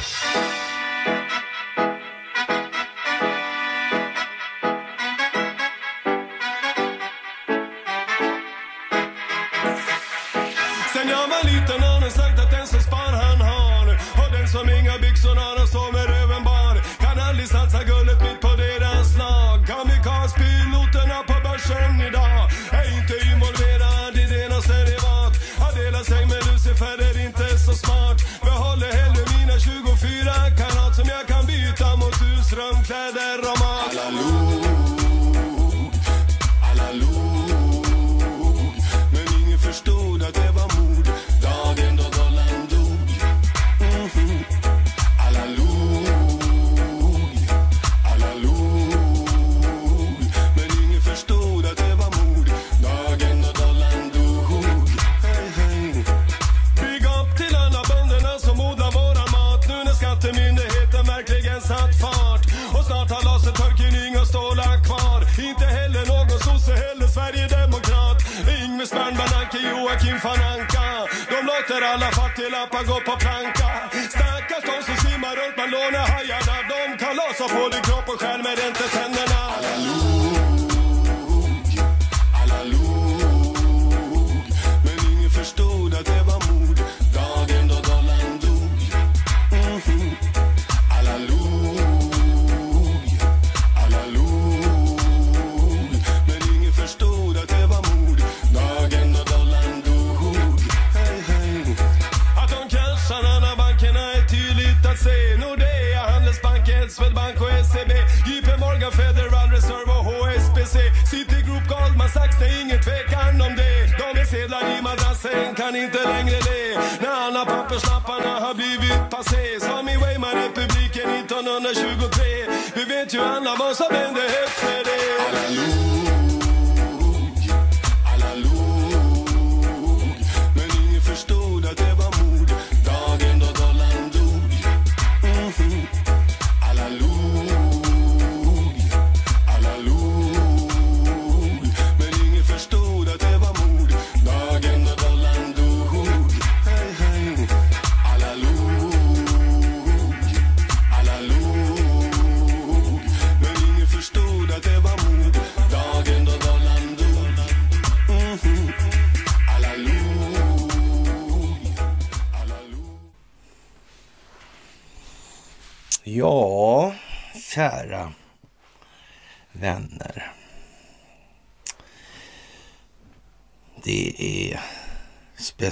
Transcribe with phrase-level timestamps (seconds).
[0.00, 0.57] Sen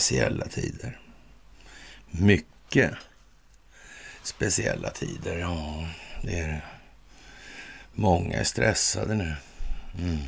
[0.07, 0.99] speciella tider.
[2.11, 2.93] Mycket
[4.23, 5.39] speciella tider.
[5.39, 5.89] Ja,
[6.23, 6.63] det är det.
[7.93, 9.35] Många är stressade nu.
[9.99, 10.19] Mm.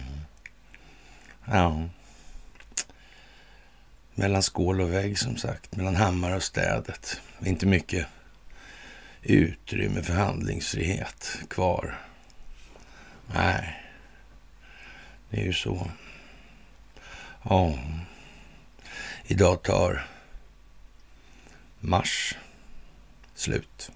[1.44, 1.88] Ja.
[4.15, 5.77] Mellan skål och vägg som sagt.
[5.77, 7.21] Mellan hammare och städet.
[7.44, 8.06] Inte mycket
[9.22, 11.99] utrymme för handlingsfrihet kvar.
[13.34, 13.83] Nej,
[15.31, 15.91] det är ju så.
[17.43, 17.78] Ja,
[19.31, 20.06] idag tar
[21.81, 22.37] mars
[23.34, 23.91] slut.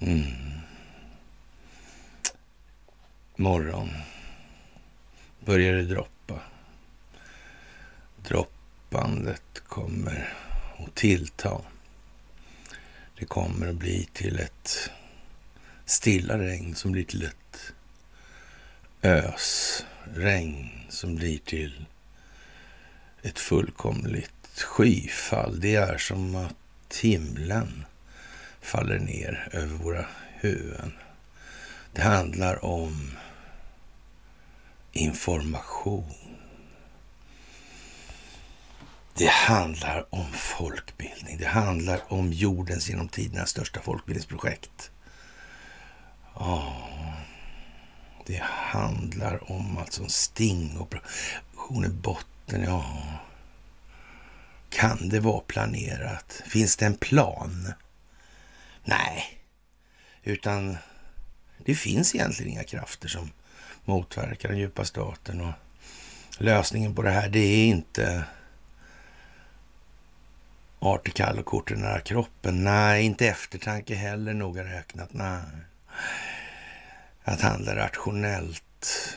[0.00, 0.24] Mm.
[3.36, 3.88] Morgon
[5.44, 6.40] börjar det droppa.
[8.16, 10.34] Droppandet kommer
[10.78, 11.60] att tillta.
[13.18, 14.90] Det kommer att bli till ett
[15.84, 17.72] stilla regn som blir till ett
[19.02, 21.86] ösregn som blir till
[23.24, 25.60] ett fullkomligt skyfall.
[25.60, 27.84] Det är som att himlen
[28.60, 30.92] faller ner över våra huvuden.
[31.92, 33.10] Det handlar om
[34.92, 36.14] information.
[39.14, 41.38] Det handlar om folkbildning.
[41.38, 44.90] Det handlar om jordens genom tiderna största folkbildningsprojekt.
[46.34, 47.14] Oh.
[48.26, 52.64] det handlar om alltså en stingoperation botten botten.
[52.64, 52.84] Ja,
[54.70, 56.42] kan det vara planerat?
[56.46, 57.72] Finns det en plan?
[58.84, 59.40] Nej,
[60.22, 60.76] utan
[61.64, 63.30] det finns egentligen inga krafter som
[63.84, 65.52] motverkar den djupa staten och
[66.38, 68.24] lösningen på det här, det är inte
[70.78, 72.64] artikall och korten nära kroppen.
[72.64, 75.12] Nej, inte eftertanke heller noga räknat.
[75.12, 75.40] Nej.
[77.24, 79.16] Att handla rationellt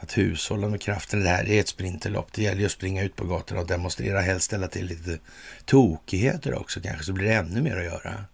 [0.00, 1.20] att hushålla med kraften.
[1.20, 2.32] Det här är ett sprinterlopp.
[2.32, 4.20] Det gäller ju att springa ut på gatorna och demonstrera.
[4.20, 5.18] Helst ställa till lite
[5.64, 8.24] tokigheter också kanske, så blir det ännu mer att göra.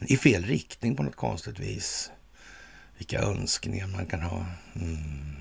[0.00, 2.10] I fel riktning på något konstigt vis.
[2.98, 4.46] Vilka önskningar man kan ha.
[4.74, 5.36] Mm.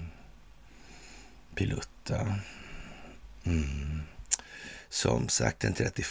[1.55, 2.35] Pilutta.
[3.43, 4.01] Mm.
[4.89, 6.07] Som sagt den 31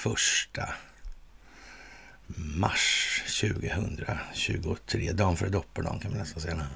[2.36, 5.12] mars 2023.
[5.12, 6.66] Dagen före dopperdagen kan man nästan säga.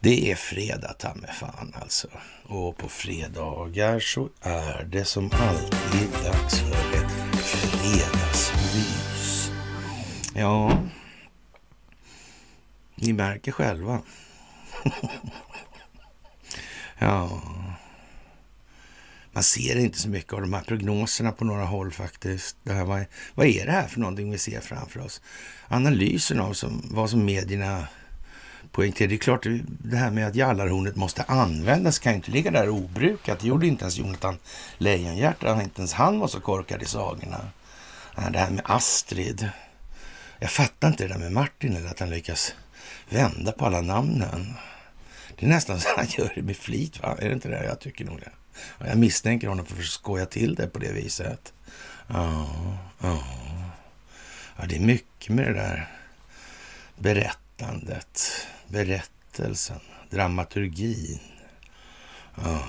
[0.00, 2.08] Det är fredag ta med fan alltså.
[2.46, 9.50] Och på fredagar så är det som alltid dags för ett fredagsmys.
[10.34, 10.82] Ja,
[12.94, 14.00] ni märker själva.
[16.98, 17.42] ja,
[19.32, 22.56] man ser inte så mycket av de här prognoserna på några håll faktiskt.
[22.62, 25.20] Det här, vad, är, vad är det här för någonting vi ser framför oss?
[25.68, 27.86] Analysen av som, vad som medierna
[28.76, 29.08] poängterar.
[29.08, 32.68] Det är klart, det här med att jallarhornet måste användas kan ju inte ligga där
[32.68, 33.40] obrukat.
[33.40, 34.38] Det gjorde inte ens Jonathan
[34.78, 35.62] Lejonhjärta.
[35.62, 37.40] Inte ens han var så korkad i sagorna.
[38.18, 39.48] Äh, det här med Astrid.
[40.38, 42.54] Jag fattar inte det där med Martin, eller att han lyckas
[43.08, 44.54] vända på alla namnen.
[45.36, 47.16] Det är nästan så han gör det med flit, va?
[47.18, 47.64] Är det inte det?
[47.64, 48.32] Jag tycker nog det.
[48.86, 51.52] Jag misstänker honom för att skoja till det på det viset.
[52.06, 52.48] Ja,
[53.00, 53.24] ja.
[54.56, 55.88] ja, det är mycket med det där
[56.98, 59.80] berättandet, berättelsen,
[60.10, 61.20] dramaturgin.
[62.34, 62.64] Ja,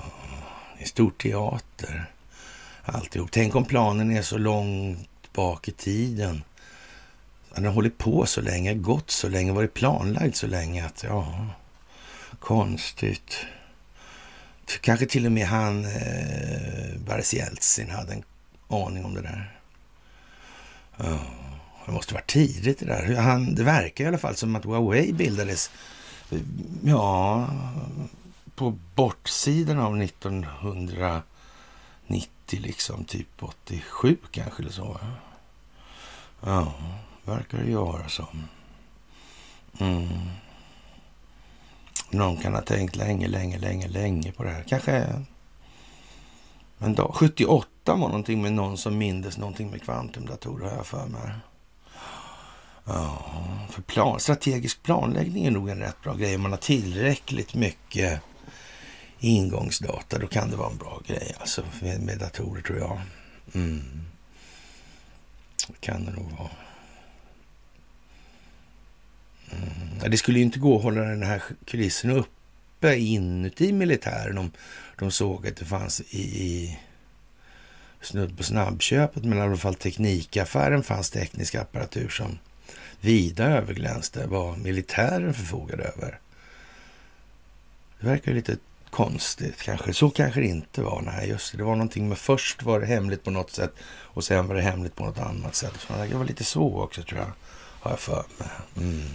[0.78, 2.12] det är stor teater
[2.86, 3.32] alltihop.
[3.32, 6.44] Tänk om planen är så långt bak i tiden.
[7.56, 11.48] Den har hållit på så länge, gått så länge, varit planlagd så länge att ja,
[12.40, 13.46] konstigt.
[14.82, 18.24] Kanske till och med han, eh, Boris Jeltsin, hade en
[18.68, 19.60] aning om det där.
[20.98, 21.47] Oh,
[21.88, 23.16] det måste varit tidigt det där.
[23.16, 25.72] Han, det verkar i alla fall som att Huawei bildades,
[26.84, 27.48] ja,
[28.56, 31.22] på bortsidan av 1990,
[32.50, 35.00] liksom typ 87 kanske eller så.
[36.42, 36.74] Ja,
[37.26, 38.48] verkar det göra som.
[39.78, 40.08] Mm.
[42.10, 44.64] Någon kan ha tänkt länge, länge, länge, länge på det här.
[44.64, 45.24] Kanske
[46.80, 47.12] en dag.
[47.16, 51.32] 78 var någonting med någon som mindes någonting med kvantumdatorer, har jag för mig.
[52.88, 53.26] Ja,
[53.70, 56.36] för plan, strategisk planläggning är nog en rätt bra grej.
[56.36, 58.22] Om man har tillräckligt mycket
[59.20, 63.02] ingångsdata, då kan det vara en bra grej alltså med, med datorer tror jag.
[63.54, 64.02] Mm.
[65.68, 66.50] Det kan det nog vara.
[69.52, 70.12] Mm.
[70.12, 74.52] Det skulle ju inte gå att hålla den här kulissen uppe inuti militären om
[75.00, 76.80] de såg att det fanns i, i
[78.02, 82.40] snudd på snabbköpet, men i alla fall teknikaffären fanns teknisk apparatur som
[83.02, 86.20] vida överglänste vad militären förfogade över.
[88.00, 88.58] Det verkar lite
[88.90, 89.94] konstigt kanske.
[89.94, 91.02] Så kanske det inte var.
[91.02, 91.58] Nej, just det.
[91.58, 94.62] Det var någonting med först var det hemligt på något sätt och sen var det
[94.62, 95.88] hemligt på något annat sätt.
[96.10, 97.32] det var lite så också tror jag
[97.80, 98.50] har jag för mig.
[98.78, 99.08] Mm.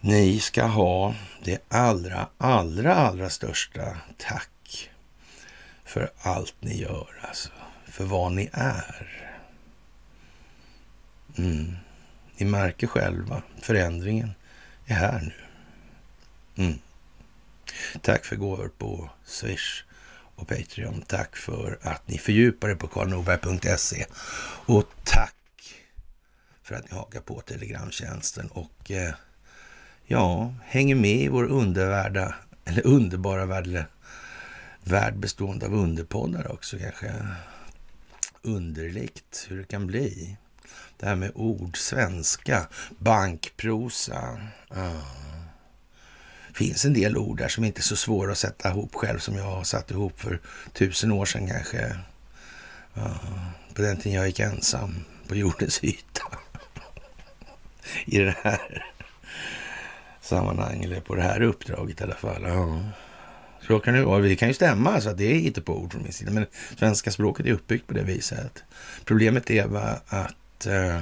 [0.00, 1.14] Ni ska ha
[1.44, 4.90] det allra, allra, allra största tack
[5.84, 7.48] för allt ni gör, alltså.
[7.86, 9.31] För vad ni är.
[11.36, 11.76] Mm.
[12.36, 14.30] Ni märker själva, förändringen
[14.86, 15.34] är här nu.
[16.64, 16.78] Mm.
[18.00, 19.84] Tack för gåvor på Swish
[20.34, 21.02] och Patreon.
[21.06, 24.06] Tack för att ni fördjupar er på karlnorberg.se.
[24.66, 25.34] Och tack
[26.62, 29.14] för att ni hakar på Telegramtjänsten och eh,
[30.06, 32.34] ja, hänger med i vår undervärda,
[32.64, 33.84] eller underbara värld,
[34.84, 37.12] värld bestående av underpoddar också kanske.
[38.42, 40.36] Underligt hur det kan bli.
[41.02, 42.66] Det här med ord, svenska,
[42.98, 44.40] bankprosa.
[44.68, 44.90] Ah.
[46.54, 49.36] finns en del ord där som inte är så svåra att sätta ihop själv som
[49.36, 50.40] jag har satt ihop för
[50.72, 51.96] tusen år sedan kanske.
[52.94, 53.08] Ah.
[53.74, 56.38] På den tiden jag gick ensam på jordens yta
[58.04, 58.86] i det här
[60.20, 62.42] sammanhanget, eller på det här uppdraget i alla fall.
[62.42, 62.82] Ja.
[63.66, 64.22] Så kan det vara.
[64.22, 66.30] Det kan ju stämma, så att det är inte på ord från min sida.
[66.30, 66.46] Men
[66.78, 68.64] svenska språket är uppbyggt på det viset.
[69.04, 70.34] Problemet är bara att
[70.66, 71.00] eh,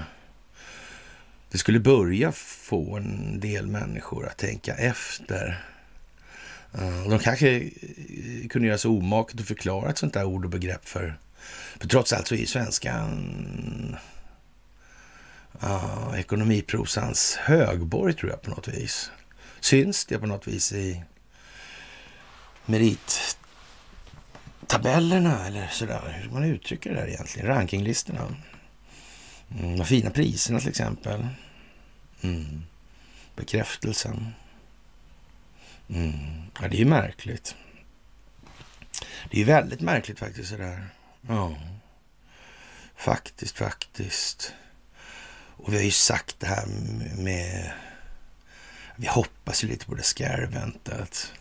[1.51, 5.65] det skulle börja få en del människor att tänka efter.
[6.79, 10.51] Uh, de kanske eh, kunde göra sig omaket att förklara ett sånt där ord och
[10.51, 11.19] begrepp för...
[11.79, 13.97] För trots allt så är svenskan
[15.63, 19.11] uh, ekonomiprosans högborg tror jag på något vis.
[19.61, 21.03] Syns det på något vis i
[22.67, 26.21] merittabellerna eller sådär?
[26.23, 27.49] Hur man uttrycker det där egentligen?
[27.49, 28.37] Rankinglistorna.
[29.59, 31.29] Mm, de fina priserna till exempel.
[32.21, 32.63] Mm.
[33.37, 34.35] Bekräftelsen.
[35.89, 36.43] Mm.
[36.61, 37.55] Ja, det är ju märkligt.
[39.31, 40.87] Det är väldigt märkligt faktiskt sådär.
[41.29, 41.57] Ja,
[42.97, 44.55] faktiskt, faktiskt.
[45.57, 46.67] Och vi har ju sagt det här
[47.17, 47.73] med...
[48.97, 51.33] Vi hoppas ju lite på det skarventet.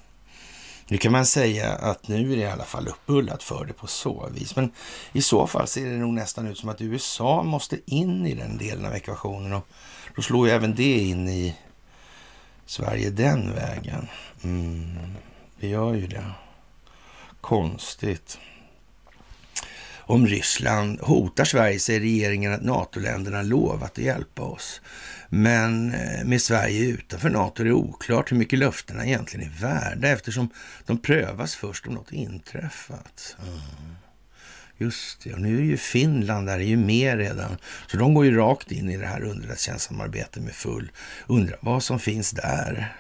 [0.92, 3.88] Nu kan man säga att nu är det i alla fall uppbullat för det på
[3.88, 4.56] så vis.
[4.56, 4.72] Men
[5.12, 8.58] i så fall ser det nog nästan ut som att USA måste in i den
[8.58, 9.54] delen av ekvationen.
[9.54, 9.68] Och
[10.16, 11.56] då slår ju även det in i
[12.66, 14.08] Sverige den vägen.
[14.44, 15.16] Mm,
[15.60, 16.26] det gör ju det.
[17.42, 18.40] Konstigt.
[19.98, 24.82] Om Ryssland hotar Sverige säger regeringen att NATO-länderna lovat att hjälpa oss.
[25.30, 30.08] Men eh, med Sverige utanför NATO är det oklart hur mycket löftena egentligen är värda
[30.08, 30.50] eftersom
[30.86, 33.38] de prövas först om något inträffat.
[33.42, 33.60] Mm.
[34.78, 37.58] Just det, och nu är ju Finland där, är ju med redan.
[37.88, 40.92] Så de går ju rakt in i det här underrättelsetjänstsamarbetet med full.
[41.28, 42.96] Undrar vad som finns där.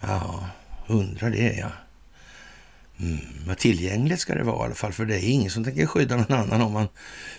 [0.00, 0.48] Ja,
[0.86, 1.70] undrar det ja.
[3.00, 6.16] Mm, tillgängligt ska det vara i alla fall, för det är ingen som tänker skydda
[6.16, 6.88] någon annan om man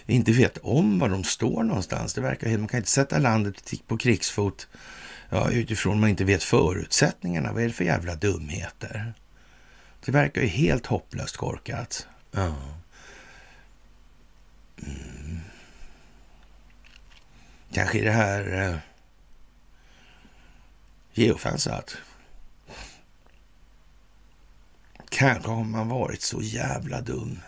[0.05, 2.13] inte vet om var de står någonstans.
[2.13, 4.67] Det verkar Man kan inte sätta landet på krigsfot
[5.29, 7.53] ja, utifrån man inte vet förutsättningarna.
[7.53, 9.13] Vad är det för jävla dumheter?
[10.05, 12.07] Det verkar ju helt hopplöst korkat.
[12.31, 12.55] Ja.
[14.83, 15.39] Mm.
[17.73, 18.77] Kanske är det här eh,
[21.13, 21.97] geofensat.
[25.11, 27.39] Kanske har man varit så jävla dum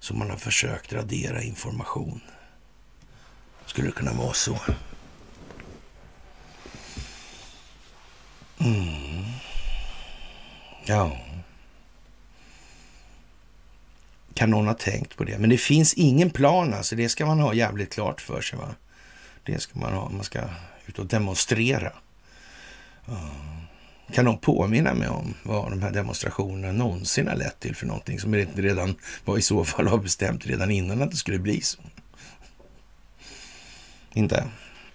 [0.00, 2.20] så man har försökt radera information.
[3.66, 4.58] Skulle det kunna vara så?
[8.58, 9.24] Mm.
[10.86, 11.16] Ja.
[14.34, 15.38] Kan någon ha tänkt på det?
[15.38, 16.96] Men det finns ingen plan alltså.
[16.96, 18.58] Det ska man ha jävligt klart för sig.
[18.58, 18.74] Va?
[19.42, 20.10] Det ska man ha.
[20.10, 20.40] Man ska
[20.86, 21.92] ut och demonstrera.
[23.08, 23.59] Mm.
[24.14, 28.20] Kan de påminna mig om vad de här demonstrationerna någonsin har lett till för någonting
[28.20, 31.60] som inte redan var i så fall har bestämt redan innan att det skulle bli
[31.60, 31.78] så?
[34.12, 34.44] Inte?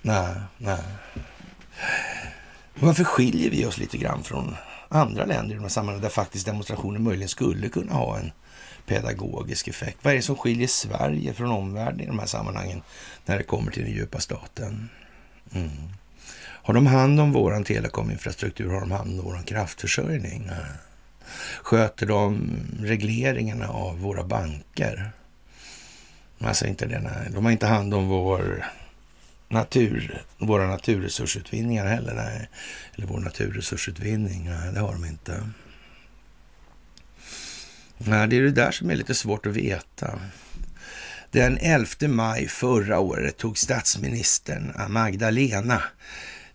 [0.02, 0.82] Nej, nej.
[2.80, 4.56] Varför skiljer vi oss lite grann från
[4.90, 8.32] andra länder i de här sammanhangen där faktiskt demonstrationer möjligen skulle kunna ha en
[8.86, 9.98] pedagogisk effekt?
[10.02, 12.82] Vad är det som skiljer Sverige från omvärlden i de här sammanhangen
[13.26, 14.90] när det kommer till den djupa staten?
[15.54, 15.72] Mm.
[16.66, 18.70] Har de hand om vår telekominfrastruktur?
[18.70, 20.52] Har de hand om vår kraftförsörjning?
[21.62, 25.12] Sköter de regleringarna av våra banker?
[26.40, 27.30] Alltså inte det, nej.
[27.34, 28.66] De har inte hand om vår
[29.48, 32.14] natur, våra naturresursutvinningar heller.
[32.14, 32.50] Nej.
[32.96, 34.46] Eller vår naturresursutvinning.
[34.50, 35.50] Nej, det har de inte.
[37.98, 40.20] Nej, det är det där som är lite svårt att veta.
[41.32, 45.84] Den 11 maj förra året tog statsministern Magdalena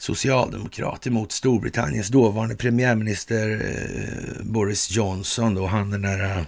[0.00, 5.54] socialdemokrat emot Storbritanniens dåvarande premiärminister eh, Boris Johnson.
[5.54, 6.42] Då, han den där eh,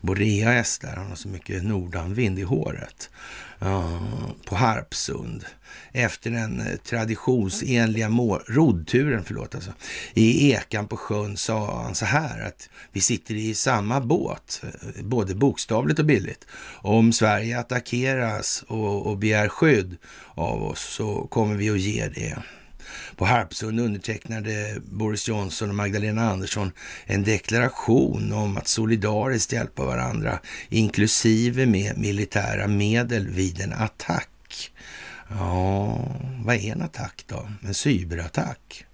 [0.00, 3.10] Boreas där, han har så mycket nordanvind i håret.
[3.62, 5.44] Uh, på Harpsund
[5.92, 8.08] efter den eh, traditionsenliga
[8.46, 9.70] roddturen förlåt, alltså,
[10.14, 14.62] i Ekan på sjön sa han så här att vi sitter i samma båt,
[15.02, 16.46] både bokstavligt och bildligt.
[16.74, 19.96] Om Sverige attackeras och, och begär skydd
[20.34, 22.36] av oss så kommer vi att ge det.
[23.16, 26.72] På Harpsund undertecknade Boris Johnson och Magdalena Andersson
[27.04, 30.38] en deklaration om att solidariskt hjälpa varandra,
[30.68, 34.72] inklusive med militära medel vid en attack.
[35.28, 35.98] Ja,
[36.44, 37.48] vad är en attack då?
[37.62, 38.84] En cyberattack?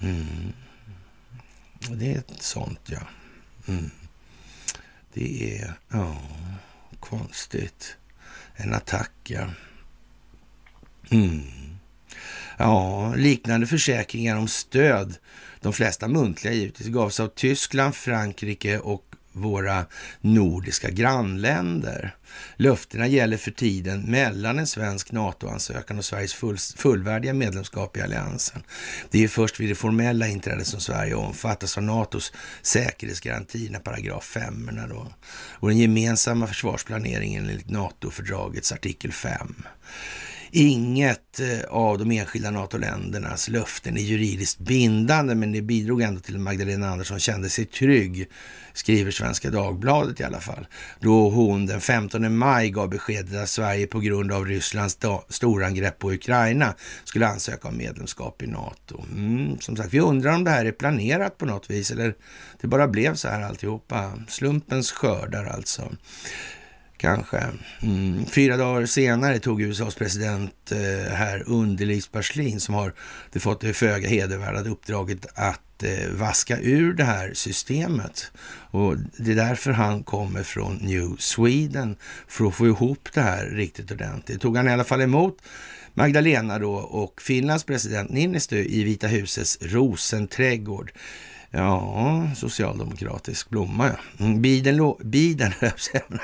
[0.00, 0.52] Mm.
[1.88, 3.00] Det är ett sånt, ja.
[3.68, 3.90] Mm.
[5.14, 6.22] Det är, ja,
[7.00, 7.96] konstigt.
[8.56, 9.50] En attack, ja.
[11.10, 11.69] Mm.
[12.62, 15.14] Ja, liknande försäkringar om stöd,
[15.60, 19.86] de flesta muntliga givetvis, gavs av Tyskland, Frankrike och våra
[20.20, 22.16] nordiska grannländer.
[22.56, 28.62] Löftena gäller för tiden mellan en svensk NATO-ansökan och Sveriges full, fullvärdiga medlemskap i alliansen.
[29.10, 34.70] Det är först vid det formella inträdet som Sverige omfattas av NATOs säkerhetsgaranti, paragraf 5
[34.88, 39.64] då, och den gemensamma försvarsplaneringen enligt NATO-fördragets artikel 5.
[40.52, 46.34] Inget eh, av de enskilda NATO-ländernas löften är juridiskt bindande, men det bidrog ändå till
[46.34, 48.28] att Magdalena Andersson kände sig trygg,
[48.72, 50.66] skriver Svenska Dagbladet i alla fall,
[51.00, 56.12] då hon den 15 maj gav beskedet att Sverige på grund av Rysslands storangrepp på
[56.12, 59.04] Ukraina skulle ansöka om medlemskap i NATO.
[59.12, 62.14] Mm, som sagt, vi undrar om det här är planerat på något vis eller
[62.60, 64.12] det bara blev så här alltihopa.
[64.28, 65.90] Slumpens skördar alltså.
[67.00, 67.46] Kanske.
[67.82, 68.26] Mm.
[68.26, 72.94] Fyra dagar senare tog USAs president eh, här underlivsparslin som har
[73.32, 78.32] det fått det föga hedervärda uppdraget att eh, vaska ur det här systemet.
[78.70, 81.96] Och det är därför han kommer från New Sweden
[82.28, 84.40] för att få ihop det här riktigt ordentligt.
[84.40, 85.38] Tog han i alla fall emot
[85.94, 90.92] Magdalena då och Finlands president Niinistö i Vita husets rosenträdgård.
[91.50, 94.24] Ja, socialdemokratisk blomma ja.
[94.24, 96.18] Mm, Biden, Biden, Biden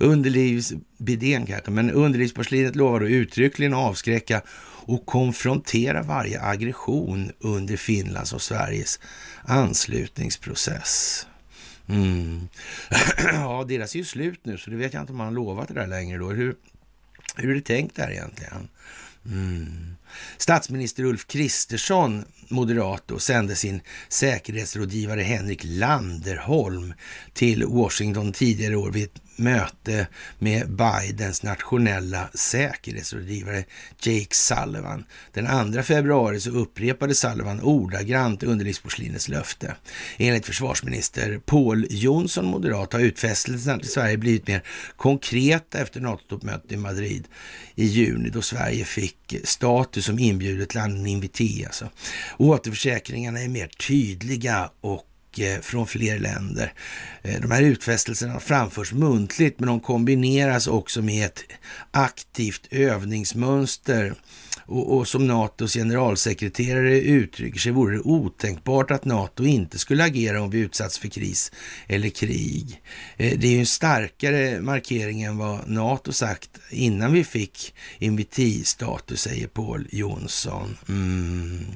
[0.00, 4.42] underlivsbidén kanske, men underlivsporslinet lovar att uttryckligen avskräcka
[4.86, 9.00] och konfrontera varje aggression under Finlands och Sveriges
[9.44, 11.26] anslutningsprocess.
[11.88, 12.48] Mm.
[13.32, 15.68] ja, deras är ju slut nu, så det vet jag inte om man har lovat
[15.68, 16.30] det där längre då.
[16.30, 16.56] Hur,
[17.36, 18.68] hur är det tänkt där egentligen?
[19.26, 19.96] Mm.
[20.36, 26.94] Statsminister Ulf Kristersson, moderat, då, sände sin säkerhetsrådgivare Henrik Landerholm
[27.32, 30.06] till Washington tidigare år vid ett möte
[30.38, 33.64] med Bidens nationella säkerhetsrådgivare
[34.02, 35.04] Jake Sullivan.
[35.32, 39.76] Den 2 februari så upprepade Sullivan ordagrant underlivsporslinets löfte.
[40.16, 44.62] Enligt försvarsminister Paul Jonsson, moderat, har utfästelserna till Sverige blivit mer
[44.96, 47.28] konkreta efter NATO-toppmötet i Madrid
[47.74, 51.90] i juni då Sverige fick status som inbjudet land, en invité alltså.
[52.36, 55.06] Återförsäkringarna är mer tydliga och
[55.38, 56.72] Eh, från fler länder.
[57.22, 61.44] Eh, de här utfästelserna framförs muntligt, men de kombineras också med ett
[61.90, 64.14] aktivt övningsmönster
[64.66, 70.42] och, och, som NATOs generalsekreterare uttrycker sig vore det otänkbart att NATO inte skulle agera
[70.42, 71.52] om vi utsatts för kris
[71.86, 72.82] eller krig.
[73.16, 79.20] Eh, det är ju en starkare markering än vad NATO sagt innan vi fick invitistatus,
[79.20, 80.76] säger Paul Jonsson.
[80.88, 81.66] Mm.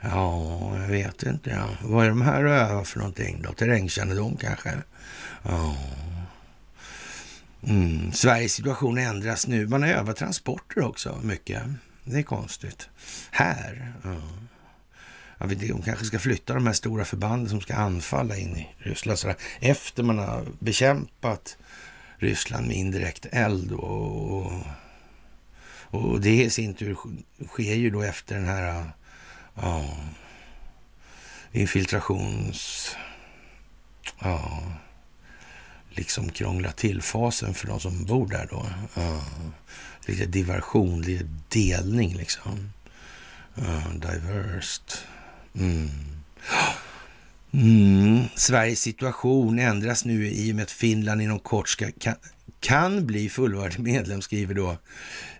[0.00, 1.50] Ja, jag vet inte.
[1.50, 1.68] Ja.
[1.82, 3.52] Vad är de här övar för någonting då?
[3.52, 4.72] Terrängkännedom kanske?
[5.42, 5.76] Ja.
[7.66, 8.12] Mm.
[8.12, 9.66] Sveriges situation ändras nu.
[9.66, 11.62] Man övar transporter också mycket.
[12.10, 12.88] Det är konstigt.
[13.30, 13.92] Här?
[14.04, 14.20] Ja.
[15.38, 19.18] Ja, de kanske ska flytta de här stora förbanden som ska anfalla in i Ryssland.
[19.18, 19.36] Sådär.
[19.60, 21.56] efter man har bekämpat
[22.18, 23.72] Ryssland med indirekt eld.
[23.72, 24.52] Och,
[25.90, 26.96] och det i sin tur
[27.46, 28.90] sker ju då efter den här
[29.54, 29.96] ja,
[31.52, 32.90] infiltrations...
[34.18, 34.62] Ja,
[35.90, 38.66] liksom krångla till fasen för de som bor där då.
[38.94, 39.24] Ja,
[40.10, 42.72] lite diversion, lite delning liksom.
[43.56, 44.82] Eh, uh, diversed.
[45.54, 45.90] Mm.
[47.52, 48.24] Mm.
[48.34, 52.14] Sveriges situation ändras nu i och med att Finland inom kort ska, kan,
[52.60, 54.76] kan bli fullvärdig medlem, skriver då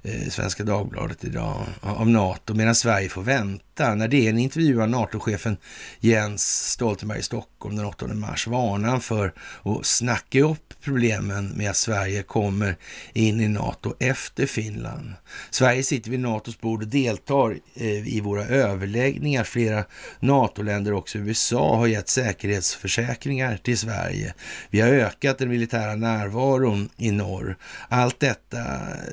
[0.03, 3.95] Eh, Svenska Dagbladet idag, av NATO, medan Sverige får vänta.
[3.95, 5.57] När DN intervjuar NATO-chefen
[6.01, 9.33] Jens Stoltenberg i Stockholm den 8 mars varnar han för
[9.63, 12.77] att snacka upp problemen med att Sverige kommer
[13.13, 15.13] in i NATO efter Finland.
[15.51, 19.45] Sverige sitter vid NATOs bord och deltar eh, i våra överläggningar.
[19.45, 19.85] Flera
[20.21, 24.35] NATO-länder, också USA, har gett säkerhetsförsäkringar till Sverige.
[24.71, 27.57] Vi har ökat den militära närvaron i norr.
[27.89, 28.67] Allt detta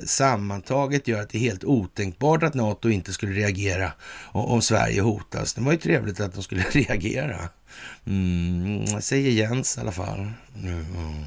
[0.06, 0.77] sammantaget
[1.08, 3.92] gör att det är helt otänkbart att NATO inte skulle reagera
[4.32, 5.54] om Sverige hotas.
[5.54, 7.48] Det var ju trevligt att de skulle reagera.
[8.06, 10.30] Mm, säger Jens i alla fall.
[10.62, 11.24] Mm.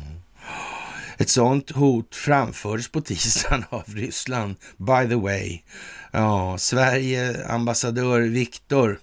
[1.17, 5.59] Ett sånt hot framfördes på tisdagen av Ryssland, by the way.
[6.11, 8.99] Ja, Sverige, ambassadör Viktor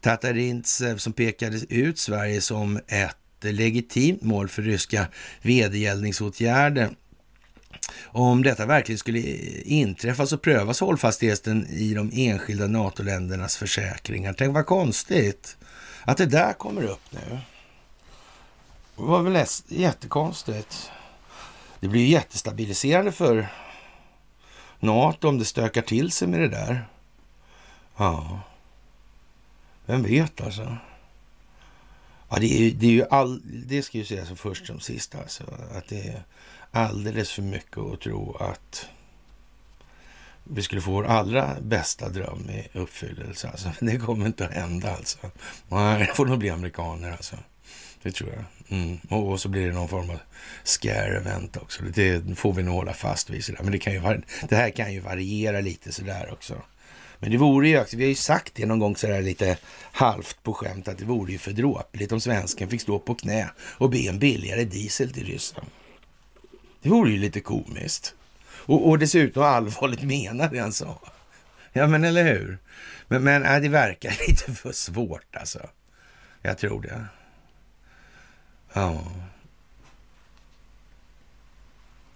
[0.00, 5.06] Tatarintsev som pekade ut Sverige som ett legitimt mål för ryska
[5.42, 6.90] vedergällningsåtgärder
[8.04, 9.20] om detta verkligen skulle
[9.64, 14.32] inträffa så prövas hållfastheten i de enskilda NATO-ländernas försäkringar.
[14.32, 15.56] Tänk vad konstigt
[16.04, 17.38] att det där kommer upp nu.
[18.96, 20.90] Det var väl jättekonstigt.
[21.80, 23.48] Det blir jättestabiliserande för
[24.80, 26.88] NATO om det stökar till sig med det där.
[27.96, 28.40] Ja,
[29.86, 30.76] vem vet alltså.
[32.28, 35.44] Ja, det är, det är ju all, det ska ju sägas först som sist alltså.
[35.74, 36.22] Att det är
[36.72, 38.86] alldeles för mycket att tro att
[40.44, 43.48] vi skulle få vår allra bästa dröm i uppfyllelse.
[43.48, 45.18] Alltså, det kommer inte att hända alltså.
[45.68, 47.36] Nej, det får nog bli amerikaner alltså.
[48.02, 48.44] Det tror jag.
[48.78, 48.98] Mm.
[49.08, 50.18] Och, så blir det någon form av
[50.64, 51.82] scare event också.
[51.94, 53.44] Det får vi nog hålla fast vid.
[53.44, 53.62] Sådär.
[53.62, 56.62] Men det, kan ju, det här kan ju variera lite sådär också.
[57.18, 59.56] Men det vore ju, vi har ju sagt det någon gång sådär lite
[59.92, 63.50] halvt på skämt att det vore ju för dråpligt om svensken fick stå på knä
[63.60, 65.68] och be en billigare diesel till Ryssland.
[66.82, 68.14] Det vore ju lite komiskt.
[68.44, 71.00] Och, och dessutom allvarligt menade det han sa.
[71.72, 72.58] Ja, men eller hur?
[73.08, 75.68] Men, men äh, det verkar lite för svårt alltså.
[76.42, 77.04] Jag tror det.
[78.72, 79.04] Ja.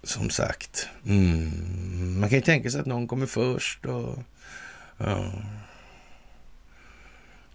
[0.06, 0.88] som sagt.
[1.06, 2.20] Mm.
[2.20, 4.18] Man kan ju tänka sig att någon kommer först och
[4.98, 5.32] ja,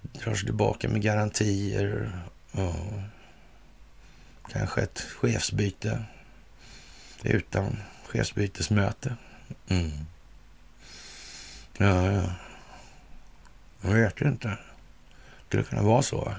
[0.02, 2.12] drar sig tillbaka med garantier.
[2.52, 2.76] Ja.
[4.52, 6.04] Kanske ett chefsbyte
[7.24, 9.16] utan chefsbytesmöte.
[9.68, 9.92] Mm.
[11.78, 12.34] Ja, ja.
[13.82, 14.48] Jag vet inte.
[14.48, 14.58] Det
[15.48, 16.36] skulle kunna vara så.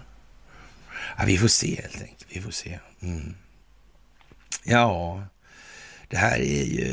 [1.19, 2.27] Ja, vi får se helt enkelt.
[2.29, 2.79] Vi får se.
[3.01, 3.35] Mm.
[4.65, 5.23] Ja,
[6.09, 6.85] det här är ju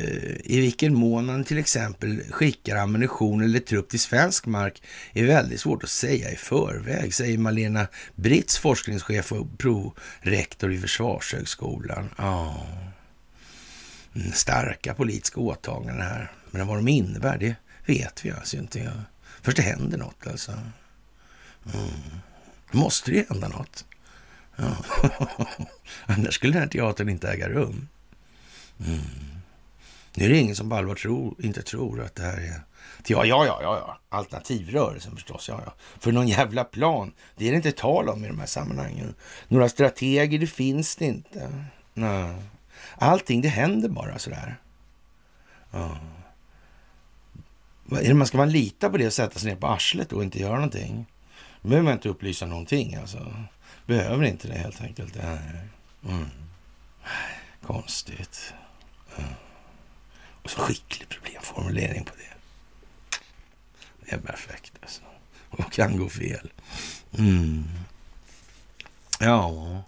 [0.44, 5.60] i vilken mån man till exempel skickar ammunition eller trupp till svensk mark är väldigt
[5.60, 12.10] svårt att säga i förväg, säger Malena Britz, forskningschef och prorektor i Försvarshögskolan.
[12.18, 12.99] Ja, Oh
[14.34, 16.32] starka politiska åtaganden här.
[16.52, 18.92] Men vad de innebär, det vet vi alltså inte.
[19.42, 20.52] Först det händer något alltså.
[20.52, 21.90] Mm.
[22.72, 23.86] Då måste det hända något.
[24.56, 24.76] Ja.
[26.06, 27.88] Annars skulle den här teatern inte äga rum.
[28.86, 29.00] Mm.
[30.14, 32.62] Nu är det ingen som på allvar tror, inte tror att det här är...
[33.08, 35.50] Ja, ja, ja, ja, alternativrörelsen förstås.
[35.50, 35.74] Ja, ja.
[36.00, 39.16] För någon jävla plan, det är det inte tal om i de här sammanhangen.
[39.48, 41.66] Några strateger, det finns det inte.
[41.94, 42.36] Nej.
[42.96, 44.58] Allting, det händer bara sådär.
[45.72, 45.98] Ja.
[48.26, 51.06] Ska man lita på det och sätta sig ner på arslet och inte göra någonting?
[51.62, 53.34] Då behöver man inte upplysa någonting alltså.
[53.86, 55.16] Behöver inte det helt enkelt.
[56.06, 56.30] Mm.
[57.62, 58.54] Konstigt.
[59.18, 59.30] Mm.
[60.44, 62.34] Och så skicklig problemformulering på det.
[64.06, 65.02] Det är perfekt alltså.
[65.50, 66.52] Och kan gå fel?
[67.18, 67.64] Mm.
[69.20, 69.84] Ja.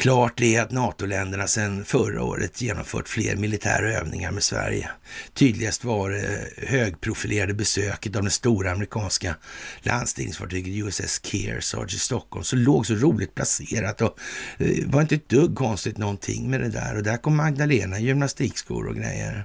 [0.00, 4.90] Klart är att NATO-länderna sedan förra året genomfört fler militära övningar med Sverige.
[5.34, 9.36] Tydligast var det högprofilerade besöket av det stora amerikanska
[9.82, 12.44] landstigningsfartyget USS Kearsarge i Stockholm.
[12.44, 14.18] som låg så roligt placerat och
[14.58, 16.96] det var inte ett dugg konstigt någonting med det där.
[16.96, 19.44] Och där kom Magdalena i gymnastikskor och grejer.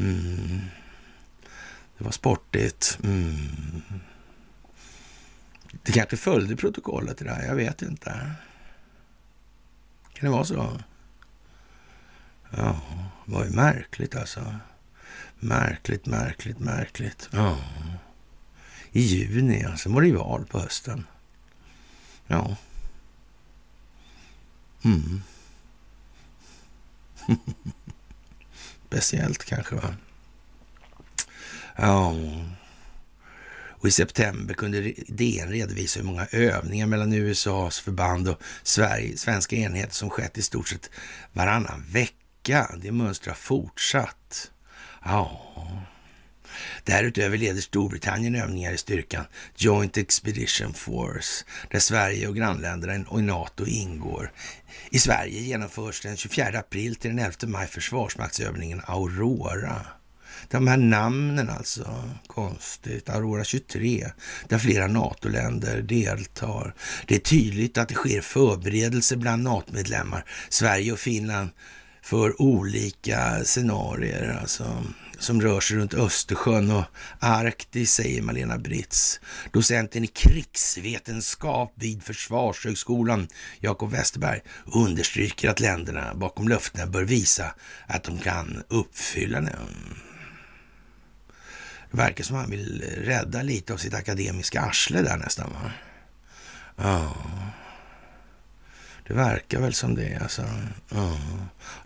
[0.00, 0.60] Mm.
[1.98, 2.98] Det var sportigt.
[3.04, 3.36] Mm.
[5.82, 8.30] Det kanske följde protokollet det där, jag vet inte.
[10.18, 10.80] Kan det vara så?
[12.50, 12.80] Ja,
[13.26, 14.54] det var ju märkligt alltså.
[15.38, 17.28] Märkligt, märkligt, märkligt.
[17.32, 17.58] Ja.
[18.92, 19.76] I juni, ja.
[19.76, 21.06] Sen var det ju val på hösten.
[22.26, 22.56] Ja.
[24.84, 25.22] Mm.
[28.86, 29.94] Speciellt kanske, va?
[31.76, 32.14] Ja.
[33.80, 39.56] Och i september kunde DN redovisa hur många övningar mellan USAs förband och Sverige, svenska
[39.56, 40.90] enheter som skett i stort sett
[41.32, 42.70] varannan vecka.
[42.82, 44.50] Det mönstret har fortsatt.
[45.04, 45.44] Ja.
[46.84, 49.24] Därutöver leder Storbritannien övningar i styrkan
[49.56, 54.32] Joint Expedition Force, där Sverige och grannländerna och NATO ingår.
[54.90, 59.86] I Sverige genomförs den 24 april till den 11 maj försvarsmaktsövningen Aurora.
[60.50, 63.08] De här namnen alltså, konstigt.
[63.08, 64.06] Aurora 23,
[64.48, 66.74] där flera NATO-länder deltar.
[67.06, 71.50] Det är tydligt att det sker förberedelser bland NATO-medlemmar, Sverige och Finland,
[72.02, 74.84] för olika scenarier alltså,
[75.18, 76.84] som rör sig runt Östersjön och
[77.18, 79.20] Arktis, säger Malena Britz.
[79.52, 83.28] Docenten i krigsvetenskap vid Försvarshögskolan,
[83.60, 84.40] Jakob Westerberg,
[84.74, 87.54] understryker att länderna bakom löftena bör visa
[87.86, 90.07] att de kan uppfylla dem.
[91.90, 95.50] Det verkar som han vill rädda lite av sitt akademiska arsle där nästan.
[95.52, 95.70] Va?
[96.76, 97.14] Ja,
[99.06, 100.18] det verkar väl som det.
[100.22, 100.42] Alltså.
[100.88, 101.18] Ja.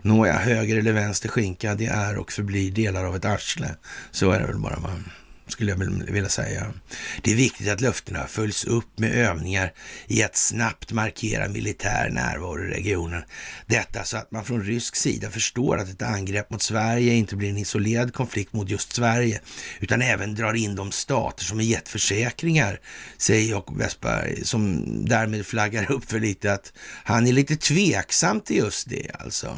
[0.01, 3.75] Nåja, höger eller vänster skinka, det är och förblir delar av ett arsle.
[4.11, 4.79] Så är det väl bara.
[4.79, 5.11] Man
[5.53, 6.73] skulle jag vilja säga.
[7.21, 9.73] Det är viktigt att löftena följs upp med övningar
[10.07, 13.23] i att snabbt markera militär närvaro i regionen.
[13.65, 17.49] Detta så att man från rysk sida förstår att ett angrepp mot Sverige inte blir
[17.49, 19.41] en isolerad konflikt mot just Sverige,
[19.79, 22.79] utan även drar in de stater som har gett försäkringar,
[23.17, 28.57] säger Jakob Westberg, som därmed flaggar upp för lite att han är lite tveksam till
[28.57, 29.57] just det alltså.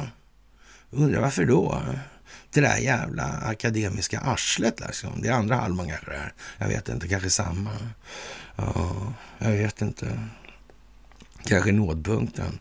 [0.90, 1.82] Undrar varför då?
[2.60, 4.80] Det där jävla akademiska arslet.
[4.80, 5.22] Liksom.
[5.22, 6.32] Det är andra halvan kanske det är.
[6.58, 7.70] Jag vet inte, kanske samma.
[8.56, 10.18] Ja, jag vet inte.
[11.44, 12.58] Kanske nådpunkten.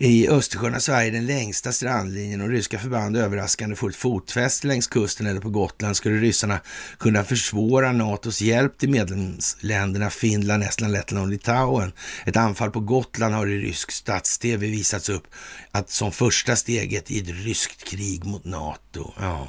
[0.00, 4.86] I Östersjön har Sverige den längsta strandlinjen och ryska förband överraskande får ett fotfäste längs
[4.86, 6.60] kusten eller på Gotland skulle ryssarna
[6.98, 11.92] kunna försvåra NATOs hjälp till medlemsländerna Finland, Estland, Lettland och Litauen.
[12.26, 15.26] Ett anfall på Gotland har i rysk stats-tv visats upp
[15.70, 19.12] att som första steget i ett ryskt krig mot NATO.
[19.20, 19.48] Ja,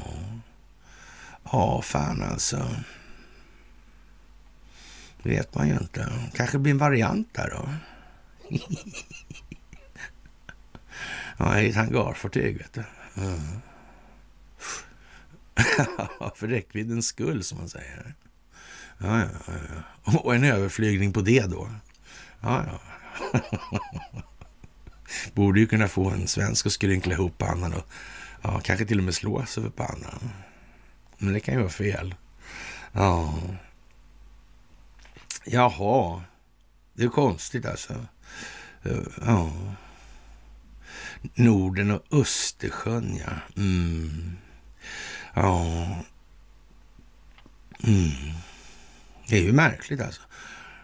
[1.51, 2.69] ja fan alltså.
[5.23, 6.07] Det vet man ju inte.
[6.33, 7.69] Kanske blir en variant där då.
[11.39, 12.83] Ja, i ett hangarfartyg, vet du.
[13.17, 13.61] Mm.
[16.35, 18.13] för räckviddens skull, som man säger.
[18.97, 19.27] Ja, ja,
[20.05, 20.19] ja.
[20.19, 21.69] Och en överflygning på det då.
[22.41, 22.79] Ja, ja.
[25.33, 27.87] Borde ju kunna få en svensk att skrynkla ihop pannan och
[28.41, 30.29] ja, kanske till och med slå sig över pannan.
[31.17, 32.15] Men det kan ju vara fel.
[32.91, 33.39] Ja.
[35.45, 36.23] Jaha.
[36.93, 38.05] Det är konstigt alltså.
[39.25, 39.51] Ja.
[41.35, 43.61] Norden och Östersjön, ja.
[43.61, 44.31] Mm.
[45.33, 45.87] Ja.
[47.83, 48.11] Mm.
[49.27, 50.21] Det är ju märkligt alltså.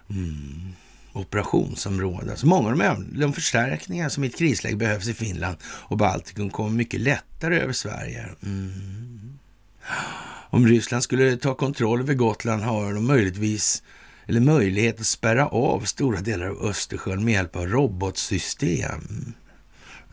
[0.10, 0.74] Mm.
[1.13, 2.32] Operationsområde.
[2.32, 6.50] Alltså många av de, de förstärkningar som i ett krisläge behövs i Finland och Baltikum
[6.50, 8.26] kommer mycket lättare över Sverige.
[8.43, 9.39] Mm.
[10.50, 13.84] Om Ryssland skulle ta kontroll över Gotland har de möjligtvis
[14.28, 19.34] eller möjlighet att spärra av stora delar av Östersjön med hjälp av robotsystem.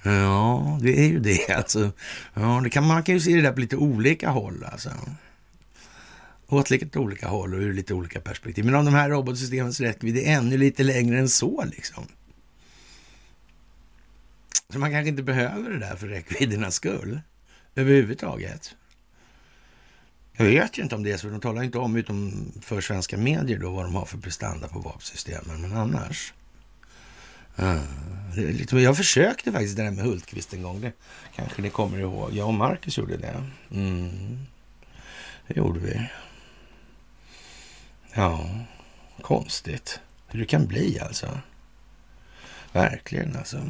[0.02, 1.92] Ja, det är ju det alltså.
[2.34, 4.90] Ja, det kan, man kan ju se det där på lite olika håll alltså.
[6.48, 8.64] Åt lite olika håll och ur lite olika perspektiv.
[8.64, 12.04] Men om de här robotsystemens räckvidd är ännu lite längre än så liksom.
[14.72, 17.20] Så man kanske inte behöver det där för räckviddernas skull
[17.74, 18.74] överhuvudtaget.
[20.32, 23.16] Jag vet ju inte om det är så, de talar inte om, utom för svenska
[23.16, 26.32] medier då, vad de har för prestanda på vapensystemen, men annars.
[28.36, 30.92] Lite, jag försökte faktiskt det där med Hultqvist en gång, det
[31.36, 32.32] kanske ni kommer ihåg.
[32.32, 33.44] Jag och Marcus gjorde det.
[33.70, 34.38] Mm.
[35.46, 36.08] Det gjorde vi.
[38.14, 38.50] Ja,
[39.22, 41.40] konstigt hur det kan bli alltså.
[42.72, 43.62] Verkligen alltså.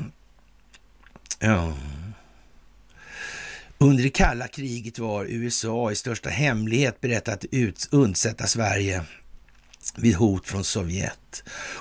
[1.38, 1.74] Ja.
[3.78, 7.44] Under det kalla kriget var USA i största hemlighet berett att
[7.90, 9.04] undsätta Sverige
[9.96, 11.18] vid hot från Sovjet.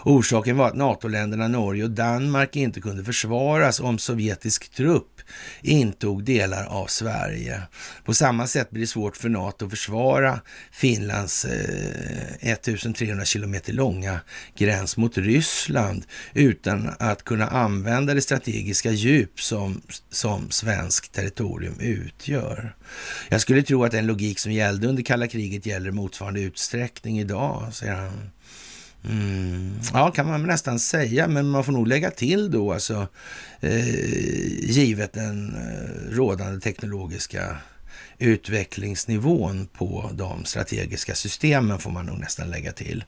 [0.03, 5.21] Orsaken var att NATO-länderna Norge och Danmark inte kunde försvaras om sovjetisk trupp
[5.61, 7.61] intog delar av Sverige.
[8.05, 10.39] På samma sätt blir det svårt för NATO att försvara
[10.71, 14.19] Finlands eh, 1300 kilometer långa
[14.57, 22.75] gräns mot Ryssland utan att kunna använda det strategiska djup som, som svensk territorium utgör.
[23.29, 27.73] Jag skulle tro att den logik som gällde under kalla kriget gäller motsvarande utsträckning idag,
[27.73, 28.29] säger han.
[29.09, 29.79] Mm.
[29.93, 33.07] Ja, kan man nästan säga, men man får nog lägga till då alltså,
[33.59, 33.87] eh,
[34.71, 37.57] givet den eh, rådande teknologiska
[38.17, 43.03] utvecklingsnivån på de strategiska systemen får man nog nästan lägga till.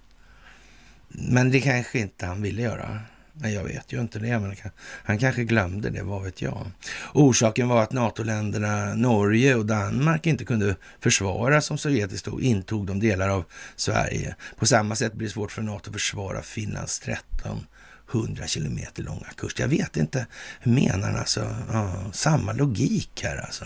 [1.08, 3.00] Men det kanske inte han ville göra.
[3.42, 4.56] Jag vet ju inte det, men
[5.04, 6.72] han kanske glömde det, vad vet jag.
[7.14, 13.30] Orsaken var att NATO-länderna Norge och Danmark inte kunde försvara som Sovjetiskt intog de delar
[13.30, 14.36] av Sverige.
[14.58, 19.60] På samma sätt blir det svårt för NATO att försvara Finlands 1300 kilometer långa kust.
[19.60, 20.28] Jag vet inte,
[20.60, 21.56] hur menar han alltså?
[21.72, 23.66] Ja, samma logik här alltså.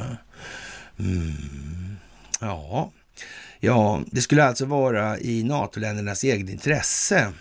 [0.99, 1.97] Mm.
[2.39, 2.91] Ja.
[3.59, 7.33] ja, det skulle alltså vara i NATO-ländernas eget intresse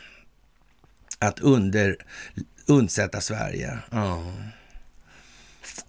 [1.19, 1.97] att under,
[2.67, 3.79] undsätta Sverige.
[3.91, 4.33] Ja.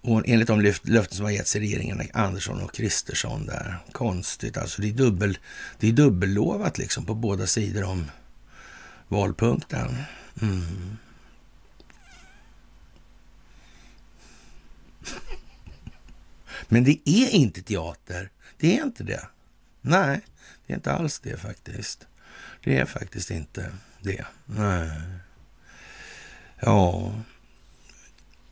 [0.01, 3.77] Och enligt de löften som har getts i regeringen, Andersson och Kristersson där.
[3.91, 4.81] Konstigt alltså.
[4.81, 5.37] Det är, dubbel,
[5.79, 8.11] det är dubbellovat liksom på båda sidor om
[9.07, 9.95] valpunkten.
[10.41, 10.97] Mm.
[16.67, 18.29] Men det är inte teater.
[18.57, 19.27] Det är inte det.
[19.81, 20.21] Nej,
[20.67, 22.07] det är inte alls det faktiskt.
[22.63, 24.25] Det är faktiskt inte det.
[24.45, 24.89] Nej.
[26.59, 27.11] Ja,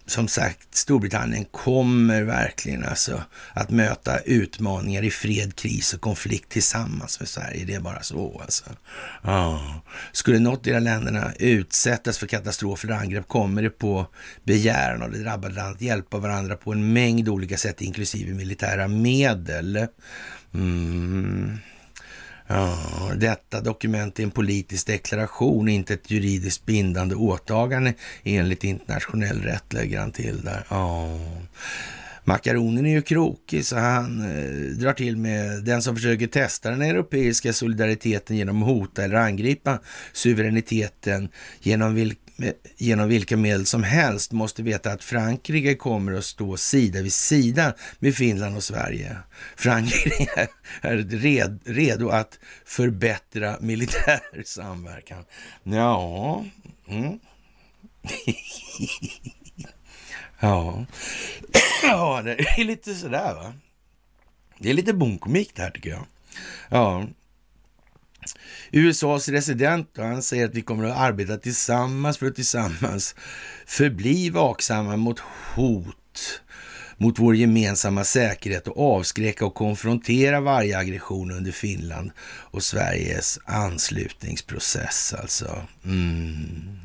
[0.08, 7.19] som sagt, Storbritannien kommer verkligen alltså att möta utmaningar i fred, kris och konflikt tillsammans
[7.19, 7.65] med Sverige.
[7.65, 8.63] Det är bara så alltså.
[9.23, 9.81] Ja.
[10.12, 14.08] Skulle något av de länderna utsättas för katastrofer eller angrepp kommer det på
[14.43, 19.88] begäran av det drabbade landet hjälpa varandra på en mängd olika sätt, inklusive militära medel.
[20.53, 21.58] Mm.
[22.47, 22.77] Ja,
[23.15, 29.99] detta dokument är en politisk deklaration, inte ett juridiskt bindande åtagande enligt internationell rätt, lägger
[29.99, 30.65] han till där.
[30.69, 31.19] Ja.
[32.27, 36.81] Makaronen är ju krokig så han eh, drar till med den som försöker testa den
[36.81, 39.79] europeiska solidariteten genom att hota eller angripa
[40.13, 41.29] suveräniteten
[41.62, 42.24] genom vilka
[42.78, 47.74] genom vilka medel som helst måste veta att Frankrike kommer att stå sida vid sida
[48.00, 49.17] med Finland och Sverige.
[49.56, 50.48] Frankrike
[50.82, 55.26] är red, redo att förbättra militär samverkan.
[55.63, 56.45] Ja,
[56.88, 57.19] mm.
[60.39, 60.86] ja.
[61.84, 63.54] ja, det är lite sådär va.
[64.60, 66.06] Det är lite bonkomik det här tycker jag.
[66.69, 67.08] Ja,
[68.75, 73.15] USAs resident och han säger att vi kommer att arbeta tillsammans för att tillsammans
[73.65, 75.19] förbli vaksamma mot
[75.55, 76.41] hot
[76.97, 85.13] mot vår gemensamma säkerhet och avskräcka och konfrontera varje aggression under Finland och Sveriges anslutningsprocess
[85.13, 85.61] alltså.
[85.85, 86.79] Mm.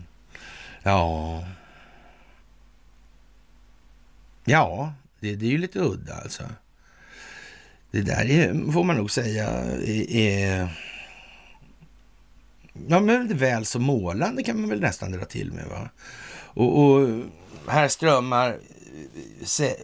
[0.82, 1.44] Ja.
[4.44, 6.42] Ja, det, det, är ju lite udda alltså.
[7.90, 9.48] Det där är, får man nog säga
[10.08, 10.68] är...
[12.88, 15.66] Ja, men väl så målande kan man väl nästan dra till med.
[15.66, 15.88] va?
[16.44, 17.08] Och, och
[17.68, 18.60] här strömmar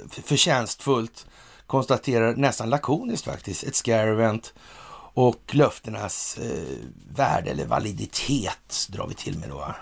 [0.09, 1.27] förtjänstfullt
[1.67, 4.55] konstaterar nästan lakoniskt faktiskt ett scare event
[5.15, 6.77] och löftenas eh,
[7.17, 9.75] värde eller validitet drar vi till med då.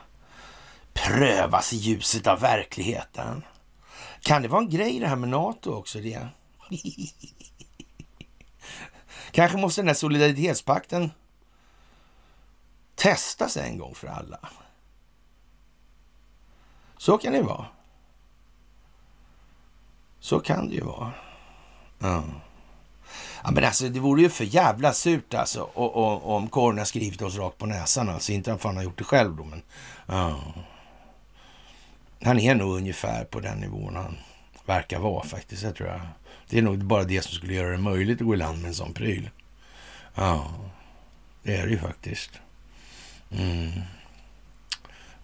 [0.92, 3.44] Prövas i ljuset av verkligheten.
[4.20, 5.98] Kan det vara en grej det här med NATO också?
[5.98, 6.28] det?
[9.30, 11.10] Kanske måste den här solidaritetspakten
[12.94, 14.38] testas en gång för alla.
[16.96, 17.66] Så kan det vara.
[20.20, 21.12] Så kan det ju vara.
[21.98, 22.24] Ja.
[23.44, 26.84] Ja, men alltså, det vore ju för jävla surt alltså och, och, om Korn har
[26.84, 28.08] skrivit oss rakt på näsan.
[28.08, 29.62] Alltså inte att han har gjort det själv då, men
[30.06, 30.40] ja.
[32.22, 34.16] Han är nog ungefär på den nivån han
[34.66, 35.62] verkar vara faktiskt.
[35.62, 36.00] Jag tror jag.
[36.48, 38.68] Det är nog bara det som skulle göra det möjligt att gå i land med
[38.68, 39.30] en sån pryl.
[40.14, 40.54] Ja,
[41.42, 42.30] det är det ju faktiskt.
[43.38, 43.70] Mm.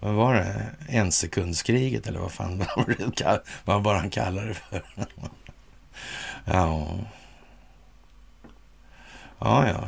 [0.01, 0.71] Vad var det?
[0.89, 2.65] Ensekundskriget eller vad fan
[3.65, 4.83] vad bara han kallade det för.
[6.45, 6.99] ja.
[9.39, 9.85] Ja, ja.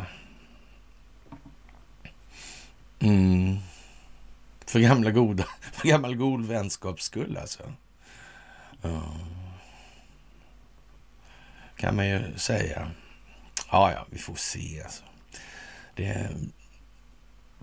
[3.01, 3.59] Mm.
[4.67, 7.73] För gamla goda, för gammal god vänskaps skull alltså.
[8.83, 9.03] Ja.
[11.77, 12.91] Kan man ju säga.
[13.71, 15.05] Ja, ja, vi får se alltså.
[15.95, 16.31] Det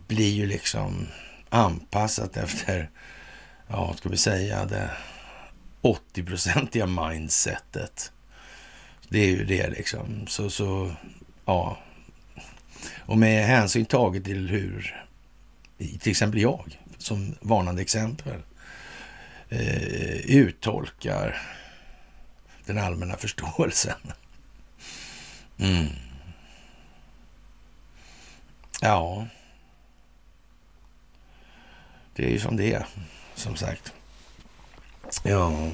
[0.10, 1.08] blir ju liksom
[1.50, 2.90] anpassat efter,
[3.68, 4.92] ja, ska vi säga det
[5.82, 8.12] 80-procentiga mindsetet.
[9.10, 10.28] Det är ju det liksom.
[10.28, 10.92] Så, så,
[11.46, 11.78] ja.
[12.98, 15.06] Och med hänsyn taget till hur,
[15.78, 18.42] till exempel jag, som varnande exempel,
[19.50, 21.42] eh, uttolkar
[22.66, 24.00] den allmänna förståelsen.
[25.58, 25.88] Mm.
[28.82, 29.28] Ja.
[32.20, 32.86] Det är ju som det är,
[33.36, 33.94] som sagt.
[35.24, 35.72] Ja,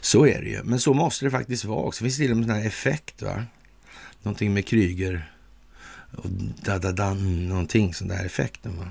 [0.00, 0.62] så är det ju.
[0.62, 2.04] Men så måste det faktiskt vara också.
[2.04, 3.44] Det finns till och med sån här effekt, va?
[4.22, 5.32] Någonting med Kryger
[6.16, 6.30] och
[6.62, 8.90] da, da, da, någonting sån där effekten, va?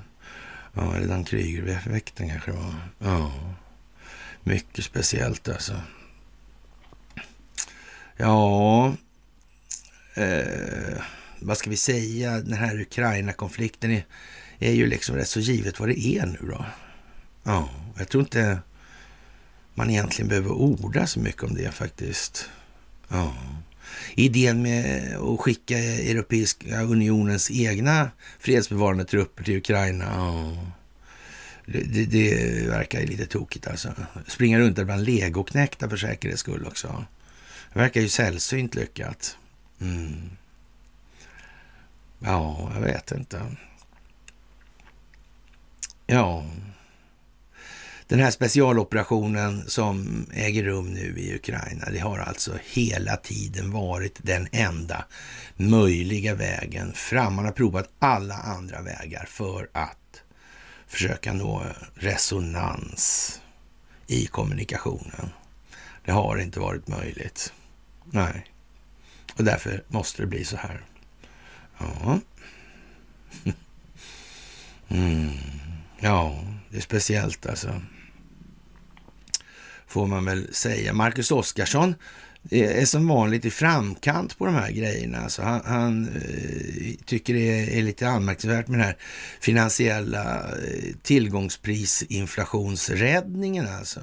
[0.74, 2.74] Ja, eller den Kryger-effekten kanske det var.
[2.98, 3.32] Ja,
[4.42, 5.80] mycket speciellt alltså.
[8.16, 8.94] Ja,
[10.14, 11.02] eh,
[11.40, 12.30] vad ska vi säga?
[12.30, 14.04] Den här Ukraina-konflikten är
[14.60, 16.64] är ju liksom rätt så givet vad det är nu då.
[17.42, 17.68] Ja,
[17.98, 18.58] jag tror inte
[19.74, 22.50] man egentligen behöver orda så mycket om det faktiskt.
[23.08, 23.34] Ja.
[24.14, 30.04] Idén med att skicka Europeiska unionens egna fredsbevarande trupper till Ukraina.
[30.04, 30.56] Ja.
[31.66, 33.94] Det, det, det verkar ju lite tokigt alltså.
[34.26, 37.04] Springa runt där bland legoknäckta för säkerhets skull också.
[37.72, 39.36] Det verkar ju sällsynt lyckat.
[39.80, 40.30] Mm.
[42.18, 43.42] Ja, jag vet inte.
[46.12, 46.44] Ja,
[48.06, 54.18] den här specialoperationen som äger rum nu i Ukraina, det har alltså hela tiden varit
[54.22, 55.04] den enda
[55.56, 57.34] möjliga vägen fram.
[57.34, 60.22] Man har provat alla andra vägar för att
[60.86, 61.62] försöka nå
[61.94, 63.40] resonans
[64.06, 65.30] i kommunikationen.
[66.04, 67.52] Det har inte varit möjligt.
[68.04, 68.46] Nej,
[69.36, 70.84] och därför måste det bli så här.
[71.78, 72.18] Ja.
[74.92, 75.59] Mm.
[76.00, 77.82] Ja, det är speciellt alltså.
[79.86, 80.92] Får man väl säga.
[80.92, 81.94] Marcus Oskarsson
[82.50, 85.18] är som vanligt i framkant på de här grejerna.
[85.18, 88.96] Alltså han, han eh, tycker det är, är, lite anmärkningsvärt med den här
[89.40, 93.68] finansiella eh, tillgångsprisinflationsräddningen.
[93.68, 94.00] Alltså.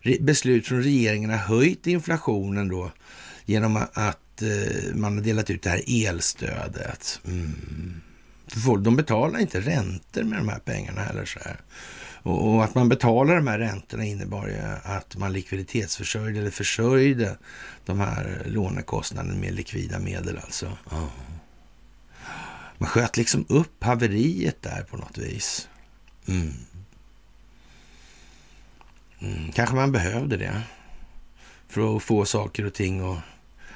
[0.00, 2.92] Re, beslut från regeringen har höjt inflationen då
[3.44, 7.20] genom att eh, man har delat ut det här elstödet.
[7.26, 8.01] Mm.
[8.60, 11.24] Folk, de betalar inte räntor med de här pengarna heller.
[11.24, 11.56] Så här.
[12.22, 17.36] Och, och, att man betalar de här räntorna innebar ju att man likviditetsförsörjde eller försörjde
[17.84, 20.78] de här lånekostnaderna med likvida medel alltså.
[20.90, 21.08] Ja.
[22.78, 25.68] Man sköt liksom upp haveriet där på något vis.
[26.28, 26.52] Mm.
[29.20, 30.62] Mm, kanske man behövde det
[31.68, 33.18] för att få saker och ting att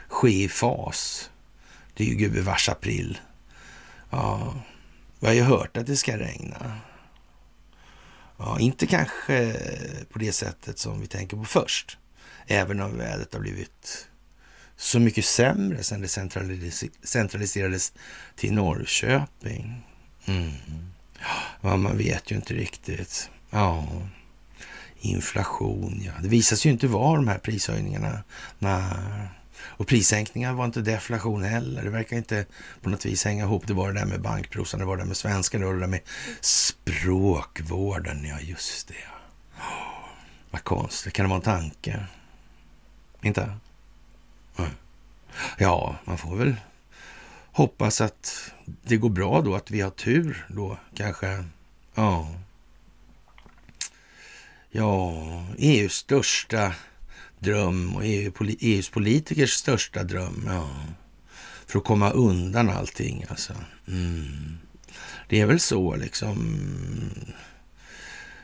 [0.09, 1.30] ske i fas.
[1.94, 3.18] Det är ju gubevars april.
[4.11, 4.54] Ja,
[5.20, 6.80] vi har ju hört att det ska regna.
[8.38, 9.57] Ja, inte kanske
[10.12, 11.98] på det sättet som vi tänker på först.
[12.46, 14.09] Även om vädret har blivit
[14.76, 16.09] så mycket sämre sedan det
[17.02, 17.92] centraliserades
[18.36, 19.86] till Norrköping.
[20.26, 20.52] Mm.
[21.61, 23.30] Ja, man vet ju inte riktigt.
[23.50, 23.86] Ja,
[25.00, 26.12] inflation, ja.
[26.22, 28.22] Det visar sig ju inte vara de här prishöjningarna.
[28.59, 29.28] Nej.
[29.77, 31.83] Och prissänkningar var inte deflation heller.
[31.83, 32.47] Det verkar inte
[32.83, 33.66] på något vis hänga ihop.
[33.66, 35.81] Det var det där med bankprosan, det var det där med svenskan, det var det
[35.81, 36.01] där med
[36.41, 38.24] språkvården.
[38.24, 38.95] Ja, just det.
[40.51, 41.12] Vad konstigt.
[41.12, 42.07] Kan det vara en tanke?
[43.22, 43.53] Inte?
[45.59, 46.57] Ja, man får väl
[47.53, 51.45] hoppas att det går bra då, att vi har tur då kanske.
[51.95, 52.35] Ja.
[54.70, 55.12] Ja,
[55.59, 56.74] EUs största
[57.47, 60.44] dröm och EUs e politikers största dröm.
[60.47, 60.70] Ja.
[61.66, 63.53] För att komma undan allting alltså.
[63.88, 64.59] Mm.
[65.28, 66.61] Det är väl så liksom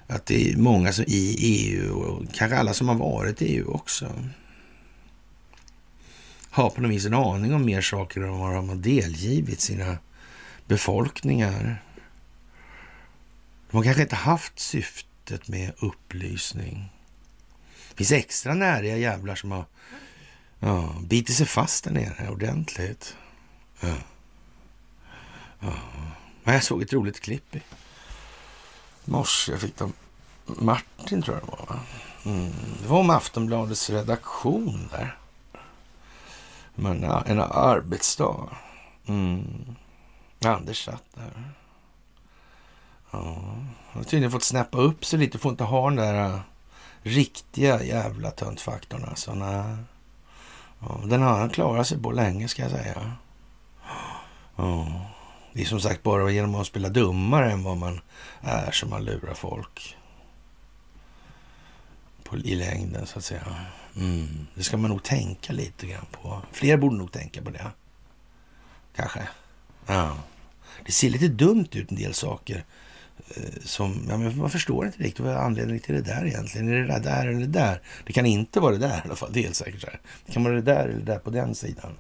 [0.07, 3.71] att det är många som i EU och kanske alla som har varit i EU
[3.71, 4.13] också
[6.51, 9.99] har på något vis en aning om mer saker än vad de har delgivit sina
[10.67, 11.83] befolkningar.
[13.71, 16.93] De har kanske inte haft syftet med upplysning.
[17.93, 19.65] Det finns extra näriga jävlar som har
[20.61, 23.17] ja, bitit sig fast där nere ordentligt.
[23.81, 23.95] Ja.
[25.61, 25.73] Ja.
[26.45, 27.63] Jag såg ett roligt klipp i
[29.05, 29.53] morse.
[29.53, 29.93] Jag fick dem
[30.47, 31.79] Martin, tror jag det var.
[32.35, 32.53] Mm.
[32.83, 35.17] Det var om Aftonbladets redaktion där.
[36.75, 38.49] Men en arbetsdag.
[39.07, 39.77] Mm.
[40.45, 41.53] Anders satt där.
[43.11, 45.39] Ja, han har tydligen fått snäppa upp sig lite.
[45.39, 46.41] Får inte ha den där uh,
[47.03, 49.35] riktiga jävla töntfaktorn alltså.
[49.35, 49.77] Nej.
[50.79, 53.13] Ja, den har han klarat sig på länge ska jag säga.
[54.57, 55.07] Ja.
[55.53, 58.01] Det är som sagt bara genom att spela dummare än vad man
[58.41, 59.97] är som man lurar folk.
[62.25, 63.67] På, I längden så att säga.
[63.97, 64.47] Mm.
[64.55, 66.43] Det ska man nog tänka lite grann på.
[66.53, 67.71] Fler borde nog tänka på det.
[68.97, 69.29] Kanske.
[69.87, 70.17] Ja.
[70.87, 72.65] Det ser lite dumt ut en del saker.
[73.29, 76.69] Eh, som, ja, men man förstår inte riktigt vad är anledningen till det där egentligen.
[76.69, 77.81] Är det där, där eller där?
[78.07, 79.33] Det kan inte vara det där i alla fall.
[79.33, 80.01] Det är helt säkert så här.
[80.27, 81.99] Det kan vara det där eller det där på den sidan.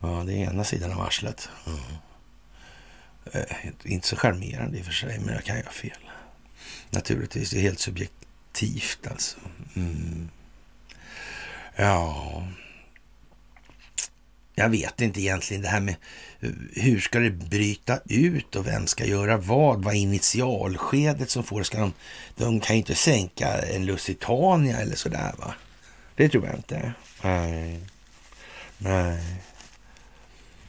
[0.00, 1.48] Ja, det är ena sidan av arslet.
[1.66, 1.78] Mm.
[3.32, 5.98] Eh, inte så charmerande i och för sig, men jag kan göra fel.
[6.90, 9.38] Naturligtvis, det är helt subjektivt alltså.
[9.74, 10.28] Mm.
[11.76, 12.46] Ja,
[14.54, 15.96] jag vet inte egentligen det här med
[16.72, 19.84] hur ska det bryta ut och vem ska göra vad?
[19.84, 21.92] Vad är initialskedet som får ska de,
[22.36, 25.54] de kan ju inte sänka en Lusitania eller sådär va?
[26.16, 26.92] Det tror jag inte.
[27.22, 27.80] Nej.
[28.78, 29.24] Nej.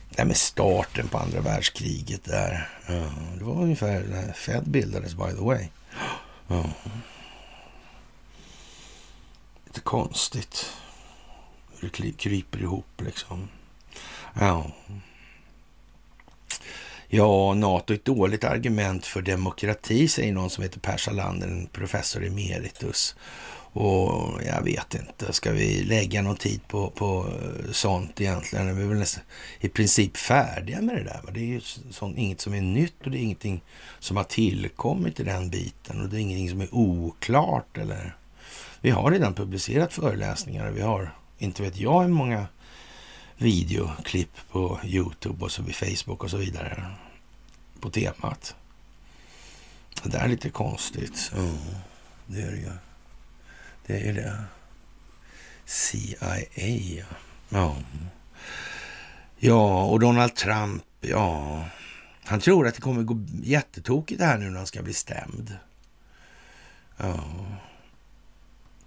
[0.10, 2.70] Det här med starten på andra världskriget där.
[2.88, 5.68] Ja, det var ungefär när Fed bildades by the way.
[6.48, 6.70] Ja.
[9.66, 10.66] Lite konstigt
[11.82, 13.50] det kryper ihop liksom.
[14.40, 14.72] Ja.
[17.08, 21.68] Ja, NATO är ett dåligt argument för demokrati, säger någon som heter Per Salander, en
[21.68, 23.16] professor emeritus.
[23.78, 27.34] Och jag vet inte, ska vi lägga någon tid på, på
[27.72, 28.78] sånt egentligen?
[28.78, 29.24] Vi är väl nästan,
[29.60, 31.22] i princip färdiga med det där.
[31.34, 31.62] Det är ju
[31.92, 33.62] sånt, inget som är nytt och det är ingenting
[34.00, 37.78] som har tillkommit i den biten och det är ingenting som är oklart.
[37.78, 38.16] Eller...
[38.82, 42.48] Vi har redan publicerat föreläsningar och vi har inte vet jag hur många
[43.38, 46.92] videoklipp på Youtube och så vid Facebook och så vidare
[47.80, 48.56] på temat.
[50.04, 51.32] Det är lite konstigt.
[51.36, 51.58] Mm,
[52.28, 52.72] det är det ju.
[53.86, 54.44] Det är det.
[55.66, 57.06] CIA,
[57.50, 57.76] ja.
[59.38, 59.84] ja.
[59.84, 61.66] Och Donald Trump, ja.
[62.24, 65.58] Han tror att det kommer gå jättetokigt här nu när han ska bli stämd.
[66.98, 67.24] Ja.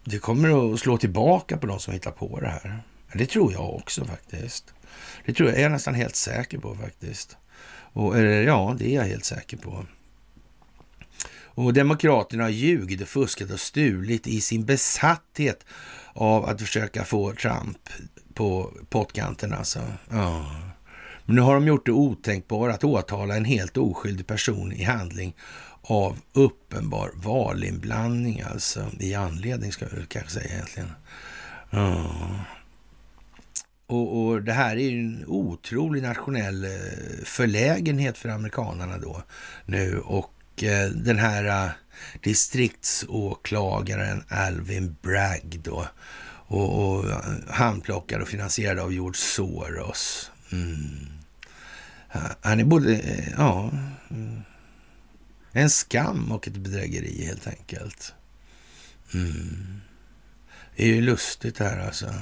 [0.04, 2.82] Det kommer att slå tillbaka på de som hittar på det här.
[3.12, 4.74] Det tror jag också faktiskt.
[5.26, 7.36] Det tror jag, är jag nästan helt säker på faktiskt.
[7.92, 9.86] Och, eh, ja, det är jag helt säker på.
[11.58, 15.64] Och Demokraterna har ljugit och fuskat och stulit i sin besatthet
[16.12, 17.78] av att försöka få Trump
[18.34, 19.80] på pottkanten alltså.
[20.10, 20.56] Ja.
[21.24, 25.36] Men nu har de gjort det otänkbara att åtala en helt oskyldig person i handling
[25.82, 30.90] av uppenbar valinblandning alltså i anledning ska jag kanske säga egentligen.
[31.70, 32.10] Ja.
[33.88, 36.70] Och, och, det här är ju en otrolig nationell eh,
[37.24, 39.22] förlägenhet för amerikanarna då
[39.66, 41.70] nu och eh, den här eh,
[42.22, 45.86] distriktsåklagaren Alvin Bragg då
[46.48, 47.18] och, och eh,
[47.48, 50.30] handplockad och finansierad av George Soros.
[50.52, 51.06] Mm.
[52.40, 53.70] Han är både, eh, ja,
[54.10, 54.42] mm,
[55.52, 58.14] en skam och ett bedrägeri helt enkelt.
[59.14, 59.80] Mm.
[60.76, 62.14] Det är ju lustigt det här alltså.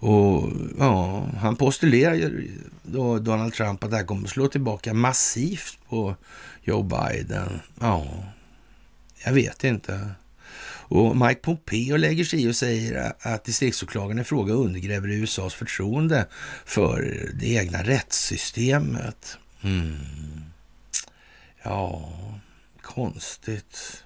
[0.00, 2.50] Och ja, han postulerar ju
[2.82, 6.16] då Donald Trump att det här kommer att slå tillbaka massivt på
[6.62, 7.60] Joe Biden.
[7.80, 8.24] Ja,
[9.24, 10.10] jag vet inte.
[10.90, 16.26] Och Mike Pompeo lägger sig i och säger att distriktsåklagaren i fråga undergräver USAs förtroende
[16.64, 19.38] för det egna rättssystemet.
[19.62, 19.96] Mm.
[21.62, 22.12] Ja,
[22.82, 24.04] konstigt.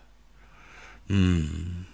[1.11, 1.85] Mm.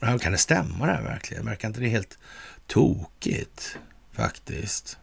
[0.00, 1.44] Ja, kan det stämma det här verkligen?
[1.44, 2.18] Verkar inte det helt
[2.66, 3.78] tokigt
[4.12, 4.98] faktiskt?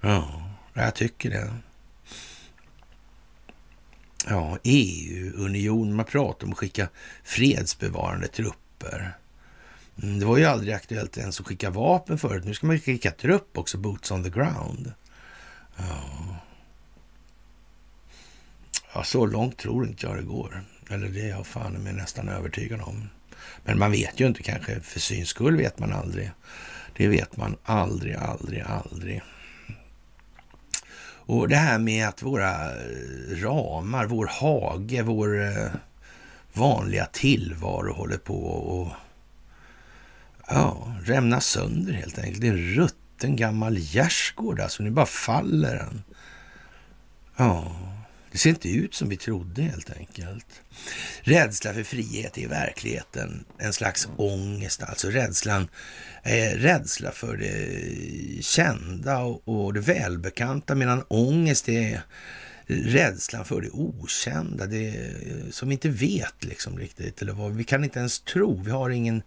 [0.00, 1.52] Ja, jag tycker det.
[4.28, 6.88] Ja, EU-union, man pratar om att skicka
[7.24, 9.16] fredsbevarande trupper.
[10.02, 12.44] Mm, det var ju aldrig aktuellt ens att skicka vapen förut.
[12.44, 14.92] Nu ska man skicka trupp också, boots on the ground.
[15.76, 16.02] Ja.
[18.94, 20.64] ja, så långt tror inte jag det går.
[20.90, 23.08] Eller det är jag fan med nästan övertygad om.
[23.64, 26.30] Men man vet ju inte kanske, för syns skull vet man aldrig.
[26.96, 29.22] Det vet man aldrig, aldrig, aldrig.
[31.28, 35.70] Och det här med att våra eh, ramar, vår hage, vår eh,
[36.52, 38.92] vanliga tillvaro håller på och
[40.48, 42.40] ja, rämna sönder helt enkelt.
[42.40, 44.82] Det är en rutten gammal gärdsgård alltså.
[44.82, 46.02] Nu bara faller den.
[47.36, 47.76] Ja,
[48.36, 50.46] det ser inte ut som vi trodde helt enkelt.
[51.20, 55.68] Rädsla för frihet är i verkligheten en slags ångest, alltså rädslan,
[56.22, 62.00] eh, rädsla för det kända och, och det välbekanta, medan ångest är
[62.66, 64.94] rädslan för det okända, det
[65.50, 68.90] som vi inte vet liksom riktigt, eller vad, vi kan inte ens tro, vi har
[68.90, 69.22] ingen,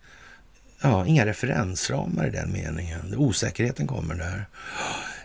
[0.81, 3.15] ja, inga referensramar i den meningen.
[3.17, 4.45] Osäkerheten kommer där.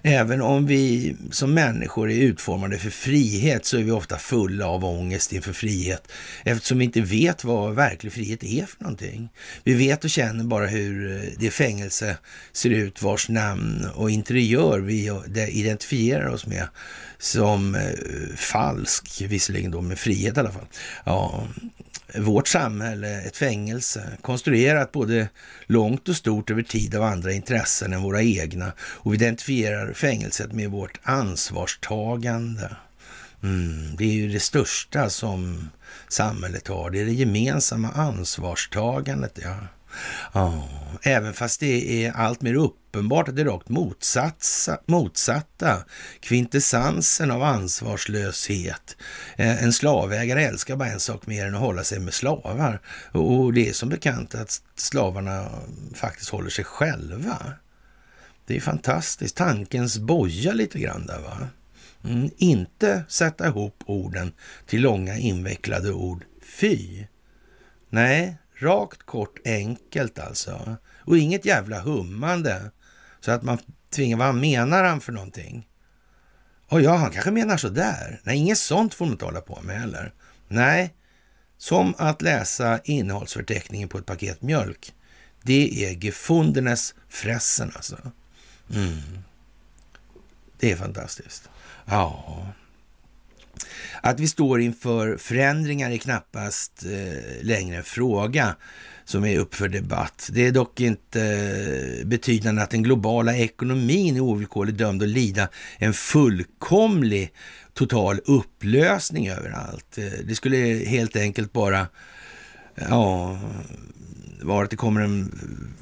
[0.06, 4.84] Även om vi som människor är utformade för frihet så är vi ofta fulla av
[4.84, 6.12] ångest inför frihet
[6.44, 9.28] eftersom vi inte vet vad verklig frihet är för någonting.
[9.62, 12.16] Vi vet och känner bara hur eh, det fängelse
[12.52, 15.10] ser ut vars namn och interiör vi
[15.48, 16.68] identifierar oss med
[17.18, 20.66] som eh, falsk, visserligen då med frihet i alla fall.
[21.04, 21.46] Ja,
[22.18, 25.28] vårt samhälle ett fängelse, konstruerat både
[25.66, 30.52] långt och stort över tid av andra intressen än våra egna och vi identifierar fängelset
[30.52, 32.76] med vårt ansvarstagande.
[33.42, 35.70] Mm, det är ju det största som
[36.08, 39.38] samhället har, det är det gemensamma ansvarstagandet.
[39.42, 39.56] Ja.
[40.32, 40.68] Ja,
[41.02, 45.84] även fast det är allt mer uppenbart att det är rakt motsatsa, motsatta
[46.20, 48.96] kvintessensen av ansvarslöshet.
[49.36, 52.80] Eh, en slavägare älskar bara en sak mer än att hålla sig med slavar.
[53.12, 55.48] Och det är som bekant att slavarna
[55.94, 57.38] faktiskt håller sig själva.
[58.46, 59.36] Det är fantastiskt.
[59.36, 61.48] Tankens boja lite grann där va.
[62.04, 64.32] Mm, inte sätta ihop orden
[64.66, 66.24] till långa invecklade ord.
[66.42, 67.04] Fy!
[67.90, 70.76] Nej, Rakt, kort, enkelt alltså.
[70.98, 72.70] Och inget jävla hummande.
[73.20, 73.58] Så att man
[73.90, 75.68] tvingar, vad menar han för någonting?
[76.68, 78.20] Och ja, han kanske menar sådär.
[78.22, 80.12] Nej, inget sånt får man inte hålla på med heller.
[80.48, 80.94] Nej,
[81.58, 84.94] som att läsa innehållsförteckningen på ett paket mjölk.
[85.42, 87.98] Det är gefundenes fressen alltså.
[88.74, 89.18] Mm.
[90.58, 91.48] Det är fantastiskt.
[91.84, 92.46] Ja.
[94.06, 98.56] Att vi står inför förändringar är knappast eh, längre en fråga
[99.04, 100.30] som är upp för debatt.
[100.32, 101.22] Det är dock inte
[102.00, 105.48] eh, betydande att den globala ekonomin är ovillkorligt dömd att lida
[105.78, 107.32] en fullkomlig
[107.74, 109.98] total upplösning överallt.
[109.98, 111.86] Eh, det skulle helt enkelt bara
[112.74, 113.38] ja,
[114.42, 115.38] vara att det kommer en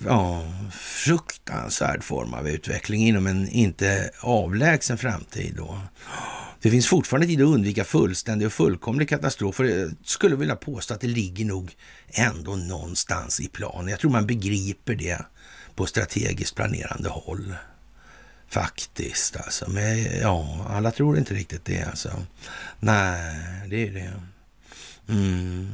[0.07, 5.55] ja, fruktansvärd form av utveckling inom en inte avlägsen framtid.
[5.57, 5.79] Då.
[6.63, 9.55] Det finns fortfarande tid att undvika fullständig och fullkomlig katastrof.
[9.55, 11.77] För jag skulle vilja påstå att det ligger nog
[12.09, 13.89] ändå någonstans i planen.
[13.89, 15.19] Jag tror man begriper det
[15.75, 17.55] på strategiskt planerande håll.
[18.49, 19.71] Faktiskt alltså.
[19.71, 22.11] Men ja, alla tror inte riktigt det alltså.
[22.81, 24.13] Nej, det är det.
[25.09, 25.71] Mm.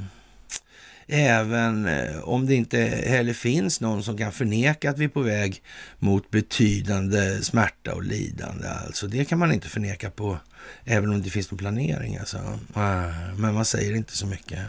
[1.10, 5.22] Även eh, om det inte heller finns någon som kan förneka att vi är på
[5.22, 5.62] väg
[5.98, 8.68] mot betydande smärta och lidande.
[8.68, 10.38] Alltså det kan man inte förneka på
[10.84, 12.36] Även om det finns någon planering alltså.
[12.76, 14.60] Eh, men man säger inte så mycket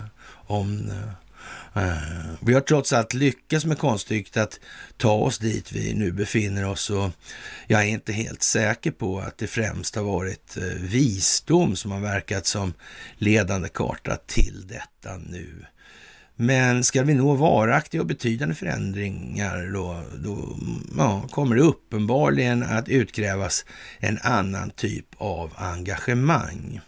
[0.47, 1.13] om det.
[1.75, 4.59] Eh, vi har trots allt lyckats med konststycket att
[4.97, 7.11] ta oss dit vi nu befinner oss och
[7.67, 12.45] jag är inte helt säker på att det främst har varit visdom som har verkat
[12.45, 12.73] som
[13.17, 15.65] ledande karta till detta nu.
[16.41, 20.57] Men ska vi nå varaktiga och betydande förändringar då, då
[20.97, 23.65] ja, kommer det uppenbarligen att utkrävas
[23.99, 26.81] en annan typ av engagemang.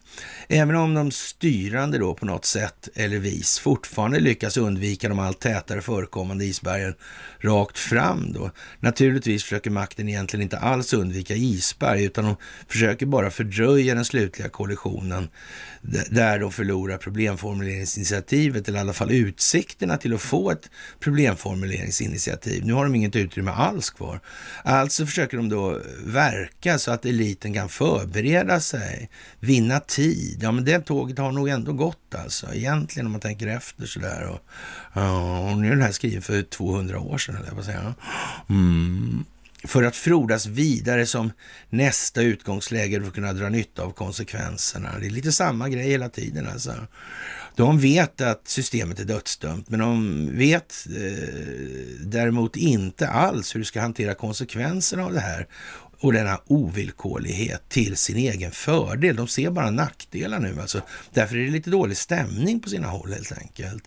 [0.48, 5.40] Även om de styrande då på något sätt eller vis fortfarande lyckas undvika de allt
[5.40, 6.94] tätare förekommande isbergen
[7.40, 8.52] rakt fram då.
[8.80, 12.36] Naturligtvis försöker makten egentligen inte alls undvika isberg utan de
[12.68, 15.30] försöker bara fördröja den slutliga kollisionen
[16.10, 19.12] där de förlorar problemformuleringsinitiativet eller i alla fall
[19.42, 20.70] utsikterna till att få ett
[21.00, 22.66] problemformuleringsinitiativ.
[22.66, 24.20] Nu har de inget utrymme alls kvar.
[24.64, 30.40] Alltså försöker de då verka så att eliten kan förbereda sig, vinna tid.
[30.44, 34.28] Ja, men det tåget har nog ändå gått alltså, egentligen om man tänker efter sådär.
[34.30, 34.40] Och,
[35.52, 37.94] och nu är den här skriven för 200 år sedan, eller vad säger jag.
[38.50, 39.26] Mm
[39.64, 41.32] för att frodas vidare som
[41.70, 45.00] nästa utgångsläge för att kunna dra nytta av konsekvenserna.
[45.00, 46.74] Det är lite samma grej hela tiden alltså.
[47.56, 53.66] De vet att systemet är dödsdömt, men de vet eh, däremot inte alls hur de
[53.66, 55.48] ska hantera konsekvenserna av det här
[56.02, 59.16] och denna ovillkorlighet till sin egen fördel.
[59.16, 60.82] De ser bara nackdelar nu alltså.
[61.14, 63.84] Därför är det lite dålig stämning på sina håll helt enkelt.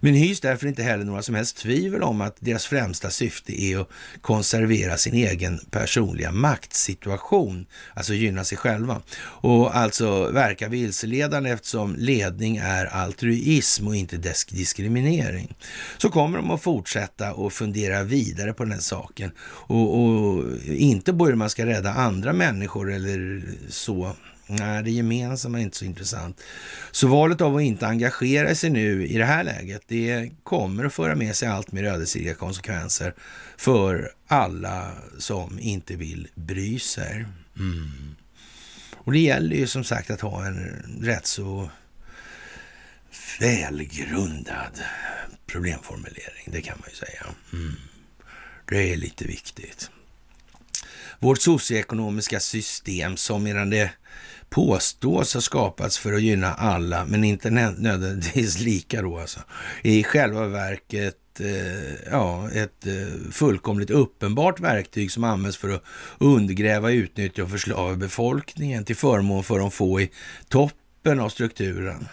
[0.00, 3.80] Men hys därför inte heller några som helst tvivel om att deras främsta syfte är
[3.80, 3.88] att
[4.20, 9.02] konservera sin egen personliga maktsituation, alltså gynna sig själva.
[9.22, 14.16] Och alltså verka vilseledande eftersom ledning är altruism och inte
[14.50, 15.54] diskriminering.
[15.98, 21.12] Så kommer de att fortsätta och fundera vidare på den här saken och, och inte
[21.12, 24.16] börjar man ska rädda andra människor eller så.
[24.46, 26.40] Nej, det gemensamma är inte så intressant.
[26.90, 30.94] Så valet av att inte engagera sig nu i det här läget, det kommer att
[30.94, 33.14] föra med sig allt mer ödesdigra konsekvenser
[33.56, 37.26] för alla som inte vill bry sig.
[37.56, 38.14] Mm.
[38.94, 41.70] Och det gäller ju som sagt att ha en rätt så
[43.40, 44.80] välgrundad
[45.46, 47.26] problemformulering, det kan man ju säga.
[47.52, 47.74] Mm.
[48.68, 49.90] Det är lite viktigt
[51.18, 53.90] vårt socioekonomiska system som medan det
[54.50, 59.40] påstås ha skapats för att gynna alla, men inte nödvändigtvis lika då alltså,
[59.82, 65.82] i själva verket eh, ja, ett eh, fullkomligt uppenbart verktyg som används för att
[66.18, 70.10] undergräva, utnyttja och förslava befolkningen till förmån för de få i
[70.48, 72.08] toppen av strukturen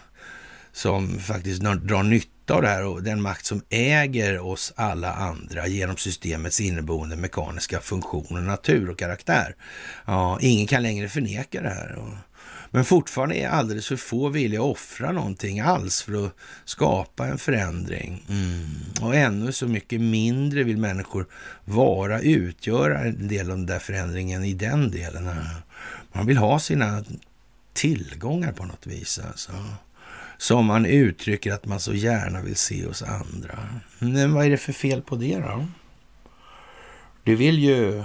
[0.72, 5.68] som faktiskt drar nytta av det här och den makt som äger oss alla andra
[5.68, 9.56] genom systemets inneboende mekaniska funktioner, natur och karaktär.
[10.06, 11.98] Ja, ingen kan längre förneka det här.
[12.74, 16.36] Men fortfarande är alldeles för få villiga att offra någonting alls för att
[16.66, 18.26] skapa en förändring.
[18.30, 18.70] Mm.
[19.02, 21.28] Och ännu så mycket mindre vill människor
[21.66, 25.30] vara, utgöra en del av den där förändringen i den delen.
[26.14, 27.04] Man vill ha sina
[27.74, 29.20] tillgångar på något vis.
[29.28, 29.52] Alltså
[30.42, 33.70] som man uttrycker att man så gärna vill se hos andra.
[34.00, 35.66] Men vad är det för fel på det då?
[37.24, 38.04] Det vill ju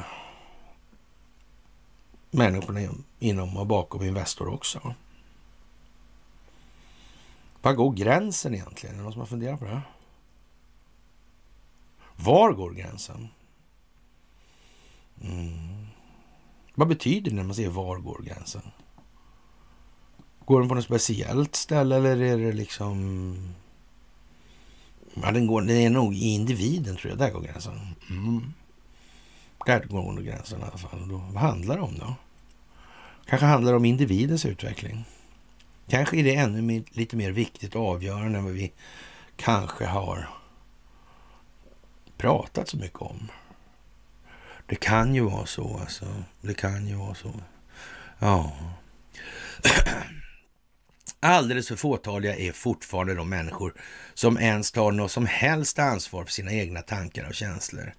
[2.30, 2.80] människorna
[3.18, 4.94] inom och bakom Investor också.
[7.62, 8.94] Var går gränsen egentligen?
[8.94, 9.82] Är det någon som har funderat på det?
[12.16, 13.28] Var går gränsen?
[15.22, 15.86] Mm.
[16.74, 18.62] Vad betyder det när man säger var går gränsen?
[20.46, 23.36] Går den på något speciellt ställe eller är det liksom...
[25.22, 27.18] Ja, den, går, den är nog i individen tror jag.
[27.18, 27.80] Där går gränsen.
[28.10, 28.52] Mm.
[29.66, 31.08] Där går nog gränsen i alla fall.
[31.08, 32.14] Då, vad handlar det om då?
[33.26, 35.04] Kanske handlar det om individens utveckling.
[35.88, 38.72] Kanske är det ännu mer, lite mer viktigt och avgörande än vad vi
[39.36, 40.28] kanske har
[42.16, 43.30] pratat så mycket om.
[44.66, 46.06] Det kan ju vara så alltså.
[46.40, 47.32] Det kan ju vara så.
[48.18, 48.52] Ja.
[51.20, 53.74] Alldeles för fåtaliga är fortfarande de människor
[54.14, 57.94] som ens tar något som helst ansvar för sina egna tankar och känslor.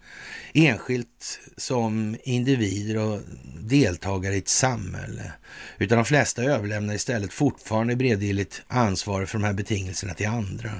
[0.54, 3.22] Enskilt som individer och
[3.60, 5.32] deltagare i ett samhälle.
[5.78, 10.72] Utan de flesta överlämnar istället fortfarande bredvilligt ansvar för de här betingelserna till andra.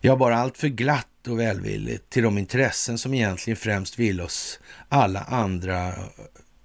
[0.00, 4.60] Ja, bara allt för glatt och välvilligt till de intressen som egentligen främst vill oss
[4.88, 5.94] alla andra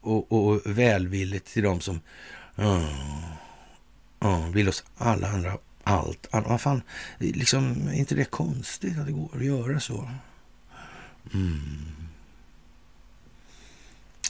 [0.02, 2.02] och, och välvilligt till de som...
[2.60, 3.39] Uh,
[4.20, 6.28] Ja, vill oss alla andra allt.
[6.32, 6.82] Vad fan,
[7.18, 10.10] liksom, är inte det konstigt att det går att göra så?
[11.34, 11.86] Mm.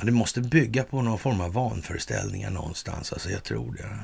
[0.01, 3.13] Det måste bygga på någon form av vanföreställningar någonstans.
[3.13, 3.99] Alltså, jag tror det.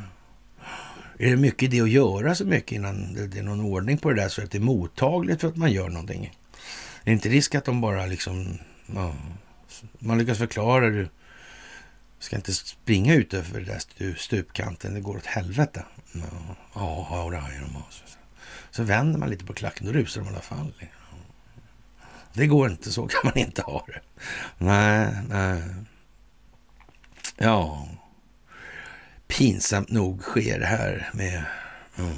[1.25, 4.21] Är det mycket det att göra så mycket innan det är någon ordning på det
[4.21, 6.25] där så att det är mottagligt för att man gör någonting?
[6.25, 8.57] Är det inte risk att de bara liksom...
[8.85, 9.15] Ja,
[9.99, 11.09] man lyckas förklara det
[12.25, 15.85] ska inte springa ut över den där stupkanten, det går åt helvete.
[16.73, 17.75] Ja, och det har de.
[17.75, 18.03] Alltså.
[18.71, 20.73] Så vänder man lite på klacken, då rusar de i alla fall.
[22.33, 24.01] Det går inte, så kan man inte ha det.
[24.57, 25.63] Nej, nej.
[27.37, 27.87] Ja,
[29.27, 31.45] pinsamt nog sker det här med
[31.97, 32.15] mm,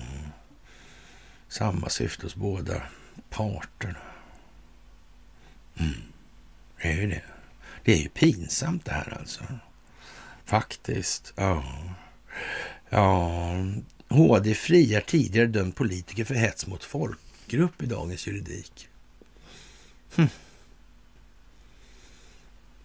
[1.47, 2.81] samma syfte hos båda
[3.29, 3.99] parterna.
[5.79, 6.01] Mm,
[6.81, 7.23] det är ju det.
[7.83, 9.43] Det är ju pinsamt det här alltså.
[10.47, 11.33] Faktiskt.
[11.35, 11.63] Ja.
[12.89, 13.51] Ja,
[14.09, 18.87] HD friar tidigare dömd politiker för hets mot folkgrupp i dagens juridik.
[20.15, 20.27] Hm.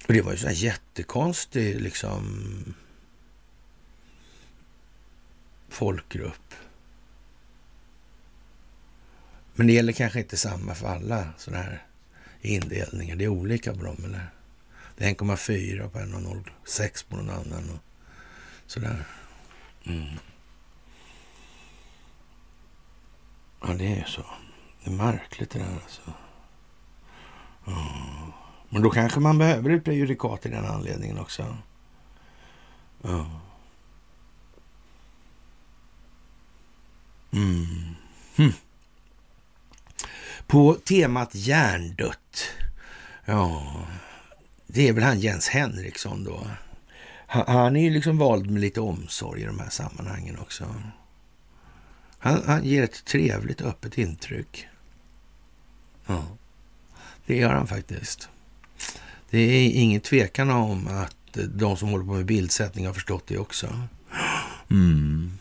[0.06, 2.24] Och det var ju så här jättekonstig liksom
[5.68, 6.54] folkgrupp.
[9.54, 11.86] Men det gäller kanske inte samma för alla sådana här
[12.40, 13.16] indelningar.
[13.16, 14.30] Det är olika på dem, eller?
[15.02, 17.80] Det är 1,4 på en och 0,6 på någon annan och
[18.66, 19.06] sådär.
[19.84, 20.18] Mm.
[23.60, 24.24] Ja, det är ju så.
[24.84, 26.00] Det är märkligt det där alltså.
[27.66, 28.32] Mm.
[28.68, 31.56] Men då kanske man behöver ett prejudikat i den anledningen också.
[33.04, 33.24] Mm.
[37.30, 37.94] Mm.
[38.36, 38.52] Hm.
[40.46, 42.48] På temat hjärndött.
[43.24, 43.66] Ja,
[44.74, 46.46] det är väl han Jens Henriksson då.
[47.26, 50.74] Han är ju liksom vald med lite omsorg i de här sammanhangen också.
[52.18, 54.68] Han, han ger ett trevligt öppet intryck.
[56.06, 56.26] Ja,
[57.26, 58.28] det gör han faktiskt.
[59.30, 63.38] Det är ingen tvekan om att de som håller på med bildsättning har förstått det
[63.38, 63.78] också.
[64.70, 65.38] Mm.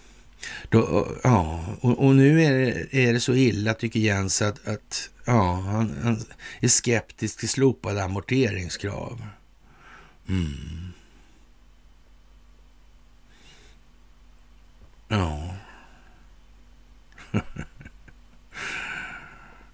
[0.70, 5.10] Då, ja, och, och, nu är det, är det så illa, tycker Jens, att, att
[5.26, 6.24] ja, han, han
[6.60, 9.22] är skeptisk till slopade amorteringskrav.
[10.30, 10.94] Mm.
[15.08, 15.56] Ja.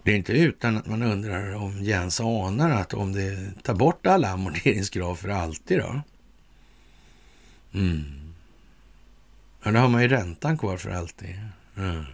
[0.03, 4.05] Det är inte utan att man undrar om Jens anar att om det tar bort
[4.05, 6.01] alla amorteringskrav för alltid då.
[7.73, 8.16] Mm.
[9.67, 11.39] Ja, då har man ju räntan kvar för alltid.
[11.77, 12.05] Mm.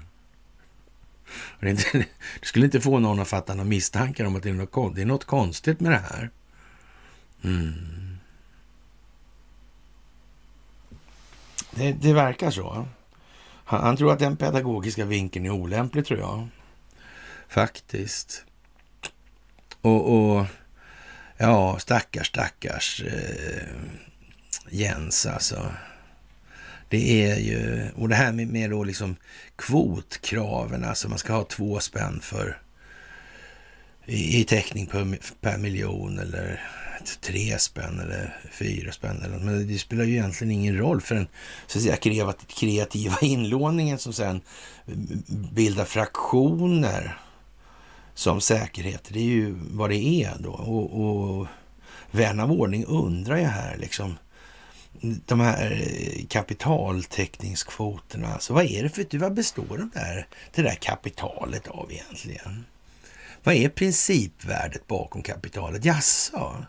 [1.60, 1.84] Det, inte,
[2.40, 5.02] det, skulle inte få någon att fatta några misstankar om att det är något, det
[5.02, 6.30] är något konstigt med det här.
[7.44, 8.18] Mm.
[11.72, 12.88] Det, det, verkar så.
[13.66, 16.48] Han, han, tror att den pedagogiska vinkeln är olämplig, tror jag.
[17.48, 18.46] Faktiskt.
[19.82, 20.46] Och, och
[21.38, 23.68] ja, stackars, stackars eh,
[24.70, 25.72] Jens alltså.
[26.94, 29.16] Det är ju, och det här med, med då liksom
[29.56, 32.62] kvotkraven, alltså man ska ha två spänn för
[34.06, 36.62] i, i täckning per, per miljon eller
[37.22, 39.22] tre spänn eller fyra spänn.
[39.24, 41.28] Eller, men det spelar ju egentligen ingen roll för den
[41.68, 44.42] så att säga, kreativa inlåningen som sen
[45.28, 47.18] bildar fraktioner
[48.14, 49.10] som säkerhet.
[49.10, 50.52] Det är ju vad det är då.
[50.52, 51.48] Och, och
[52.12, 54.18] vän av ordning undrar ju här liksom
[55.02, 58.34] de här eh, kapitaltäckningskvoterna.
[58.34, 62.66] Alltså vad är det för, vad består de där, det där kapitalet av egentligen?
[63.44, 65.86] Vad är principvärdet bakom kapitalet?
[65.86, 66.66] Jaså?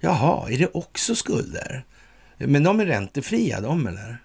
[0.00, 1.84] Jaha, är det också skulder?
[2.36, 4.18] Men de är räntefria de eller?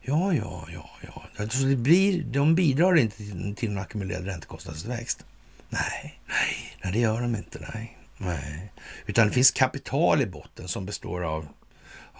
[0.00, 1.22] Ja, ja, ja, ja.
[1.36, 5.24] Alltså det blir, de bidrar inte till, till en ackumulerad räntekostnadsväxt.
[5.68, 7.68] Nej, nej, nej, det gör de inte.
[7.74, 8.72] Nej, nej.
[9.06, 11.48] Utan det finns kapital i botten som består av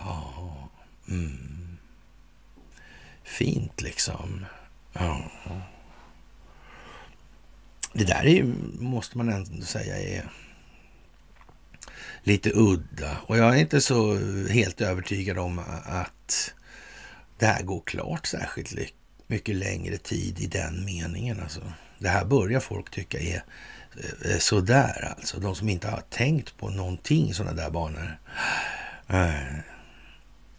[0.00, 0.68] Ja,
[1.08, 1.76] mm.
[3.24, 4.46] Fint liksom.
[4.92, 5.30] Ja.
[7.92, 10.30] Det där är ju, måste man ändå säga är
[12.22, 13.16] lite udda.
[13.26, 14.18] Och jag är inte så
[14.50, 16.54] helt övertygad om att
[17.38, 18.92] det här går klart särskilt
[19.26, 21.40] mycket längre tid i den meningen.
[21.40, 21.60] Alltså.
[21.98, 23.42] Det här börjar folk tycka är
[24.24, 25.40] eh, sådär alltså.
[25.40, 28.18] De som inte har tänkt på någonting i sådana där banor.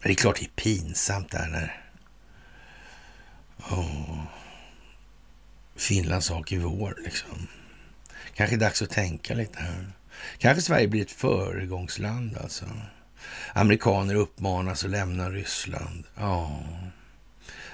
[0.04, 1.82] Det är klart det är pinsamt där när
[3.58, 4.24] oh,
[5.76, 7.48] Finlands sak i vår liksom.
[8.34, 9.92] Kanske dags att tänka lite här.
[10.38, 12.66] Kanske Sverige blir ett föregångsland alltså.
[13.54, 16.04] Amerikaner uppmanas att lämna Ryssland.
[16.16, 16.64] Ja,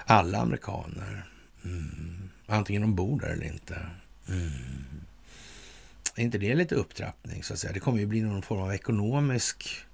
[0.05, 1.25] alla amerikaner.
[1.65, 2.29] Mm.
[2.47, 3.79] Antingen de bor där eller inte.
[4.29, 4.85] Mm.
[6.15, 7.73] Är inte det lite upptrappning så att säga?
[7.73, 9.86] Det kommer ju bli någon form av ekonomisk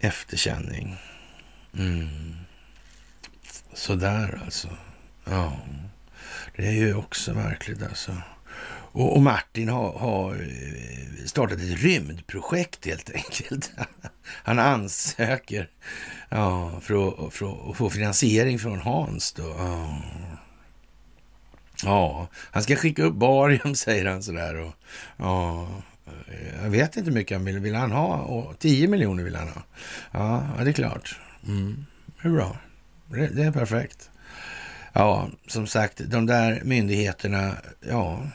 [0.00, 0.96] efterkänning.
[1.78, 2.36] Mm.
[3.74, 4.68] Sådär alltså.
[5.24, 5.56] Ja,
[6.56, 8.12] det är ju också märkligt alltså.
[8.92, 13.70] Och, och Martin har, har, eh, startat ett rymdprojekt helt enkelt.
[14.24, 15.70] Han ansöker
[16.28, 19.32] ja, för, att, för att få finansiering från Hans.
[19.32, 19.54] Då.
[19.58, 20.02] Ja.
[21.84, 24.54] Ja, han ska skicka upp barium, säger han sådär.
[24.54, 24.74] Och,
[25.16, 25.68] ja,
[26.28, 27.58] Eh, jag vet inte hur mycket han vill.
[27.58, 28.16] Vill han ha?
[28.16, 29.62] Och 10 miljoner vill han ha.
[30.10, 31.20] Ja, det är klart.
[31.46, 31.86] Mm,
[32.22, 32.56] det är bra.
[33.06, 34.10] Det, det är perfekt.
[34.92, 38.26] Ja, som sagt, de där myndigheterna, ja,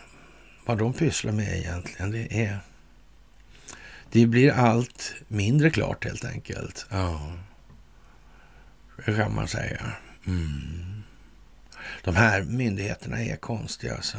[0.66, 2.60] vad de pysslar med egentligen, det är...
[4.12, 6.86] Det blir allt mindre klart helt enkelt.
[6.90, 7.34] Ja,
[9.06, 9.92] det kan man säga.
[10.28, 11.04] Mm.
[12.04, 14.18] De här myndigheterna är konstiga alltså.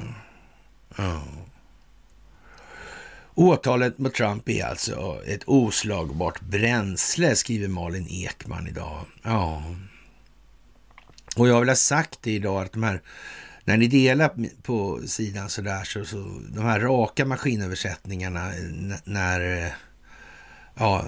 [0.96, 1.22] Ja.
[3.34, 9.04] Åtalet mot Trump är alltså ett oslagbart bränsle, skriver Malin Ekman idag.
[9.22, 9.62] Ja.
[11.36, 13.02] Och jag vill ha sagt det idag att de här,
[13.64, 14.30] när ni delar
[14.62, 18.52] på sidan så där så, så de här raka maskinöversättningarna
[19.04, 19.72] när,
[20.74, 21.04] ja,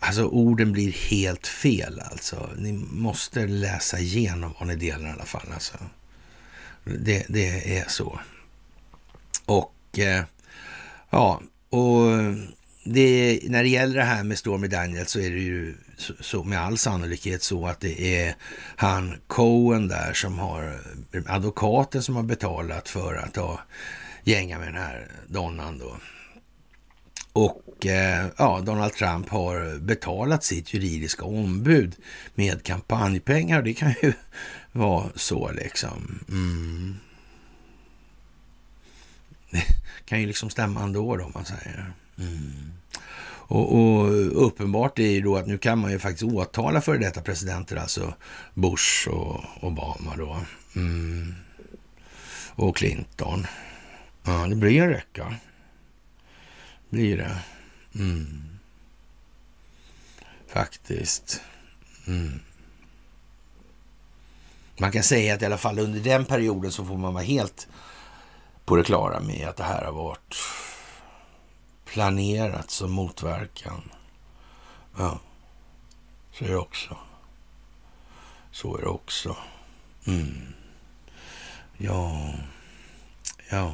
[0.00, 2.50] alltså orden blir helt fel alltså.
[2.56, 5.78] Ni måste läsa igenom vad ni delar i alla fall alltså.
[6.84, 8.20] Det, det är så.
[9.44, 10.24] Och eh,
[11.10, 12.10] ja, och
[12.84, 16.44] det, när det gäller det här med Stormy Daniels så är det ju så, så,
[16.44, 18.34] med all sannolikhet så att det är
[18.76, 20.80] han Cohen där som har
[21.26, 23.60] advokaten som har betalat för att ha
[24.24, 25.96] gänga med den här donnan då.
[27.32, 31.96] Och eh, ja, Donald Trump har betalat sitt juridiska ombud
[32.34, 33.62] med kampanjpengar.
[33.62, 34.12] Det kan ju
[34.72, 36.24] vara så liksom.
[36.28, 36.96] Mm.
[39.50, 39.64] Det
[40.04, 41.92] kan ju liksom stämma ändå då, om man säger.
[42.18, 42.72] Mm.
[43.50, 47.22] Och, och, uppenbart är ju då att nu kan man ju faktiskt åtala för detta
[47.22, 48.14] presidenter, alltså
[48.54, 50.40] Bush och Obama då.
[50.76, 51.34] Mm.
[52.54, 53.46] Och Clinton.
[54.24, 55.34] Ja, det blir en räcka.
[56.90, 57.38] Blir det.
[57.94, 58.58] Mm.
[60.46, 61.42] Faktiskt.
[62.06, 62.40] Mm.
[64.78, 67.68] Man kan säga att i alla fall under den perioden så får man vara helt
[68.68, 70.36] på det klara med att det här har varit
[71.84, 73.90] planerat som motverkan.
[74.98, 75.18] Ja,
[76.32, 76.96] så är det också.
[78.50, 79.36] Så är det också.
[80.06, 80.54] Mm.
[81.76, 82.34] Ja,
[83.50, 83.72] ja.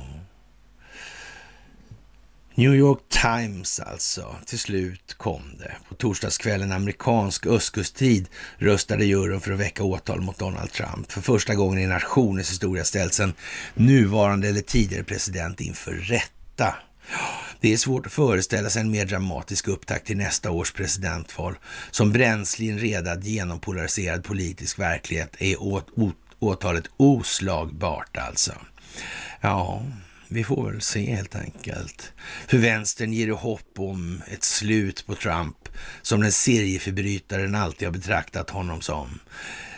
[2.56, 4.36] New York Times alltså.
[4.46, 5.76] Till slut kom det.
[5.88, 8.28] På torsdagskvällen amerikansk östkusttid
[8.58, 11.12] röstade juryn för att väcka åtal mot Donald Trump.
[11.12, 13.34] För första gången i nationens historia ställs en
[13.74, 16.74] nuvarande eller tidigare president inför rätta.
[17.60, 21.54] Det är svårt att föreställa sig en mer dramatisk upptakt till nästa års presidentval.
[21.90, 28.52] Som bränsle i en redan genompolariserad politisk verklighet är åt, åt, åtalet oslagbart alltså.
[29.40, 29.82] Ja,
[30.34, 32.12] vi får väl se helt enkelt.
[32.46, 35.56] För vänstern ger det hopp om ett slut på Trump
[36.02, 39.18] som den serieförbrytaren alltid har betraktat honom som.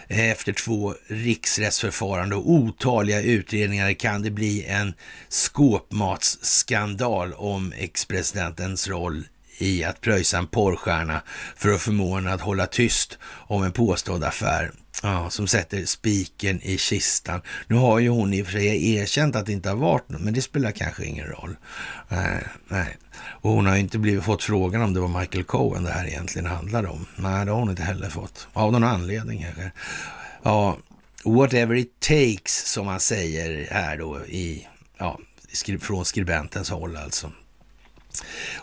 [0.09, 4.95] Efter två riksrättsförfarande och otaliga utredningar kan det bli en
[5.29, 9.25] skåpmatsskandal om ex-presidentens roll
[9.59, 11.23] i att pröjsa en porrstjärna
[11.57, 14.73] för att förmå henne att hålla tyst om en påstådd affär
[15.03, 17.43] Ja, som sätter spiken i kistan.
[17.67, 20.21] Nu har ju hon i och för sig erkänt att det inte har varit något,
[20.21, 21.57] men det spelar kanske ingen roll.
[22.09, 22.97] Nej, nej.
[23.25, 26.07] Och hon har ju inte blivit, fått frågan om det var Michael Cohen det här
[26.07, 27.07] egentligen handlade om.
[27.17, 28.49] Nej, det har hon inte heller fått.
[28.53, 29.71] Av någon anledning kanske.
[30.43, 30.79] Ja,
[31.25, 34.67] whatever it takes som man säger här då i,
[34.99, 35.19] ja,
[35.81, 37.33] från skribentens håll alltså.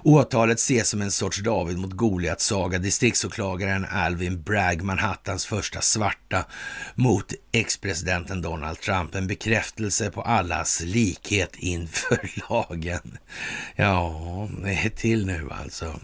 [0.03, 2.79] Åtalet ses som en sorts David mot Goliat-saga.
[2.79, 6.45] Distriktsåklagaren Alvin Bragg, Manhattans första svarta,
[6.95, 9.15] mot ex-presidenten Donald Trump.
[9.15, 13.17] En bekräftelse på allas likhet inför lagen.
[13.75, 15.99] Ja, det är till nu alltså.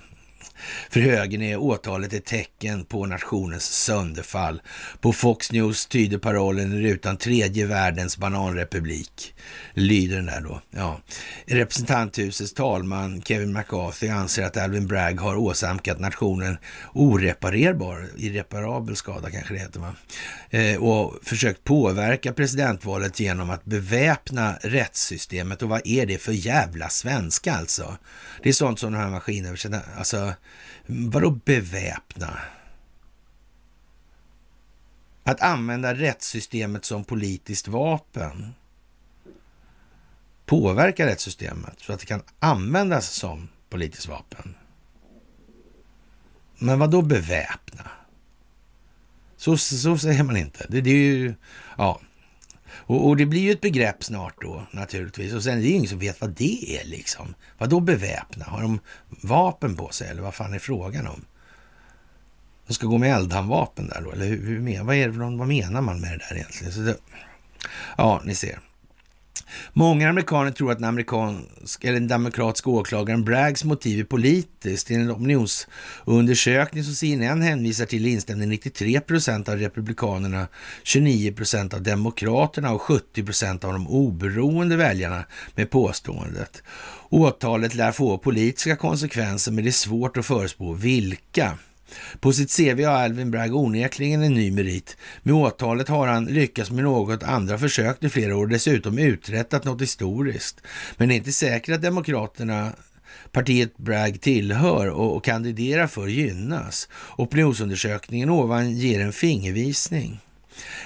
[0.89, 4.61] För högern är åtalet ett tecken på nationens sönderfall.
[5.01, 9.35] På Fox News tyder parollen i rutan tredje världens bananrepublik.
[9.73, 10.61] Lyder den där då.
[10.71, 10.99] Ja.
[11.45, 16.57] Representanthusets talman Kevin McCarthy anser att Alvin Bragg har åsamkat nationen
[16.93, 19.95] oreparerbar, irreparabel skada kanske det heter va?
[20.49, 25.61] Eh, och försökt påverka presidentvalet genom att beväpna rättssystemet.
[25.61, 27.97] Och vad är det för jävla svenska alltså?
[28.43, 30.33] Det är sånt som de här maskinöversättarna, alltså
[30.89, 32.39] vadå beväpna?
[35.23, 38.53] Att använda rättssystemet som politiskt vapen.
[40.45, 44.55] Påverka rättssystemet så att det kan användas som politiskt vapen.
[46.57, 47.91] Men vad då beväpna?
[49.37, 50.65] Så, så säger man inte.
[50.69, 51.33] Det, det är ju,
[51.77, 52.01] ja.
[52.89, 55.33] Och, och, det blir ju ett begrepp snart då naturligtvis.
[55.33, 57.35] Och sen är det ingen som vet vad det är liksom.
[57.57, 58.45] Vad då beväpna?
[58.45, 58.79] Har de
[59.09, 61.25] vapen på sig eller vad fan är frågan om?
[62.67, 64.11] De ska gå med eldhandvapen där då?
[64.11, 66.73] Eller hur, hur vad, är det, vad menar man med det där egentligen?
[66.73, 66.97] Så det,
[67.97, 68.59] Ja, ni ser.
[69.73, 74.91] Många amerikaner tror att den, amerikansk, eller den demokratiska åklagaren Braggs motiv är politiskt.
[74.91, 80.47] I en opinionsundersökning som CNN hänvisar till instämde 93 procent av republikanerna,
[80.83, 85.25] 29 procent av demokraterna och 70 procent av de oberoende väljarna
[85.55, 86.63] med påståendet.
[87.09, 91.57] Åtalet lär få politiska konsekvenser, men det är svårt att förespå vilka.
[92.19, 94.97] På sitt CV har Alvin Bragg onekligen en ny merit.
[95.23, 99.63] Med åtalet har han lyckats med något andra försökt i flera år och dessutom uträttat
[99.63, 100.61] något historiskt.
[100.97, 102.71] Men det är inte säkert att Demokraterna
[103.31, 106.89] partiet Bragg tillhör och, och kandiderar för gynnas.
[107.17, 110.19] Opinionsundersökningen ovan ger en fingervisning.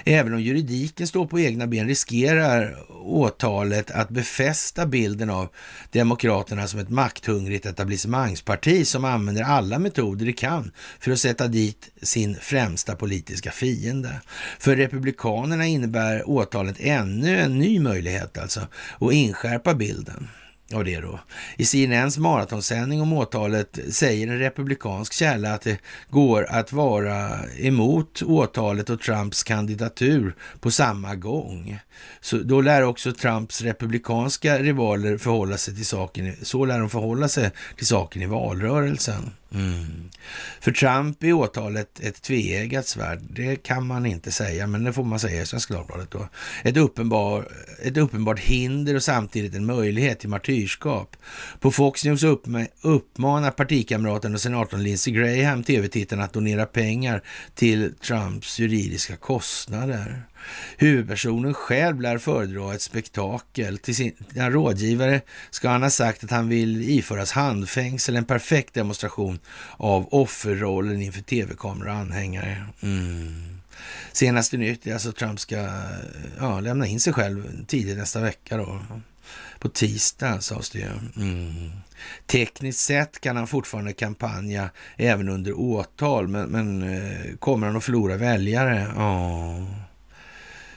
[0.04, 5.48] Även om juridiken står på egna ben riskerar åtalet att befästa bilden av
[5.90, 11.90] Demokraterna som ett makthungrigt etablissemangsparti som använder alla metoder det kan för att sätta dit
[12.02, 14.20] sin främsta politiska fiende.
[14.58, 18.60] För Republikanerna innebär åtalet ännu en ny möjlighet alltså
[19.00, 20.28] att inskärpa bilden
[20.74, 21.20] av det då.
[21.56, 25.78] I CNNs maratonsändning om åtalet säger en republikansk källa att det
[26.10, 31.78] går att vara emot åtalet och Trumps kandidatur på samma gång.
[32.20, 37.28] Så då lär också Trumps republikanska rivaler förhålla sig till saken, så lär de förhålla
[37.28, 39.30] sig till saken i valrörelsen.
[39.54, 40.10] Mm.
[40.60, 43.20] För Trump är åtalet ett tveeggat svärd.
[43.30, 46.10] Det kan man inte säga, men det får man säga i Svenska Dagbladet.
[46.10, 46.28] Då.
[46.62, 47.48] Ett, uppenbar,
[47.82, 51.16] ett uppenbart hinder och samtidigt en möjlighet till martyrskap.
[51.60, 52.24] På Fox News
[52.82, 57.22] uppmanar partikamraten och senatorn Lindsey Graham tv-tittarna att donera pengar
[57.54, 60.22] till Trumps juridiska kostnader.
[60.76, 63.78] Huvudpersonen själv lär föredra ett spektakel.
[63.78, 65.20] Till sina rådgivare
[65.50, 69.38] ska han ha sagt att han vill iföras handfängsel, en perfekt demonstration
[69.76, 72.66] av offerrollen inför tv-kameror och anhängare.
[72.82, 73.58] Mm.
[74.12, 75.68] Senaste nytt är alltså att Trump ska
[76.38, 78.56] ja, lämna in sig själv tidigt nästa vecka.
[78.56, 78.80] Då.
[79.58, 80.88] På tisdag sades det ju.
[81.16, 81.70] Mm.
[82.26, 87.84] Tekniskt sett kan han fortfarande kampanja även under åtal, men, men eh, kommer han att
[87.84, 88.92] förlora väljare?
[88.96, 89.66] Ja.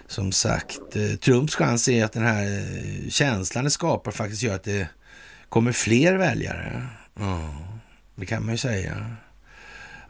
[0.07, 4.55] Som sagt, eh, Trumps chans är att den här eh, känslan det skapar faktiskt gör
[4.55, 4.87] att det
[5.49, 6.87] kommer fler väljare.
[7.19, 7.55] Ja,
[8.15, 9.15] det kan man ju säga.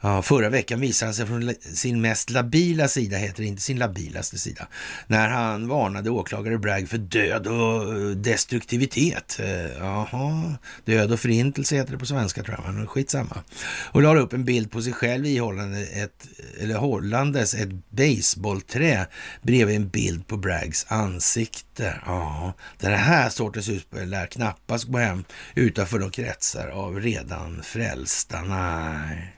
[0.01, 3.79] Ja, förra veckan visade han sig från sin mest labila sida, heter det inte sin
[3.79, 4.67] labilaste sida,
[5.07, 9.39] när han varnade åklagare Bragg för död och eh, destruktivitet.
[9.39, 13.43] Eh, jaha, död och förintelse heter det på svenska tror jag, men skitsamma.
[13.91, 16.27] Och la upp en bild på sig själv ihållande ett,
[16.59, 19.07] eller hållandes ett baseballträ
[19.41, 22.01] bredvid en bild på Braggs ansikte.
[22.05, 25.23] Ja, den här sortens utspel lär knappast gå hem
[25.55, 28.41] utanför de kretsar av redan frälsta.
[28.41, 29.36] Nej.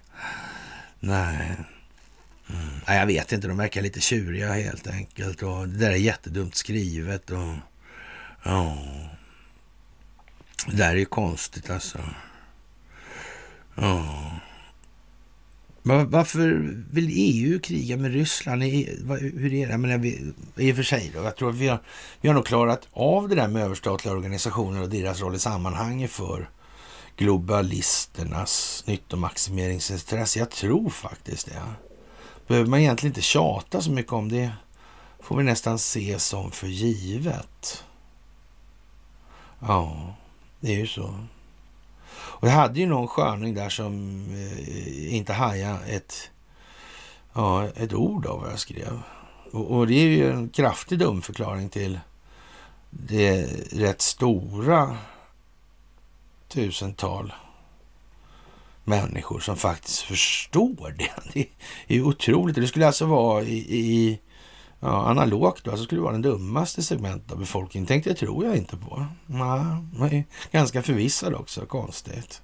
[1.00, 1.56] Nej.
[2.50, 2.70] Mm.
[2.88, 3.48] Nej, jag vet inte.
[3.48, 5.44] De verkar lite tjuriga helt enkelt.
[5.44, 7.30] Och det där är jättedumt skrivet.
[7.30, 7.54] Och,
[8.44, 8.78] ja.
[10.68, 12.00] Det där är ju konstigt alltså.
[13.76, 14.32] Ja.
[15.84, 18.64] Varför vill EU kriga med Ryssland?
[18.64, 19.78] Hur är det?
[19.78, 20.04] Men
[20.56, 21.80] I och för sig då, jag tror att vi har,
[22.22, 26.12] vi har nog klarat av det där med överstatliga organisationer och deras roll i sammanhanget
[26.12, 26.50] för
[27.20, 30.40] globalisternas nyttomaximeringsintresse.
[30.40, 31.62] Jag tror faktiskt det.
[32.48, 34.52] Behöver man egentligen inte tjata så mycket om det.
[35.20, 37.84] Får vi nästan se som för givet.
[39.60, 40.16] Ja,
[40.60, 41.26] det är ju så.
[42.12, 46.32] Och jag hade ju någon sköning där som eh, inte hajade ett,
[47.34, 49.02] ja, ett ord av vad jag skrev.
[49.52, 52.00] Och, och, det är ju en kraftig dumförklaring till
[52.90, 54.98] det rätt stora
[56.50, 57.34] tusental
[58.84, 61.10] människor som faktiskt förstår det.
[61.34, 62.56] Det är ju otroligt.
[62.56, 64.20] Det skulle alltså vara i, i
[64.80, 67.88] ja, analogt då, alltså skulle det vara den dummaste segmentet av befolkningen.
[67.88, 69.06] Tänkte jag tror jag inte på.
[69.26, 69.48] Nej,
[70.00, 71.66] jag är ganska förvissad också.
[71.66, 72.42] Konstigt.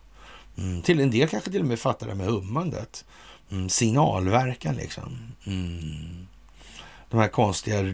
[0.58, 0.82] Mm.
[0.82, 3.06] Till en del kanske till och med fattar det med hummandet.
[3.52, 3.70] Mm.
[3.70, 5.18] Signalverkan liksom.
[5.46, 6.28] Mm.
[7.10, 7.94] De här konstiga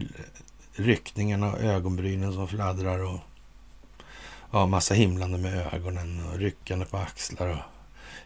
[0.74, 3.20] ryckningarna och ögonbrynen som fladdrar och
[4.52, 7.58] ja, massa himlande med ögonen och ryckande på axlar och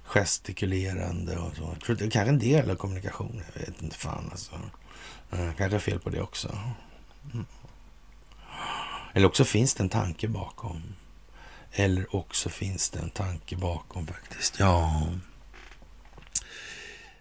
[0.03, 1.63] gestikulerande och så.
[1.63, 3.43] Jag tror det är kanske en del av kommunikationen.
[3.55, 4.53] Jag vet inte fan alltså.
[5.31, 6.59] Jag kanske fel på det också.
[7.33, 7.47] Mm.
[9.13, 10.83] Eller också finns det en tanke bakom.
[11.73, 14.59] Eller också finns det en tanke bakom faktiskt.
[14.59, 15.07] Ja.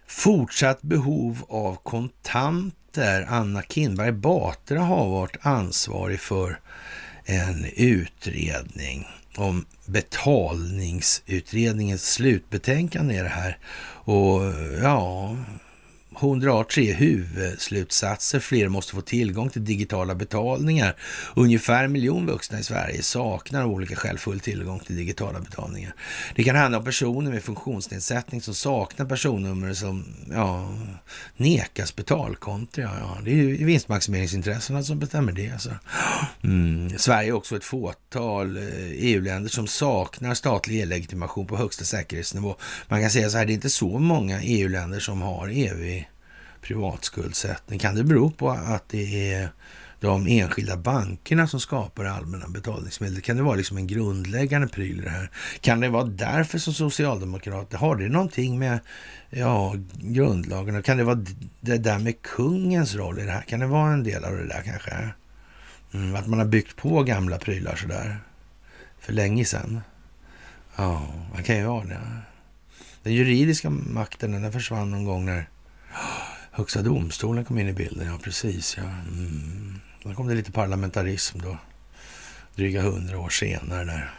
[0.06, 3.26] Fortsatt behov av kontanter.
[3.28, 6.60] Anna Kinberg Batra har varit ansvarig för
[7.26, 9.06] en utredning
[9.36, 13.58] om betalningsutredningens slutbetänkande är det här.
[14.04, 14.42] Och
[14.82, 15.36] ja,
[16.18, 18.40] hon drar tre huvudslutsatser.
[18.40, 20.96] Fler måste få tillgång till digitala betalningar.
[21.34, 25.94] Ungefär en miljon vuxna i Sverige saknar av olika skäl full tillgång till digitala betalningar.
[26.34, 30.74] Det kan handla om personer med funktionsnedsättning som saknar personnummer som ja,
[31.36, 32.80] nekas betalkonto.
[32.80, 33.18] Ja, ja.
[33.24, 35.50] Det är ju vinstmaximeringsintressena som bestämmer det.
[35.50, 35.70] Alltså.
[36.44, 36.98] Mm.
[36.98, 38.62] Sverige är också ett fåtal eh,
[38.92, 42.56] EU-länder som saknar statlig e-legitimation på högsta säkerhetsnivå.
[42.88, 46.05] Man kan säga så här, det är inte så många EU-länder som har evig
[46.66, 47.78] privatskuldsättning.
[47.78, 49.48] Kan det bero på att det är
[50.00, 53.20] de enskilda bankerna som skapar allmänna betalningsmedel?
[53.20, 55.30] Kan det vara liksom en grundläggande pryl i det här?
[55.60, 58.78] Kan det vara därför som Socialdemokrater, har det någonting med
[59.30, 60.82] ja, grundlagen?
[60.82, 61.24] Kan det vara
[61.60, 63.42] det där med kungens roll i det här?
[63.42, 65.08] Kan det vara en del av det där kanske?
[65.94, 68.18] Mm, att man har byggt på gamla prylar sådär
[69.00, 69.80] för länge sedan.
[70.76, 72.00] Ja, man kan ju ha det.
[73.02, 75.48] Den juridiska makten den försvann någon gång när
[76.56, 78.06] Högsta domstolen kom in i bilden.
[78.06, 78.76] Ja, precis.
[78.76, 78.82] Ja.
[78.82, 79.80] Mm.
[80.02, 81.58] Då kom det lite parlamentarism då.
[82.54, 84.14] Dryga hundra år senare där.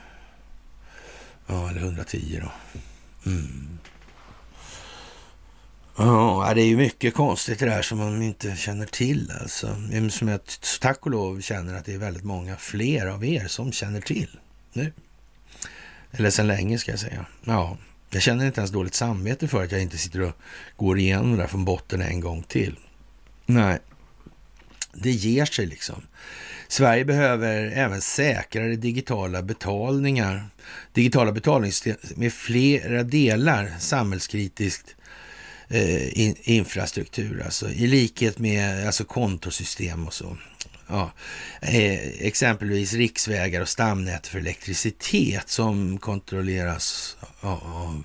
[1.48, 2.52] Ja, eller 110 då.
[3.30, 3.80] Mm.
[5.98, 9.32] Ja, det är ju mycket konstigt det där som man inte känner till.
[9.42, 9.68] Alltså.
[10.10, 10.40] Som jag
[10.82, 14.40] tack och lov känner att det är väldigt många fler av er som känner till
[14.74, 14.94] nu.
[16.12, 17.26] Eller sen länge ska jag säga.
[17.44, 17.78] Ja,
[18.10, 20.34] jag känner inte ens dåligt samvete för att jag inte sitter och
[20.76, 22.76] går igenom det där från botten en gång till.
[23.46, 23.80] Nej,
[24.94, 26.02] det ger sig liksom.
[26.68, 30.50] Sverige behöver även säkrare digitala betalningar.
[30.94, 34.96] Digitala betalningssystem med flera delar samhällskritiskt
[35.68, 40.38] eh, in, infrastruktur, alltså i likhet med alltså kontosystem och så
[40.88, 41.12] ja,
[41.62, 48.04] eh, exempelvis riksvägar och stamnät för elektricitet som kontrolleras av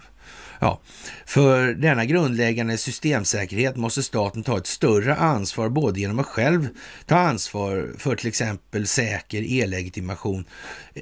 [0.63, 0.81] Ja,
[1.27, 6.69] för denna grundläggande systemsäkerhet måste staten ta ett större ansvar både genom att själv
[7.07, 10.45] ta ansvar för till exempel säker e-legitimation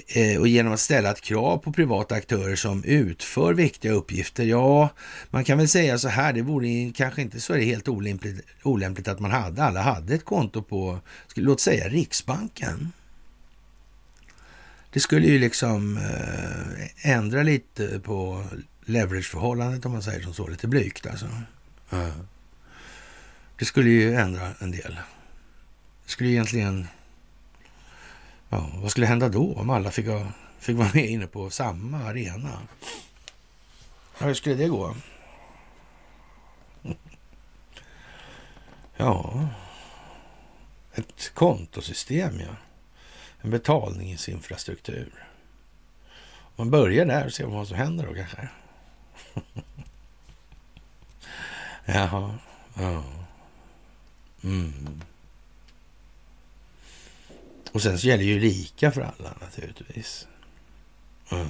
[0.09, 4.45] eh, och genom att ställa ett krav på privata aktörer som utför viktiga uppgifter.
[4.45, 4.89] Ja,
[5.31, 8.45] man kan väl säga så här, det vore kanske inte så är det helt olämpligt,
[8.63, 10.99] olämpligt att man hade, alla hade ett konto på,
[11.35, 12.93] låt säga Riksbanken.
[14.93, 18.45] Det skulle ju liksom eh, ändra lite på
[18.91, 21.27] leverageförhållandet om man säger som så, lite blygt alltså.
[21.91, 22.11] Ja.
[23.59, 24.99] Det skulle ju ändra en del.
[26.05, 26.89] Det skulle egentligen...
[28.49, 30.07] Ja, vad skulle hända då om alla fick,
[30.59, 32.59] fick vara med inne på samma arena?
[34.19, 34.97] Ja, hur skulle det gå?
[38.97, 39.49] Ja,
[40.95, 42.57] ett kontosystem, ja.
[43.41, 45.27] En betalningsinfrastruktur.
[46.57, 48.49] Man börjar där och ser vad som händer då kanske.
[51.85, 52.39] Jaha.
[52.75, 53.05] Ja.
[54.45, 55.01] Mm.
[57.73, 60.27] Och sen så gäller ju lika för alla naturligtvis.
[61.31, 61.49] Mm.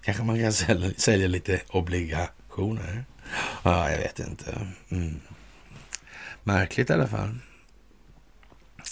[0.00, 3.04] Kanske man kan sälja, sälja lite obligationer.
[3.62, 4.66] Ja, jag vet inte.
[4.88, 5.20] Mm.
[6.42, 7.38] Märkligt i alla fall.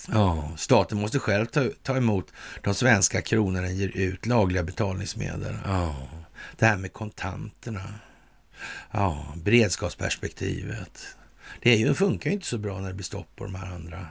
[0.09, 5.57] Ja, staten måste själv ta, ta emot de svenska kronorna ger ut lagliga betalningsmedel.
[5.65, 5.97] Ja,
[6.57, 7.83] det här med kontanterna.
[8.91, 11.17] Ja, beredskapsperspektivet.
[11.61, 13.75] Det är ju, funkar ju inte så bra när det blir stopp på de här
[13.75, 14.09] andra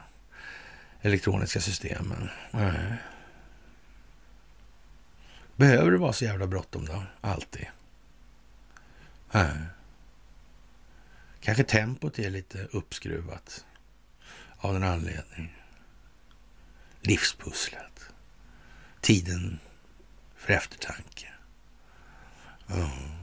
[1.01, 2.29] elektroniska systemen.
[2.51, 2.97] Nej.
[5.55, 7.03] Behöver det vara så jävla bråttom då?
[7.21, 7.67] Alltid?
[9.31, 9.57] Nej.
[11.41, 13.65] Kanske tempot är lite uppskruvat
[14.57, 15.57] av den anledning.
[17.01, 18.09] Livspusslet.
[19.01, 19.59] Tiden
[20.35, 21.27] för eftertanke.
[22.69, 23.22] Mm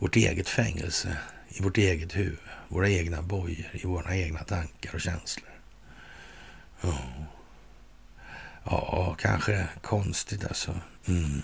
[0.00, 1.16] vårt eget fängelse
[1.48, 5.50] i vårt eget huvud, våra egna bojor, i våra egna tankar och känslor.
[6.80, 6.98] Ja,
[8.64, 10.80] ja kanske konstigt alltså.
[11.06, 11.42] Mm.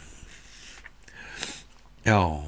[2.02, 2.44] Ja,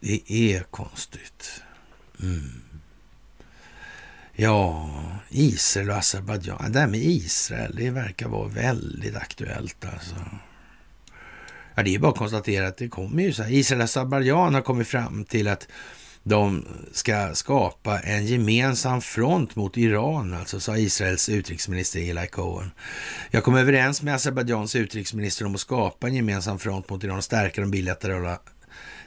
[0.00, 1.62] det är konstigt.
[2.22, 2.62] Mm.
[4.32, 4.90] Ja,
[5.28, 6.72] Israel och Azerbajdzjan.
[6.72, 10.14] Det där med Israel, det verkar vara väldigt aktuellt alltså.
[11.74, 13.52] Ja, det är bara att konstatera att det kommer ju så här.
[13.52, 15.68] Israel och Azerbajdzjan har kommit fram till att
[16.22, 22.70] de ska skapa en gemensam front mot Iran, alltså sa Israels utrikesminister Eli Cohen.
[23.30, 27.24] Jag kom överens med Azerbajdzjans utrikesminister om att skapa en gemensam front mot Iran och
[27.24, 28.38] stärka de bilaterala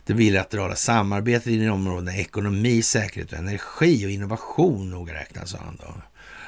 [0.05, 5.75] det bilaterala samarbetet inom områdena ekonomi, säkerhet och energi och innovation noga räknat, sa han
[5.75, 5.93] då.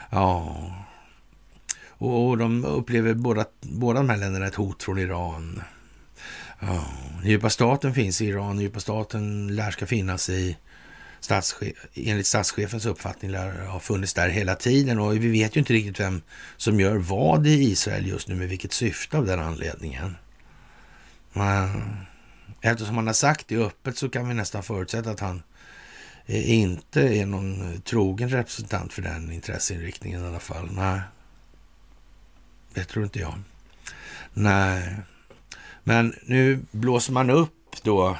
[0.09, 0.57] Ja,
[1.97, 5.61] och de upplever båda, båda de här länderna ett hot från Iran.
[6.59, 6.85] Ja,
[7.23, 8.59] djupa staten finns i Iran.
[8.59, 10.57] Djupa staten lär ska finnas i
[11.19, 15.73] statschef, enligt statschefens uppfattning lär ha funnits där hela tiden och vi vet ju inte
[15.73, 16.21] riktigt vem
[16.57, 20.15] som gör vad i Israel just nu med vilket syfte av den anledningen.
[21.33, 21.97] Men
[22.61, 25.43] eftersom han har sagt det öppet så kan vi nästan förutsätta att han
[26.25, 30.69] inte är någon trogen representant för den intresseinriktningen i alla fall.
[30.71, 31.01] Nej,
[32.73, 33.33] det tror inte jag.
[34.33, 34.95] Nej,
[35.89, 38.17] men nu blåser man upp då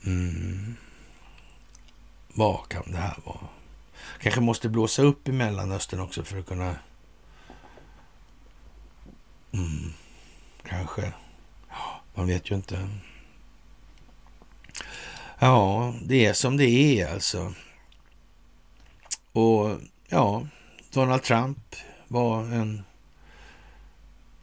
[0.07, 0.77] Mm.
[2.35, 3.49] Vad kan det här vara?
[4.21, 6.77] Kanske måste blåsa upp i Mellanöstern också för att kunna...
[9.53, 9.93] Mm.
[10.69, 11.13] Kanske.
[12.15, 12.89] Man vet ju inte.
[15.39, 17.55] Ja, det är som det är alltså.
[19.33, 20.47] Och ja,
[20.93, 21.77] Donald Trump
[22.09, 22.85] var en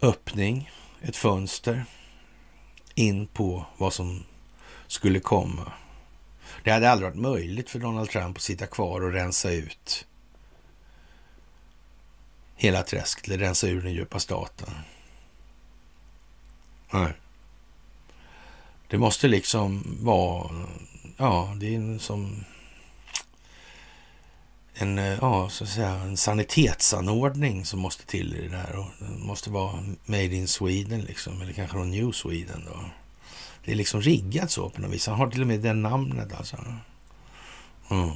[0.02, 0.72] öppning,
[1.02, 1.86] ett fönster
[2.96, 4.24] in på vad som
[4.88, 5.72] skulle komma.
[6.64, 10.06] Det hade aldrig varit möjligt för Donald Trump att sitta kvar och rensa ut
[12.56, 14.70] hela träsket, eller rensa ur den djupa staten.
[16.92, 17.14] Nej.
[18.88, 20.50] Det måste liksom vara,
[21.18, 22.44] ja, det är som
[24.74, 28.80] en, eh, ja, så att säga, en sanitetsanordning som måste till i det här.
[28.80, 32.80] Och det måste vara made in Sweden liksom, eller kanske New Sweden då.
[33.66, 35.08] Det är liksom riggat så på något vis.
[35.08, 36.58] Han har till och med det namnet alltså.
[37.90, 38.12] Mm.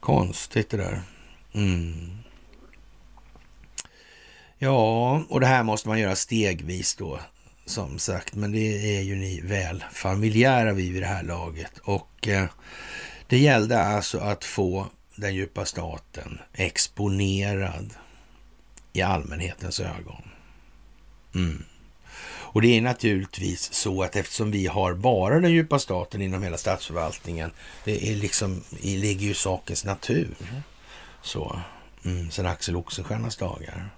[0.00, 1.02] Konstigt det där.
[1.52, 2.18] Mm.
[4.58, 7.18] Ja, och det här måste man göra stegvis då,
[7.66, 8.34] som sagt.
[8.34, 11.78] Men det är ju ni väl familjära vid vid det här laget.
[11.78, 12.46] Och eh,
[13.26, 17.94] det gällde alltså att få den djupa staten exponerad
[18.92, 20.22] i allmänhetens ögon.
[21.34, 21.64] Mm.
[22.56, 26.56] Och det är naturligtvis så att eftersom vi har bara den djupa staten inom hela
[26.56, 27.50] statsförvaltningen,
[27.84, 30.34] det är liksom, det ligger ju sakens natur.
[31.22, 31.60] Så,
[32.04, 33.90] mm, sen Axel Oxenstiernas dagar.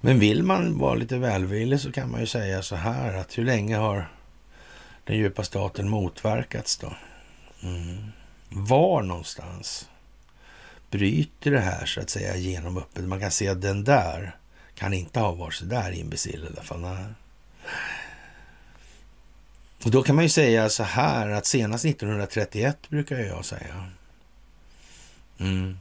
[0.00, 3.44] Men vill man vara lite välvillig så kan man ju säga så här att hur
[3.44, 4.10] länge har
[5.04, 6.94] den djupa staten motverkats då?
[7.62, 8.12] Mm.
[8.48, 9.88] Var någonstans
[10.90, 13.04] bryter det här så att säga genom öppet?
[13.04, 14.36] Man kan se att den där
[14.74, 16.80] kan inte ha varit så där imbecill i alla fall.
[16.80, 17.04] Nej.
[19.84, 23.90] Och då kan man ju säga så här att senast 1931 brukar jag säga.
[25.38, 25.78] Mm.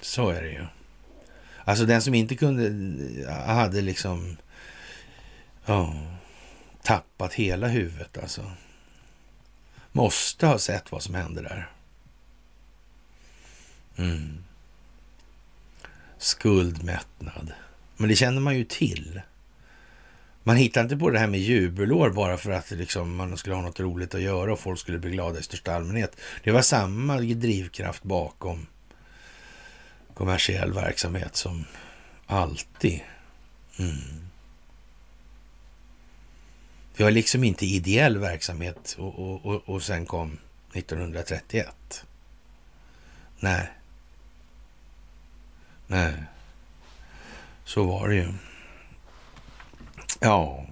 [0.00, 0.66] Så är det ju.
[1.68, 4.36] Alltså den som inte kunde, hade liksom
[5.66, 5.94] ja,
[6.82, 8.52] tappat hela huvudet alltså.
[9.92, 11.70] Måste ha sett vad som hände där.
[13.96, 14.44] Mm.
[16.18, 17.52] Skuldmättnad.
[17.96, 19.20] Men det känner man ju till.
[20.42, 23.62] Man hittar inte på det här med jubelår bara för att liksom man skulle ha
[23.62, 26.16] något roligt att göra och folk skulle bli glada i största allmänhet.
[26.44, 28.66] Det var samma drivkraft bakom
[30.18, 31.64] kommersiell verksamhet som
[32.26, 33.00] alltid.
[33.78, 34.28] Mm.
[36.96, 40.38] Det var liksom inte ideell verksamhet och, och, och, och sen kom
[40.74, 42.04] 1931.
[43.40, 43.68] Nej.
[45.86, 46.14] Nej.
[47.64, 48.32] Så var det ju.
[50.20, 50.66] Ja.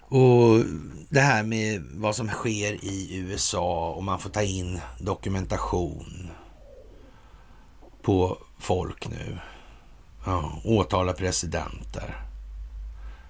[0.00, 0.64] Och
[1.08, 6.31] det här med vad som sker i USA och man får ta in dokumentation
[8.02, 9.38] på folk nu.
[10.24, 12.24] Ja, åtala presidenter.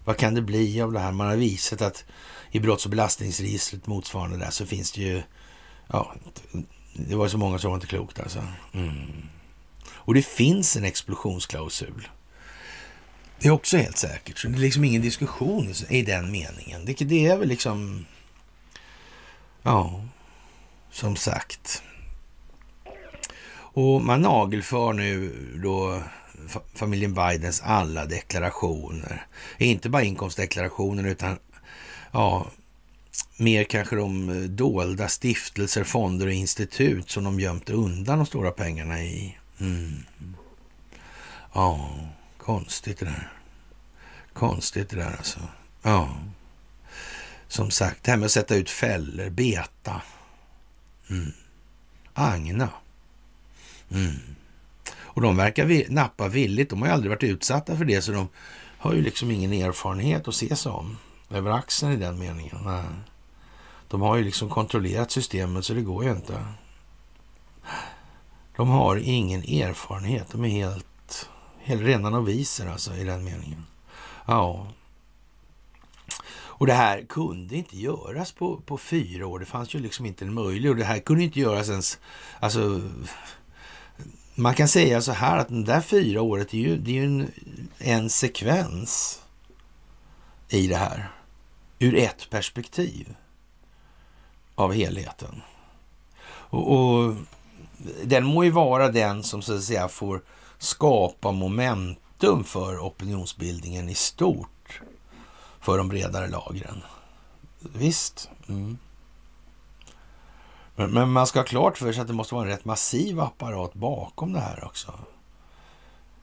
[0.05, 1.12] Vad kan det bli av det här?
[1.12, 2.05] Man har visat att
[2.51, 5.23] i brotts och belastningsregistret motsvarande där så finns det ju...
[5.86, 6.15] Ja,
[6.94, 8.47] det var så många som var inte klokt alltså.
[8.73, 9.28] Mm.
[9.86, 12.09] Och det finns en explosionsklausul.
[13.39, 14.39] Det är också helt säkert.
[14.39, 16.85] Så det är liksom ingen diskussion i den meningen.
[16.85, 18.07] Det, det är väl liksom...
[19.62, 20.05] Ja,
[20.90, 21.82] som sagt.
[23.73, 25.32] Och man nagelför nu
[25.62, 26.03] då
[26.74, 29.27] familjen Bidens alla deklarationer.
[29.59, 31.39] Inte bara inkomstdeklarationen utan
[32.12, 32.47] ja,
[33.36, 38.51] mer kanske de eh, dolda stiftelser, fonder och institut som de gömt undan de stora
[38.51, 39.39] pengarna i.
[39.61, 40.05] Mm.
[41.53, 41.90] Ja,
[42.39, 43.32] konstigt det där.
[44.32, 45.40] Konstigt det där alltså.
[45.82, 46.16] Ja.
[47.49, 50.03] Som sagt, det här med att sätta ut fällor, beta.
[51.11, 51.32] Mm.
[52.15, 52.69] Agna.
[53.94, 54.16] Mm.
[55.14, 56.70] Och de verkar vi, nappa villigt.
[56.70, 58.28] De har ju aldrig varit utsatta för det, så de
[58.78, 60.98] har ju liksom ingen erfarenhet att se sig om
[61.31, 62.59] över axeln i den meningen.
[62.64, 62.85] Nej.
[63.89, 66.44] De har ju liksom kontrollerat systemet, så det går ju inte.
[68.56, 70.28] De har ingen erfarenhet.
[70.32, 71.28] De är helt,
[71.60, 73.66] helt rena noviser alltså i den meningen.
[74.27, 74.66] Ja.
[76.62, 79.39] Och det här kunde inte göras på, på fyra år.
[79.39, 80.70] Det fanns ju liksom inte en möjlighet.
[80.70, 81.98] Och det här kunde inte göras ens...
[82.40, 82.81] Alltså,
[84.35, 87.05] man kan säga så här att det där fyra året är ju, det är ju
[87.05, 87.31] en,
[87.79, 89.23] en sekvens
[90.49, 91.13] i det här.
[91.79, 93.15] Ur ett perspektiv
[94.55, 95.43] av helheten.
[96.25, 97.15] Och, och
[98.05, 100.23] den må ju vara den som så att säga får
[100.59, 104.81] skapa momentum för opinionsbildningen i stort
[105.61, 106.83] för de bredare lagren.
[107.61, 108.31] Visst.
[108.49, 108.79] Mm.
[110.77, 113.74] Men, man ska ha klart för sig att det måste vara en rätt massiv apparat
[113.74, 114.94] bakom det här också.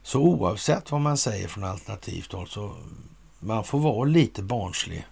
[0.02, 2.76] Så oavsett vad man säger från alternativt håll så
[3.38, 5.06] man får vara lite barnslig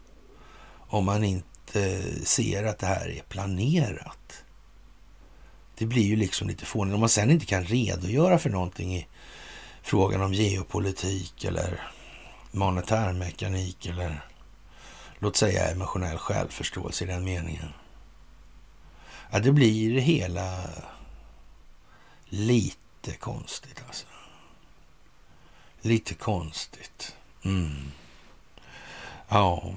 [0.88, 4.44] om man inte ser att det här är planerat.
[5.78, 6.94] Det blir ju liksom lite fånigt.
[6.94, 9.06] Om man sen inte kan redogöra för någonting i
[9.82, 11.90] frågan om geopolitik eller
[12.50, 14.24] monetärmekanik eller
[15.18, 17.68] låt säga emotionell självförståelse i den meningen.
[19.30, 20.70] Ja, det blir det hela
[22.28, 24.06] lite konstigt alltså.
[25.80, 27.16] Lite konstigt.
[27.44, 27.92] Mm.
[29.28, 29.74] Ja,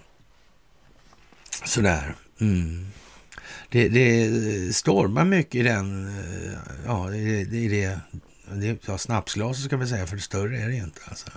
[1.66, 2.16] sådär.
[2.40, 2.88] Mm.
[3.70, 8.00] Det, det stormar mycket i den, eh, ja, i, det, det,
[8.52, 11.30] det ja, snapsglaset ska vi säga, för det större är det inte alltså.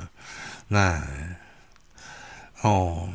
[0.69, 1.03] Nej.
[2.63, 3.13] Ja,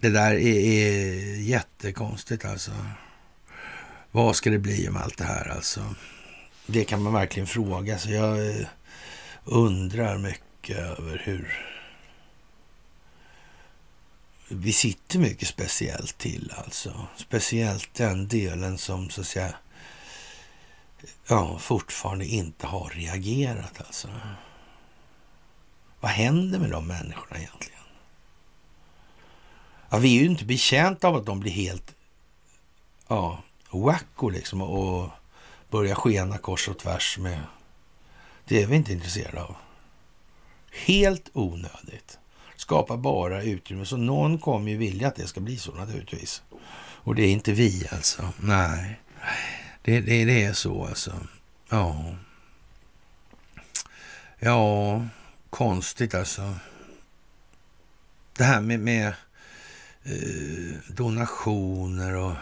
[0.00, 2.72] det där är, är jättekonstigt alltså.
[4.14, 5.94] Vad ska det bli om allt det här alltså?
[6.66, 8.12] Det kan man verkligen fråga sig.
[8.12, 8.66] Jag eh,
[9.44, 11.72] undrar mycket över hur
[14.48, 17.06] vi sitter mycket speciellt till alltså.
[17.16, 19.54] Speciellt den delen som så att säga
[21.28, 24.08] ja, fortfarande inte har reagerat alltså.
[26.00, 27.82] Vad händer med de människorna egentligen?
[29.90, 31.94] Ja, vi är ju inte betjänta av att de blir helt
[33.08, 33.42] ja,
[33.78, 35.10] wacko liksom och
[35.70, 37.40] börja skena kors och tvärs med...
[38.44, 39.56] Det är vi inte intresserade av.
[40.86, 42.18] Helt onödigt.
[42.56, 43.86] Skapar bara utrymme.
[43.86, 46.42] Så någon kommer ju vilja att det ska bli så naturligtvis.
[47.04, 48.32] Och det är inte vi alltså.
[48.40, 49.00] Nej,
[49.82, 51.12] det, det, det är så alltså.
[51.68, 52.14] Ja.
[54.38, 55.02] Ja,
[55.50, 56.54] konstigt alltså.
[58.36, 59.06] Det här med, med
[60.02, 62.34] eh, donationer och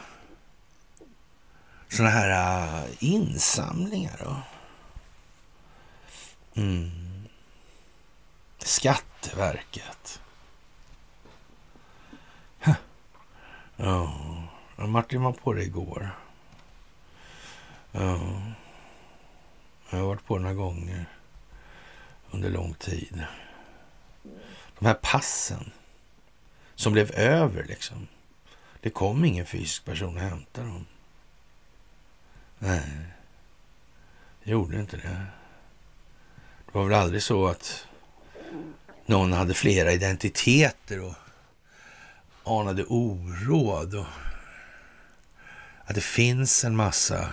[1.91, 4.17] sådana här uh, insamlingar.
[4.25, 4.37] Då.
[6.61, 7.29] Mm.
[8.59, 10.21] Skatteverket.
[13.77, 14.13] Ja,
[14.77, 16.11] Martin var på det igår.
[17.93, 18.51] Oh.
[19.91, 21.07] Jag har varit på det några gånger
[22.31, 23.25] under lång tid.
[24.79, 25.71] De här passen
[26.75, 28.09] som blev över liksom.
[28.81, 30.87] Det kom ingen fysisk person att hämta dem.
[32.63, 32.83] Nej,
[34.45, 35.27] det gjorde inte det.
[36.67, 37.87] Det var väl aldrig så att
[39.07, 41.15] någon hade flera identiteter och
[42.61, 43.95] anade oråd.
[43.95, 44.07] Och
[45.85, 47.33] att det finns en massa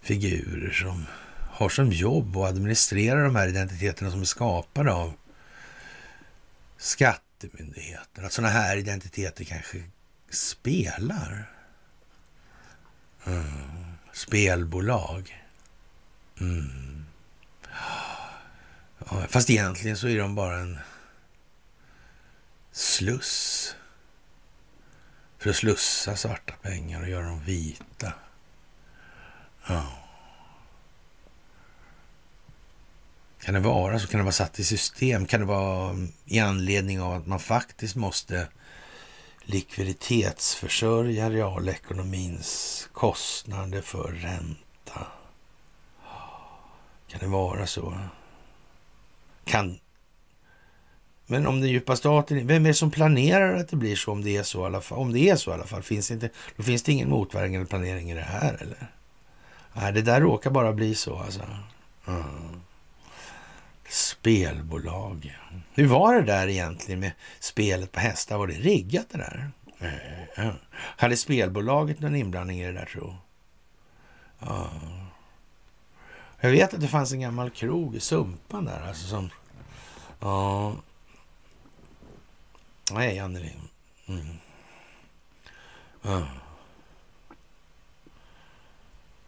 [0.00, 1.06] figurer som
[1.50, 5.12] har som jobb att administrera de här identiteterna som är skapade av
[6.76, 8.24] skattemyndigheten.
[8.24, 9.82] Att sådana här identiteter kanske
[10.30, 11.59] spelar.
[13.26, 13.44] Mm.
[14.12, 15.44] Spelbolag.
[16.40, 17.06] Mm.
[18.98, 20.78] Ja, fast egentligen så är de bara en
[22.72, 23.74] sluss
[25.38, 28.12] för att slussa svarta pengar och göra dem vita.
[29.66, 30.00] Ja.
[33.40, 34.08] Kan det vara så?
[34.08, 35.26] Kan det vara satt i system?
[35.26, 38.48] Kan det vara i anledning av att man faktiskt måste
[39.50, 45.06] likviditetsförsörja realekonomins kostnader för ränta?
[47.08, 47.98] Kan det vara så?
[49.44, 49.78] Kan...
[51.26, 54.22] Men om den djupa staten, vem är det som planerar att det blir så om
[54.22, 54.98] det är så i alla fall?
[54.98, 57.66] Om det är så i alla fall, finns det inte, då finns det ingen motverkande
[57.66, 58.90] planering i det här eller?
[59.72, 61.40] Nej, det där råkar bara bli så alltså.
[62.06, 62.60] Mm.
[63.88, 65.39] Spelbolag.
[65.80, 68.38] Hur var det där egentligen med spelet på hästar?
[68.38, 69.50] Var det riggat det där?
[70.34, 70.54] Mm.
[70.72, 73.16] Hade spelbolaget någon inblandning i det där tro?
[74.38, 74.70] Ja.
[76.40, 79.30] Jag vet att det fanns en gammal krog i Sumpan där, alltså som...
[80.20, 80.76] Ja...
[82.92, 83.52] Nej, Anneli.
[84.06, 84.26] Mm.
[86.02, 86.26] Ja.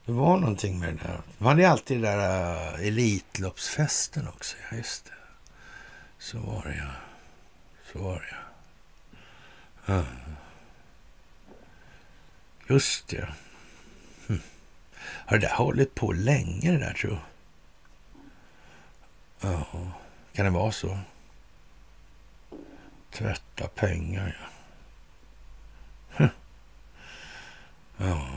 [0.04, 1.20] Det var någonting med det där.
[1.38, 4.56] Man hade alltid den där uh, Elitloppsfesten också.
[4.70, 5.21] Ja, just det.
[6.22, 6.90] Så var det ja.
[7.92, 8.36] Så var det
[9.86, 9.94] ja.
[9.94, 10.04] ja.
[12.68, 13.28] Just det.
[14.28, 14.40] Hm.
[15.00, 17.18] Har det där hållit på länge det där tror
[19.40, 19.66] Ja,
[20.32, 20.98] kan det vara så?
[23.10, 24.48] Tvätta pengar, ja.
[26.16, 26.28] Hm.
[27.96, 28.28] Ja,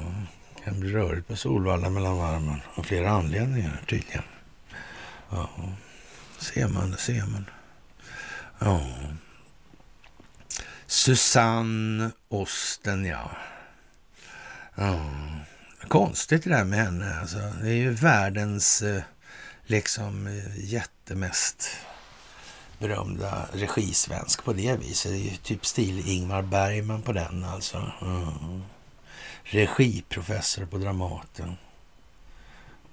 [0.63, 4.23] kan bli rörigt på Solvalla mellan varmen av flera anledningar tydligen.
[5.29, 5.49] Ja,
[6.37, 7.45] ser man det, ser man.
[8.59, 8.81] Ja.
[10.87, 13.31] Susanne Osten, ja.
[14.75, 14.99] Ja,
[15.87, 17.19] konstigt det där med henne.
[17.19, 19.01] Alltså, det är ju världens eh,
[19.65, 21.69] liksom eh, jättemest
[22.79, 25.11] berömda regisvensk på det viset.
[25.11, 27.91] Det är ju typ stil Ingmar Bergman på den alltså.
[28.01, 28.63] Mm.
[29.43, 31.57] Regiprofessor på Dramaten.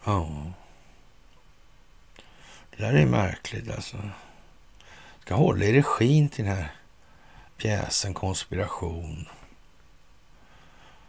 [0.05, 0.53] Ja.
[2.71, 3.97] Det där är märkligt alltså.
[5.25, 6.75] Ska hålla i regin till den här
[7.57, 9.29] pjäsen Konspiration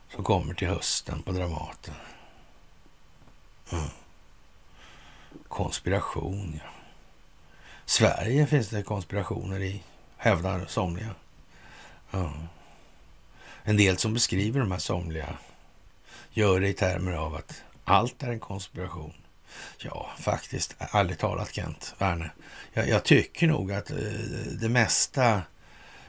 [0.10, 1.94] som kommer till hösten på Dramaten.
[3.72, 3.90] Mm.
[5.48, 6.70] Konspiration, ja.
[7.86, 9.84] Sverige finns det konspirationer i,
[10.18, 11.16] hävdar somliga.
[12.12, 12.48] Mm.
[13.64, 15.38] En del som beskriver de här somliga
[16.32, 19.14] gör det i termer av att allt är en konspiration.
[19.78, 22.34] Ja, faktiskt, ärligt talat Kent Werner.
[22.74, 23.98] Jag, jag tycker nog att eh,
[24.62, 25.42] det mesta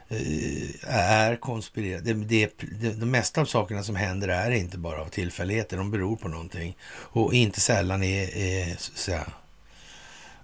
[0.09, 2.05] Eh, är konspirerat.
[2.05, 5.91] Det, det, det, de mesta av sakerna som händer är inte bara av tillfälligheter, de
[5.91, 6.77] beror på någonting.
[6.87, 9.27] Och inte sällan är, är så att säga,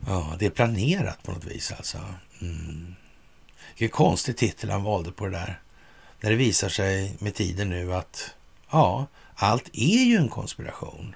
[0.06, 1.98] ja, det är planerat på något vis alltså.
[2.40, 2.94] Mm.
[3.78, 5.60] Vilken konstig titel han valde på det där.
[6.20, 8.34] När det visar sig med tiden nu att
[8.70, 11.14] ja, allt är ju en konspiration.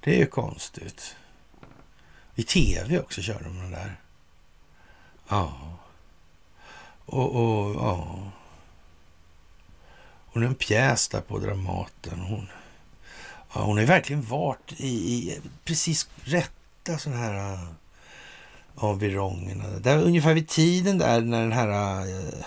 [0.00, 1.16] Det är ju konstigt.
[2.34, 3.96] I tv också körde de den där.
[5.28, 5.78] Ja.
[7.04, 8.18] Och, och ja.
[10.32, 12.20] Hon är en pjäs där på Dramaten.
[12.20, 12.48] Hon,
[13.54, 17.68] ja, hon har verkligen varit i, i precis rätta sådana här äh,
[18.74, 19.68] avirongerna.
[19.68, 22.44] Där, ungefär vid tiden där när den här äh,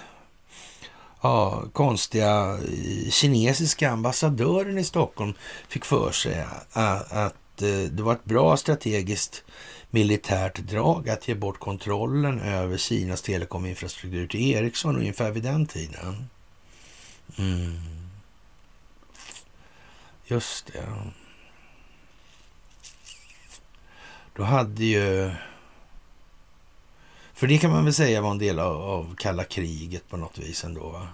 [1.21, 5.33] ja, konstiga äh, kinesiska ambassadören i Stockholm
[5.67, 9.43] fick för sig att, att Eh, det var ett bra strategiskt
[9.89, 16.29] militärt drag att ge bort kontrollen över Kinas telekominfrastruktur till Ericsson ungefär vid den tiden.
[17.37, 17.79] Mm.
[20.25, 20.85] Just det.
[24.35, 25.31] Då hade ju...
[27.33, 30.37] För det kan man väl säga var en del av, av kalla kriget på något
[30.37, 31.07] vis ändå, va?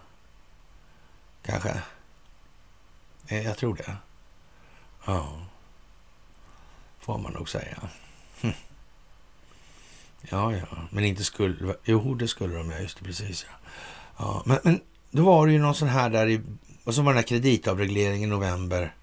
[1.42, 1.82] Kanske?
[3.28, 3.98] Eh, jag tror det.
[5.06, 5.47] Ja.
[7.08, 7.78] Får man nog säga.
[8.42, 8.52] Hm.
[10.30, 11.76] Ja, ja, men inte skulle...
[11.84, 12.80] Jo, det skulle de, ja.
[12.80, 13.46] Just det, precis.
[13.50, 13.56] Ja.
[14.18, 14.82] ja men, men
[15.12, 16.42] då var det ju någon sån här där i...
[16.84, 18.94] Och så var den här kreditavregleringen i november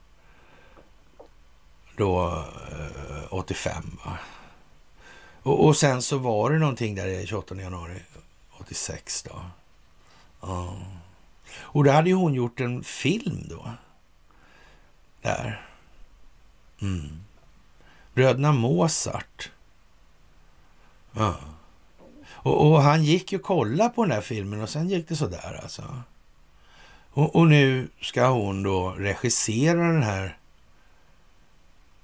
[1.97, 3.99] då eh, 85.
[4.05, 4.19] Va?
[5.43, 8.03] Och, och, sen så var det någonting där i 28 januari
[8.51, 9.43] 86 då.
[10.41, 10.79] Ja.
[11.57, 13.71] Och då hade ju hon gjort en film då.
[15.23, 15.69] Där.
[16.81, 17.25] Mm.
[18.15, 19.51] Bröderna Mozart
[21.17, 21.37] Ja.
[22.27, 25.61] Och, och, han gick ju kolla på den där filmen och sen gick det sådär
[25.63, 26.03] alltså.
[27.11, 30.39] Och, och nu ska hon då regissera den här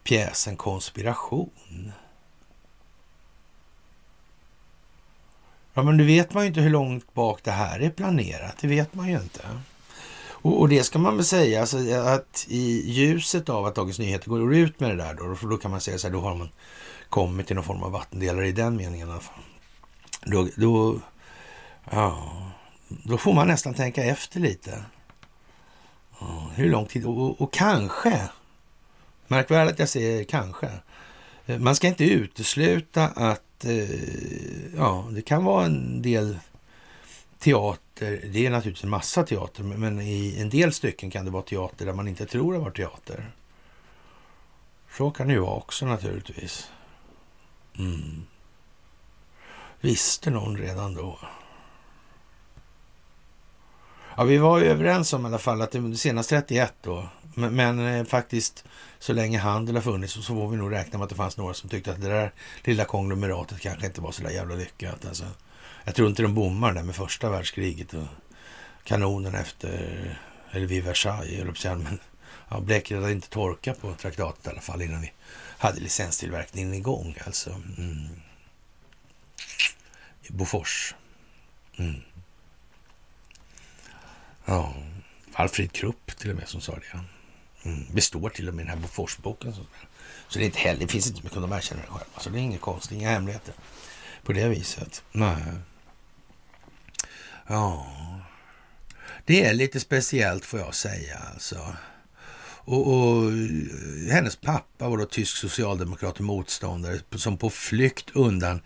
[0.03, 1.93] pjäsen Konspiration.
[5.75, 8.57] Ja, men nu vet man ju inte hur långt bak det här är planerat.
[8.61, 9.49] Det vet man ju inte.
[10.43, 14.29] Och, och det ska man väl säga, alltså, att i ljuset av att Dagens Nyheter
[14.29, 16.35] går ut med det där då, för då kan man säga så här, då har
[16.35, 16.49] man
[17.09, 19.43] kommit till någon form av vattendelare i den meningen i alla fall.
[20.25, 21.01] Då, då,
[21.91, 22.33] ja,
[22.89, 24.85] då får man nästan tänka efter lite.
[26.21, 27.07] Ja, hur lång tid?
[27.07, 28.29] Och, och kanske,
[29.27, 30.71] märk väl att jag säger kanske,
[31.47, 36.39] eh, man ska inte utesluta att eh, ja, det kan vara en del
[37.39, 37.90] teater.
[38.01, 41.87] Det är naturligtvis en massa teater, men i en del stycken kan det vara teater
[41.87, 43.33] där man inte tror det var teater.
[44.97, 46.71] Så kan det ju vara också naturligtvis.
[47.79, 48.27] Mm.
[49.81, 51.19] Visste någon redan då?
[54.17, 57.09] Ja, vi var ju överens om i alla fall att det senast 31 då.
[57.35, 58.65] Men, men faktiskt
[58.99, 61.55] så länge handel har funnits så får vi nog räkna med att det fanns några
[61.55, 62.33] som tyckte att det där
[62.65, 65.07] lilla konglomeratet kanske inte var så där jävla lyckat.
[65.07, 65.25] Alltså,
[65.85, 68.07] jag tror inte de bommar där med första världskriget och
[68.85, 70.19] kanonen efter,
[70.51, 71.99] eller vid Versailles, men
[72.49, 75.13] ja, bläcket hade inte torkat på traktatet i alla fall innan vi
[75.59, 77.17] hade licenstillverkningen igång.
[77.27, 77.51] Alltså.
[77.51, 78.09] Mm.
[80.29, 80.95] Bofors.
[81.77, 82.01] Mm.
[84.45, 84.75] Ja,
[85.33, 87.01] Alfred Krupp till och med som sa det.
[87.69, 87.87] Mm.
[87.93, 89.55] Det står till och med i den här Boforsboken.
[89.55, 89.63] Så,
[90.29, 92.21] så det, är inte heller, det finns inte mycket de erkänner det själva.
[92.21, 93.55] Så det är inget konstigt, inga hemligheter
[94.23, 95.03] på det viset.
[95.13, 95.43] Nej.
[97.47, 97.87] Ja,
[99.25, 101.77] det är lite speciellt får jag säga alltså.
[102.65, 103.33] Och, och,
[104.11, 108.61] hennes pappa var då tysk socialdemokrat och motståndare som på flykt undan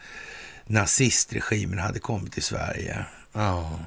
[0.66, 3.06] nazistregimen hade kommit till Sverige.
[3.32, 3.78] Ja.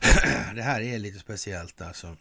[0.54, 2.16] Det här är lite speciellt alltså.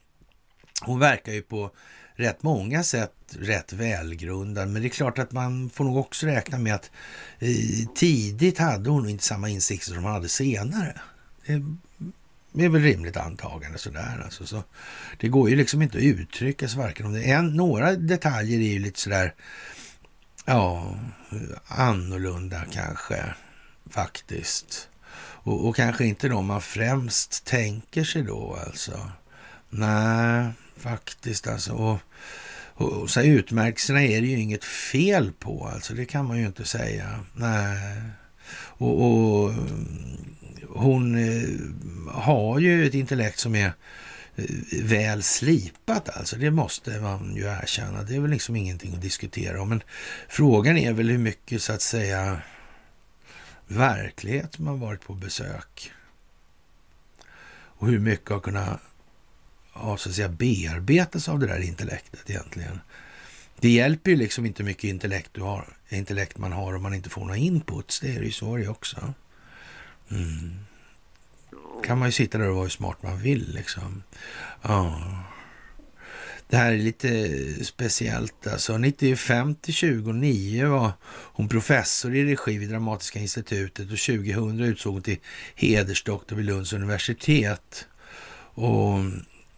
[0.82, 1.72] Hon verkar ju på
[2.16, 6.58] rätt många sätt rätt välgrundad, men det är klart att man får nog också räkna
[6.58, 6.92] med att
[7.96, 11.02] tidigt hade hon inte samma insikter som hon hade senare.
[12.58, 14.46] Det är väl rimligt antagande sådär alltså.
[14.46, 14.64] Så
[15.18, 17.24] det går ju liksom inte att uttrycka sig varken om det.
[17.24, 19.34] En, några detaljer är ju lite sådär,
[20.46, 20.96] ja,
[21.68, 23.34] annorlunda kanske
[23.90, 24.90] faktiskt.
[25.18, 29.12] Och, och kanske inte de man främst tänker sig då alltså.
[29.70, 31.74] Nej, faktiskt alltså.
[31.74, 32.00] Och,
[32.74, 35.94] och, och så utmärkelserna är det ju inget fel på alltså.
[35.94, 37.20] Det kan man ju inte säga.
[37.34, 38.02] Nej.
[38.78, 39.54] Och, och
[40.76, 41.50] hon eh,
[42.14, 43.74] har ju ett intellekt som är
[44.36, 44.46] eh,
[44.84, 46.36] väl slipat alltså.
[46.36, 48.04] Det måste man ju erkänna.
[48.04, 49.70] Det är väl liksom ingenting att diskutera om.
[49.70, 49.84] Men
[50.30, 52.42] frågan är väl hur mycket så att säga
[53.68, 55.92] verklighet man varit på besök.
[57.78, 58.82] Och hur mycket har kunnat
[59.74, 62.80] ja, så att säga, bearbetas av det där intellektet egentligen.
[63.60, 67.10] Det hjälper ju liksom inte mycket intellekt, du har, intellekt man har om man inte
[67.10, 68.00] får några inputs.
[68.00, 69.14] Det är ju så det också.
[70.12, 70.52] Mm.
[71.84, 74.04] kan man ju sitta där och vara hur smart man vill liksom.
[74.62, 75.02] Ja.
[76.50, 78.78] Det här är lite speciellt alltså.
[78.78, 85.02] 95 till 2009 var hon professor i regi vid Dramatiska institutet och 2000 utsåg hon
[85.02, 85.18] till
[85.56, 87.88] hedersdoktor vid Lunds universitet.
[88.54, 89.00] Och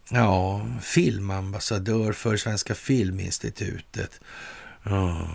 [0.09, 4.19] ja, filmambassadör för Svenska Filminstitutet.
[4.83, 5.27] Ja,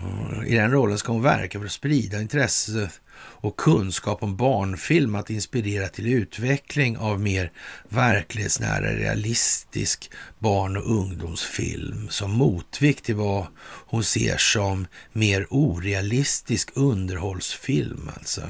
[0.45, 2.89] I den rollen ska hon verka för att sprida intresse
[3.25, 7.51] och kunskap om barnfilm att inspirera till utveckling av mer
[7.89, 18.09] verklighetsnära realistisk barn och ungdomsfilm som motvikt till vad hon ser som mer orealistisk underhållsfilm
[18.17, 18.41] alltså.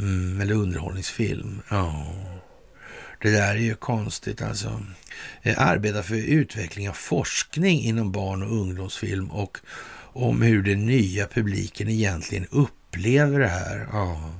[0.00, 1.62] Mm, eller underhållningsfilm.
[1.68, 2.06] Ja.
[3.22, 4.82] Det där är ju konstigt alltså.
[5.42, 9.58] Eh, arbeta för utveckling av forskning inom barn och ungdomsfilm och
[10.12, 13.88] om hur den nya publiken egentligen upp upplever det här.
[13.92, 14.34] Ja,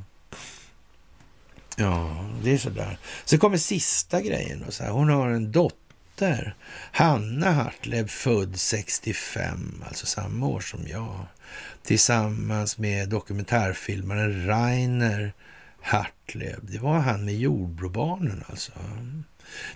[1.77, 2.99] ja det är sådär.
[3.25, 4.63] Sen kommer sista grejen.
[4.67, 4.91] Då, så här.
[4.91, 6.55] Hon har en dotter,
[6.93, 11.27] Hanna Hartleb, född 65, alltså samma år som jag.
[11.83, 15.33] Tillsammans med dokumentärfilmaren Rainer
[15.81, 16.61] Hartleb.
[16.63, 18.73] Det var han med Jordbrobarnen alltså.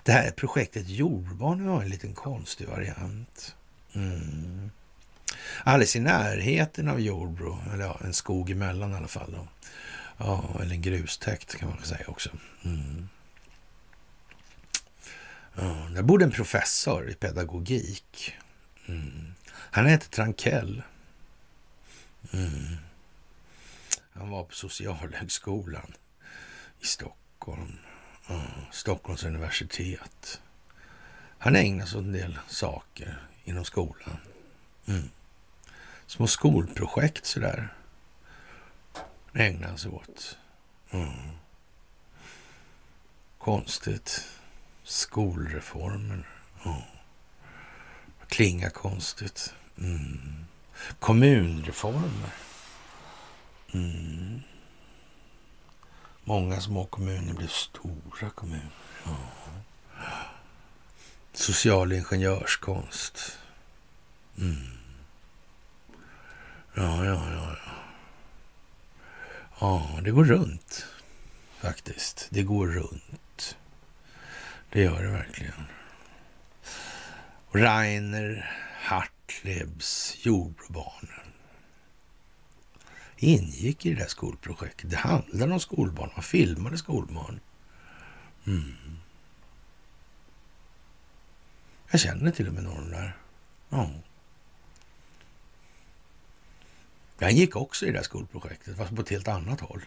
[0.03, 3.55] Det här projektet Jordbrobarnen var en liten konstig variant.
[3.93, 4.71] Mm
[5.63, 9.31] alldeles i närheten av Jordbro, eller ja, en skog emellan i alla fall.
[9.31, 9.47] Då.
[10.17, 12.29] Ja, eller en grustäkt kan man säga också.
[12.63, 13.09] Mm.
[15.55, 18.35] Ja, där bodde en professor i pedagogik.
[18.85, 19.33] Mm.
[19.49, 20.83] Han hette Trankell.
[22.33, 22.75] Mm.
[24.13, 25.93] Han var på Socialhögskolan
[26.81, 27.77] i Stockholm.
[28.27, 30.41] Ja, Stockholms universitet.
[31.37, 34.17] Han ägnade sig åt en del saker inom skolan.
[34.85, 35.09] Mm
[36.13, 37.73] små skolprojekt sådär.
[39.33, 40.37] Ägna sig åt.
[40.91, 41.31] Mm.
[43.37, 44.27] Konstigt.
[44.83, 46.27] Skolreformer.
[46.65, 46.81] Mm.
[48.27, 49.53] Klingar konstigt.
[49.77, 50.45] Mm.
[50.99, 52.33] Kommunreformer.
[53.73, 54.41] Mm.
[56.23, 58.69] Många små kommuner blev stora kommuner.
[59.05, 59.17] Ja.
[61.33, 63.37] Social ingenjörskonst.
[64.37, 64.82] Mm.
[66.73, 67.55] Ja, ja, ja.
[69.59, 70.85] Ja, det går runt
[71.59, 72.27] faktiskt.
[72.29, 73.57] Det går runt.
[74.69, 75.65] Det gör det verkligen.
[77.51, 78.51] Rainer
[78.81, 81.23] Hartlebs Jordbrobarnen
[83.17, 84.89] ingick i det där skolprojektet.
[84.89, 86.09] Det handlade om skolbarn.
[86.15, 87.39] Man filmade skolbarn.
[88.47, 88.97] Mm.
[91.91, 93.17] Jag känner till och med någon där.
[93.69, 93.89] Ja.
[97.17, 99.81] Jag gick också i det där skolprojektet, fast på ett helt annat håll.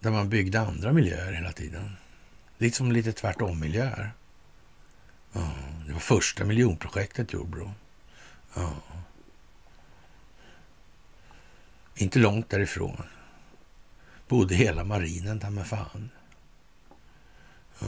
[0.00, 1.96] Där man byggde andra miljöer hela tiden.
[2.58, 4.12] Liksom lite tvärtom-miljöer.
[5.32, 5.52] Ja,
[5.86, 7.72] det var första miljonprojektet Jordbro.
[8.54, 8.72] Ja.
[11.94, 13.02] Inte långt därifrån.
[14.28, 16.10] Bodde hela marinen ta med fan.
[17.78, 17.86] Ja.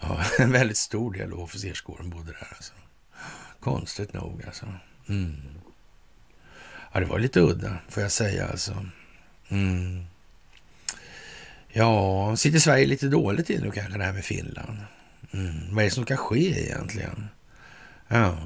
[0.00, 0.24] Ja.
[0.38, 2.48] en väldigt stor del av officerskåren bodde där.
[2.56, 2.72] Alltså.
[3.60, 4.66] Konstigt nog alltså.
[5.08, 5.36] Mm.
[6.92, 8.86] Ja, det var lite udda, får jag säga alltså.
[9.48, 10.04] Mm.
[11.68, 14.78] Ja, sitter Sverige lite dåligt till nu kanske det här med Finland?
[15.32, 15.74] Mm.
[15.74, 17.28] Vad är det som ska ske egentligen?
[18.08, 18.38] Ja.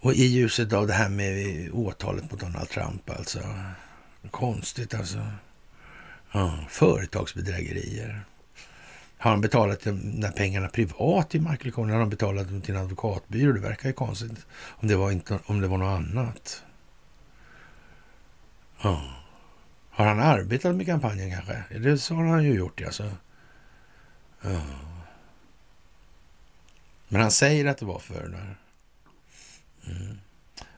[0.00, 3.40] Och i ljuset av det här med åtalet mot Donald Trump alltså.
[4.30, 5.26] Konstigt alltså.
[6.32, 8.24] Ja, företagsbedrägerier.
[9.22, 11.90] Har han betalat de där pengarna privat till Michael Cohen?
[11.90, 13.52] Har han betalat dem till en advokatbyrå?
[13.52, 16.62] Det verkar ju konstigt om det var, inte, om det var något annat.
[18.82, 19.14] Ja.
[19.90, 21.78] Har han arbetat med kampanjen kanske?
[21.78, 23.10] Det så har han ju gjort alltså.
[24.40, 24.60] Ja.
[27.08, 28.54] Men han säger att det var för det.
[29.92, 30.18] Mm.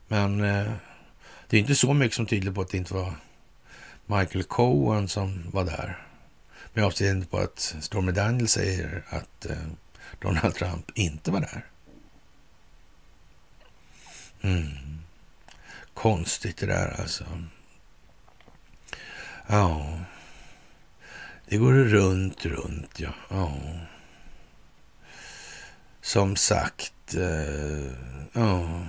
[0.09, 0.73] Men eh,
[1.49, 3.15] det är inte så mycket som tyder på att det inte var
[4.07, 6.07] Michael Cohen som var där.
[6.77, 9.57] Med avseende på att Stormy Daniel säger att eh,
[10.21, 11.67] Donald Trump inte var där.
[14.41, 14.69] Mm.
[15.95, 17.25] Konstigt det där alltså.
[19.47, 19.99] Ja,
[21.49, 23.15] det går runt, runt ja.
[23.31, 23.55] ja.
[26.01, 27.93] Som sagt, eh,
[28.33, 28.87] ja.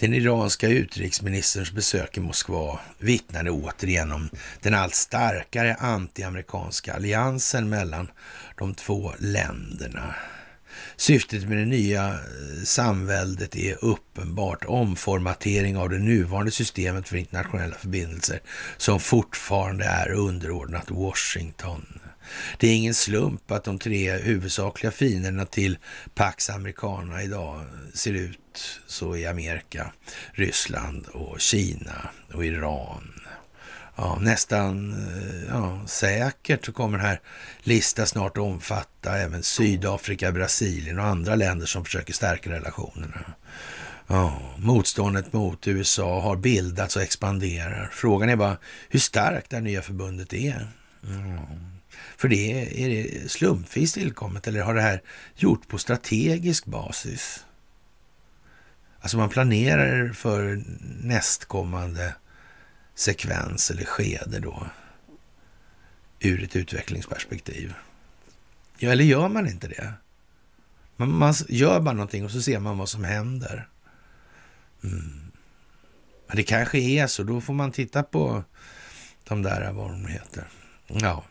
[0.00, 8.10] Den iranska utrikesministerns besök i Moskva vittnade återigen om den allt starkare antiamerikanska alliansen mellan
[8.58, 10.14] de två länderna.
[10.96, 17.74] Syftet med det nya eh, samväldet är uppenbart omformatering av det nuvarande systemet för internationella
[17.74, 18.40] förbindelser
[18.76, 22.00] som fortfarande är underordnat Washington.
[22.58, 25.78] Det är ingen slump att de tre huvudsakliga fienderna till
[26.14, 27.64] Pax Americana idag
[27.94, 28.39] ser ut
[28.86, 29.92] så i Amerika,
[30.32, 33.12] Ryssland och Kina och Iran.
[33.96, 37.20] Ja, nästan eh, ja, säkert så kommer den här
[37.62, 43.24] listan snart att omfatta även Sydafrika, Brasilien och andra länder som försöker stärka relationerna.
[44.06, 47.90] Ja, motståndet mot USA har bildats och expanderar.
[47.92, 48.56] Frågan är bara
[48.88, 50.68] hur starkt det här nya förbundet är.
[51.00, 51.48] Ja.
[52.16, 55.02] För det är det slumpvis tillkommet eller har det här
[55.36, 57.44] gjort på strategisk basis?
[59.00, 60.62] Alltså man planerar för
[61.02, 62.14] nästkommande
[62.94, 64.66] sekvens eller skede då
[66.20, 67.74] ur ett utvecklingsperspektiv.
[68.78, 69.92] Ja, eller gör man inte det?
[70.96, 73.68] Man, man gör bara någonting och så ser man vad som händer.
[74.84, 75.20] Mm.
[76.26, 77.22] Men det kanske är så.
[77.22, 78.44] Då får man titta på
[79.24, 80.44] de där, vad de heter.
[80.86, 81.24] Ja.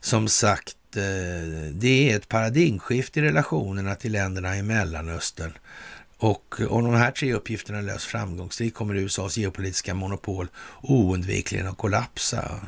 [0.00, 5.52] Som sagt, eh, det är ett paradigmskifte i relationerna till länderna i Mellanöstern.
[6.18, 10.48] Och om de här tre uppgifterna lös framgångsrikt kommer USAs geopolitiska monopol
[10.82, 12.60] oundvikligen att kollapsa.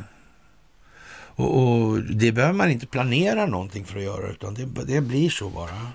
[1.38, 5.30] Och, och, det behöver man inte planera någonting för att göra, utan det, det blir
[5.30, 5.92] så bara.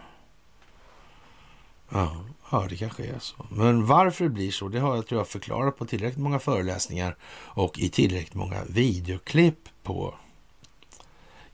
[1.89, 3.45] Ja, ja, det kanske är så.
[3.51, 7.15] Men varför det blir så, det har jag tror jag förklarat på tillräckligt många föreläsningar
[7.34, 10.15] och i tillräckligt många videoklipp på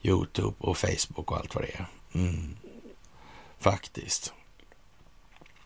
[0.02, 1.86] Youtube och Facebook och allt vad det är.
[2.14, 2.56] Mm.
[3.58, 4.32] Faktiskt.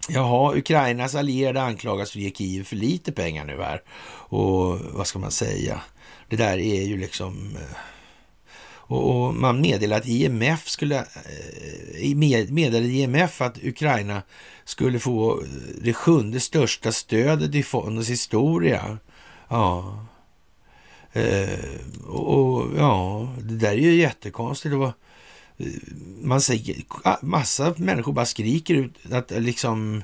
[0.09, 3.83] Jaha, Ukrainas allierade anklagas för att ge Kiev för lite pengar nu här.
[4.29, 5.81] Och vad ska man säga?
[6.29, 7.57] Det där är ju liksom...
[7.57, 7.77] Eh,
[8.87, 10.99] och, och man meddelade att IMF skulle...
[10.99, 14.23] Eh, meddelade IMF att Ukraina
[14.65, 15.43] skulle få
[15.83, 18.99] det sjunde största stödet i fondens historia.
[19.49, 20.07] Ja.
[21.15, 24.75] Eh, och ja, det där är ju jättekonstigt.
[24.75, 25.67] Och, eh,
[26.23, 26.77] man säger,
[27.23, 30.03] massa människor bara skriker ut att liksom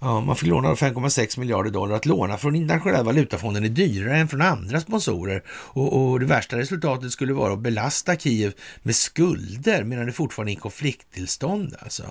[0.00, 1.96] Ja, man fick låna 5,6 miljarder dollar.
[1.96, 5.42] Att låna från internationella valutafonden är dyrare än från andra sponsorer.
[5.48, 10.52] Och, och, det värsta resultatet skulle vara att belasta Kiev med skulder medan det fortfarande
[10.52, 11.76] är i konflikttillstånd.
[11.78, 12.02] Alltså.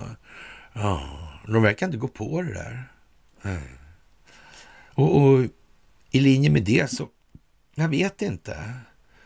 [0.72, 1.00] Ja,
[1.46, 2.84] de verkar inte gå på det där.
[3.44, 3.62] Mm.
[4.94, 5.44] Och, och,
[6.10, 7.08] i linje med det så,
[7.78, 8.74] jag vet inte.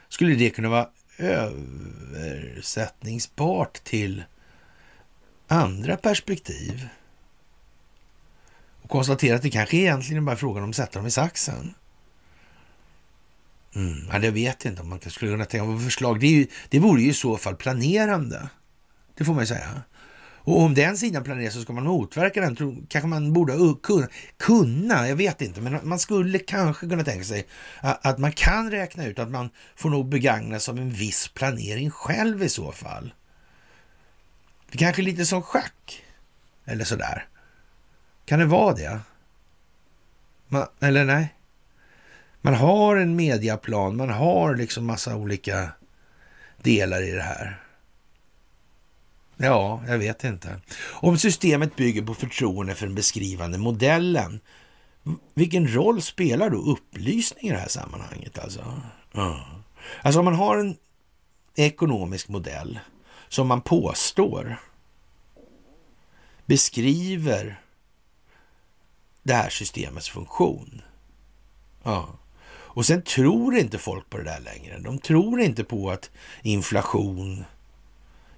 [0.08, 0.88] Skulle det kunna vara
[1.18, 4.24] översättningsbart till
[5.48, 6.88] andra perspektiv.
[8.82, 11.74] Och konstatera att det kanske egentligen bara är frågan om att sätta dem i saxen.
[13.74, 14.08] Mm.
[14.12, 16.20] Ja, det vet jag inte om man skulle kunna tänka på förslag.
[16.20, 18.48] Det, är ju, det vore ju i så fall planerande.
[19.14, 19.82] Det får man ju säga.
[20.44, 22.56] Och om den sidan planeras så ska man motverka den.
[22.56, 23.52] Tror, kanske man borde
[23.82, 27.47] kunna, kunna, jag vet inte, men man skulle kanske kunna tänka sig
[27.81, 31.28] att, att man kan räkna ut att man får nog begagna sig av en viss
[31.28, 33.14] planering själv i så fall.
[34.70, 36.02] Det kanske är lite som schack
[36.64, 37.27] eller sådär.
[38.24, 39.01] Kan det vara det?
[40.48, 41.35] Man, eller nej?
[42.40, 45.70] Man har en mediaplan, man har liksom massa olika
[46.62, 47.61] delar i det här.
[49.43, 50.60] Ja, jag vet inte.
[50.90, 54.40] Om systemet bygger på förtroende för den beskrivande modellen,
[55.35, 58.39] vilken roll spelar då upplysning i det här sammanhanget?
[58.39, 58.82] Alltså,
[59.12, 59.47] ja.
[60.02, 60.77] alltså om man har en
[61.55, 62.78] ekonomisk modell
[63.28, 64.60] som man påstår
[66.47, 67.60] beskriver
[69.23, 70.82] det här systemets funktion.
[71.82, 72.09] Ja.
[72.74, 74.78] Och sen tror inte folk på det där längre.
[74.78, 76.10] De tror inte på att
[76.43, 77.44] inflation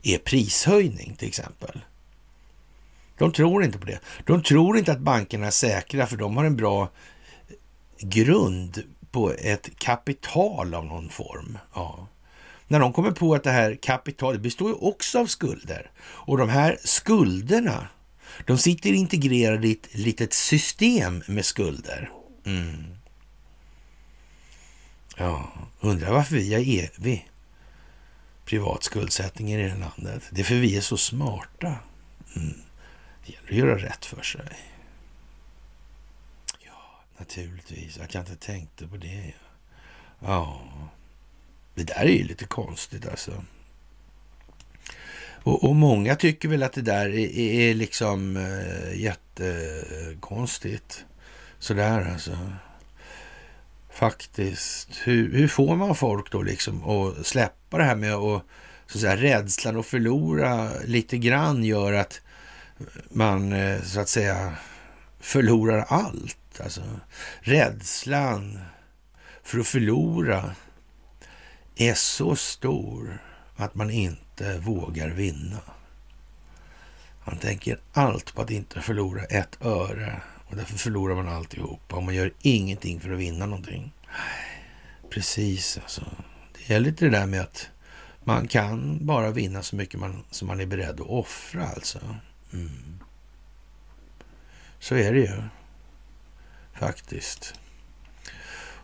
[0.04, 1.80] är prishöjning till exempel.
[3.18, 4.00] De tror inte på det.
[4.26, 6.90] De tror inte att bankerna är säkra för de har en bra
[7.98, 11.58] grund på ett kapital av någon form.
[11.74, 12.08] Ja.
[12.68, 16.48] När de kommer på att det här kapitalet består ju också av skulder och de
[16.48, 17.88] här skulderna,
[18.46, 22.10] de sitter integrerade i ett litet system med skulder.
[22.46, 22.84] Mm.
[25.16, 27.28] Ja, undrar varför vi har evig
[28.44, 30.22] privat skuldsättning i det här landet.
[30.30, 31.74] Det är för vi är så smarta.
[32.36, 32.54] Mm.
[33.26, 34.48] Det gäller att göra rätt för sig.
[36.60, 37.98] Ja, naturligtvis.
[37.98, 39.32] Att Jag inte tänkte på det.
[40.20, 40.60] Ja,
[41.74, 43.44] det där är ju lite konstigt alltså.
[45.44, 51.04] Och, och många tycker väl att det där är, är liksom äh, jättekonstigt.
[51.58, 52.38] Sådär alltså.
[53.94, 54.88] Faktiskt.
[55.04, 58.42] Hur, hur får man folk då liksom att släppa det här med att
[58.86, 62.20] så att säga, rädslan att förlora lite grann gör att
[63.10, 64.54] man eh, så att säga
[65.20, 66.60] förlorar allt.
[66.60, 66.82] Alltså
[67.40, 68.60] rädslan
[69.42, 70.54] för att förlora
[71.76, 73.18] är så stor
[73.56, 75.60] att man inte vågar vinna.
[77.24, 80.22] Man tänker allt på att inte förlora ett öre
[80.54, 83.92] och därför förlorar man alltihopa och man gör ingenting för att vinna någonting.
[85.10, 86.04] Precis alltså.
[86.52, 87.68] Det gäller lite det där med att
[88.24, 91.98] man kan bara vinna så mycket man, som man är beredd att offra alltså.
[92.52, 93.00] Mm.
[94.78, 95.42] Så är det ju.
[96.72, 97.54] Faktiskt.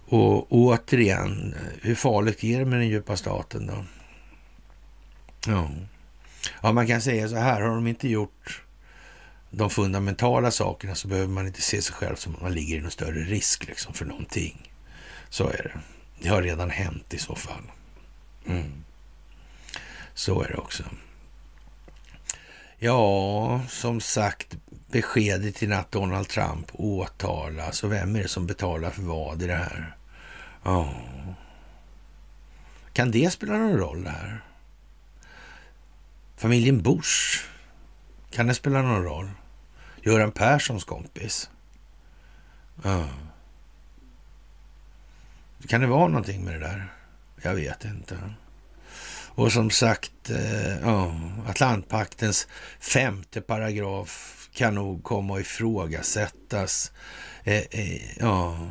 [0.06, 3.84] Och återigen, hur farligt är det med den djupa staten då?
[5.46, 5.70] Ja.
[6.62, 8.62] ja, man kan säga så här, har de inte gjort
[9.50, 12.80] de fundamentala sakerna så behöver man inte se sig själv som att man ligger i
[12.80, 14.72] någon större risk liksom för någonting.
[15.28, 15.80] Så är det.
[16.22, 17.62] Det har redan hänt i så fall.
[18.46, 18.84] Mm.
[20.14, 20.82] Så är det också.
[22.78, 24.56] Ja, som sagt,
[24.90, 29.46] beskedet till att Donald Trump åtalas och vem är det som betalar för vad i
[29.46, 29.96] det här?
[30.62, 30.94] Ja.
[32.92, 34.44] Kan det spela någon roll det här?
[36.36, 37.44] Familjen Bush,
[38.30, 39.30] kan det spela någon roll?
[40.02, 41.50] Göran Perssons kompis.
[42.82, 43.08] Ja.
[45.68, 46.92] Kan det vara någonting med det där?
[47.42, 48.18] Jag vet inte.
[49.34, 51.14] Och som sagt, eh, ja,
[51.46, 52.48] Atlantpaktens
[52.80, 56.92] femte paragraf kan nog komma att ifrågasättas.
[57.44, 58.68] Eh, eh, ja,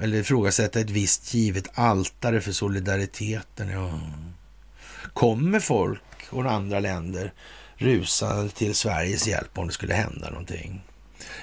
[0.00, 3.68] eller ifrågasätta ett visst givet altare för solidariteten.
[3.68, 4.00] Ja.
[5.12, 7.32] Kommer folk och andra länder
[7.76, 10.82] rusa till Sveriges hjälp om det skulle hända någonting?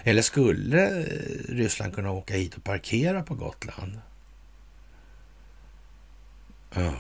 [0.03, 1.05] Eller skulle eh,
[1.49, 3.99] Ryssland kunna åka hit och parkera på Gotland?
[6.75, 6.93] Ja.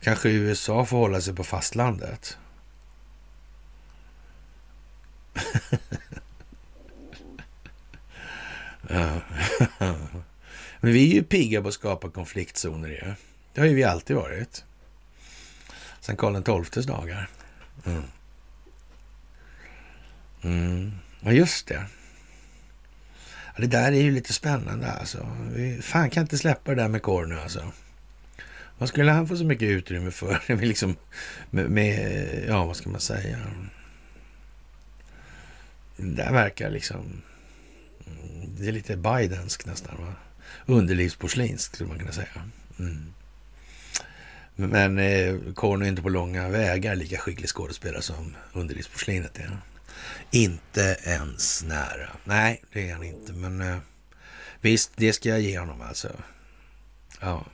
[0.00, 2.38] Kanske USA får hålla sig på fastlandet.
[8.88, 9.20] ja.
[10.80, 13.14] Men vi är ju pigga på att skapa konfliktzoner ju.
[13.52, 14.64] Det har ju vi alltid varit.
[16.04, 17.28] Sen Karl XIIs dagar.
[17.86, 18.02] Mm.
[20.42, 20.92] Mm.
[21.20, 21.86] Ja, just det.
[23.46, 25.36] Ja, det där är ju lite spännande alltså.
[25.52, 27.72] Vi fan kan inte släppa det där med korv nu alltså.
[28.78, 30.56] Vad skulle han få så mycket utrymme för?
[30.56, 30.96] liksom,
[31.50, 33.38] med, med, ja vad ska man säga?
[35.96, 37.22] Det där verkar liksom...
[38.58, 39.96] Det är lite Bidensk nästan.
[39.98, 40.14] Va?
[40.66, 42.50] Underlivsporslinskt skulle man kunna säga.
[42.78, 43.13] Mm.
[44.56, 49.58] Men eh, Korn är inte på långa vägar lika skicklig skådespelare som underlivsporslinet är.
[50.30, 52.10] Inte ens nära.
[52.24, 53.32] Nej, det är han inte.
[53.32, 53.78] Men eh,
[54.64, 56.08] Visst, det ska jag ge honom alltså.
[57.20, 57.44] Ja,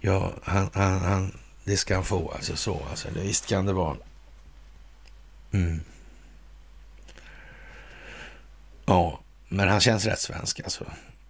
[0.00, 2.82] ja han, han, han, det ska han få alltså så.
[2.90, 3.08] Alltså.
[3.14, 3.96] Visst kan det vara.
[5.52, 5.80] Mm.
[8.86, 10.84] Ja, men han känns rätt svensk alltså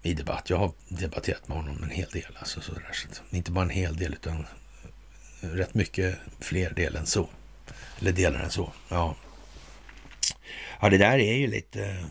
[0.05, 0.51] i debatt.
[0.51, 2.36] Jag har debatterat med honom en hel del.
[2.39, 4.47] Alltså, så där, så inte bara en hel del, utan
[5.40, 7.28] eh, rätt mycket fler del än så.
[8.01, 8.72] Eller delar än så.
[8.89, 9.16] Ja,
[10.81, 12.05] ja det där är ju lite eh,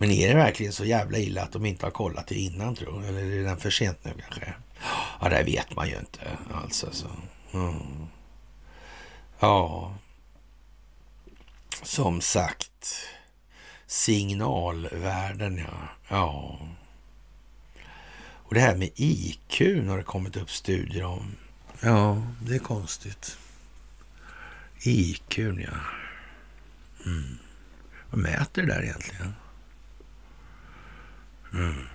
[0.00, 3.04] Men är det verkligen så jävla illa att de inte har kollat det innan tror
[3.04, 4.54] Eller är det för sent nu kanske?
[5.20, 7.10] Ja, det vet man ju inte alls alltså.
[7.52, 8.06] Mm.
[9.40, 9.94] Ja,
[11.82, 13.06] som sagt.
[13.86, 15.88] Signalvärden, ja.
[16.08, 16.58] Ja.
[18.18, 21.36] Och det här med IQ har det kommit upp studier om.
[21.80, 23.38] Ja, det är konstigt.
[24.82, 25.78] IQ, ja.
[27.06, 27.38] Mm.
[28.10, 29.34] Vad mäter det där egentligen?
[31.52, 31.86] Mm.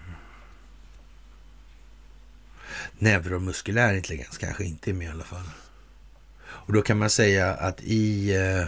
[2.99, 5.49] Neuromuskulär intelligens kanske inte är med i alla fall.
[6.45, 8.67] Och då kan man säga att i eh,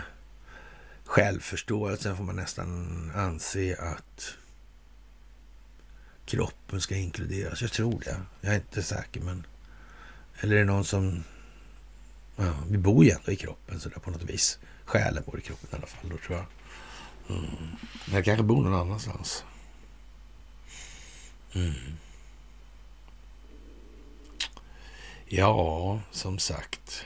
[1.06, 4.36] självförståelsen får man nästan anse att
[6.26, 7.62] kroppen ska inkluderas.
[7.62, 8.22] Jag tror det.
[8.42, 9.46] Jag är inte säker, men...
[10.40, 11.24] Eller är det någon som...
[12.36, 14.60] Ja, vi bor ju ändå i kroppen sådär på något vis.
[14.86, 16.46] Själen bor i kroppen i alla fall, då tror jag.
[17.38, 17.52] Mm.
[18.12, 19.44] Jag kanske bor någon annanstans.
[21.54, 21.98] Mm.
[25.26, 27.06] Ja, som sagt.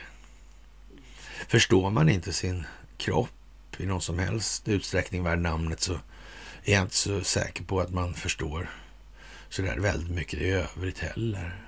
[1.48, 2.64] Förstår man inte sin
[2.96, 3.30] kropp
[3.76, 5.92] i någon som helst utsträckning värd namnet så
[6.64, 8.70] är jag inte så säker på att man förstår
[9.48, 11.66] så där väldigt mycket i övrigt heller.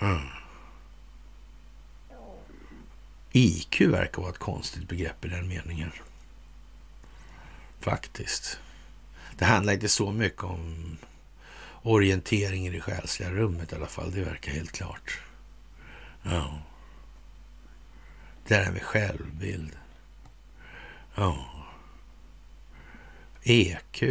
[0.00, 0.28] Mm.
[3.32, 5.92] IQ verkar vara ett konstigt begrepp i den meningen.
[7.80, 8.58] Faktiskt.
[9.42, 10.96] Det handlar inte så mycket om
[11.82, 14.10] orientering i det själsliga rummet i alla fall.
[14.12, 15.20] Det verkar helt klart.
[16.22, 16.62] Ja.
[18.46, 19.76] Det där med självbild.
[21.14, 21.46] Ja.
[23.42, 24.02] EQ.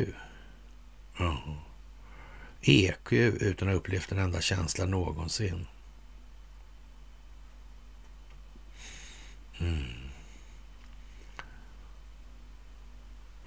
[1.17, 1.41] Ja.
[2.61, 5.67] EQ utan att ha upplevt en enda känsla någonsin.
[9.59, 10.00] Mm.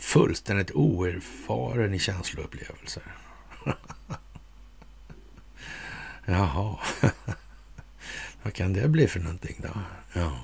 [0.04, 3.02] Fullständigt oerfaren i känsloupplevelser.
[6.24, 6.78] Jaha,
[8.42, 9.80] vad kan det bli för någonting då?
[10.12, 10.40] Ja.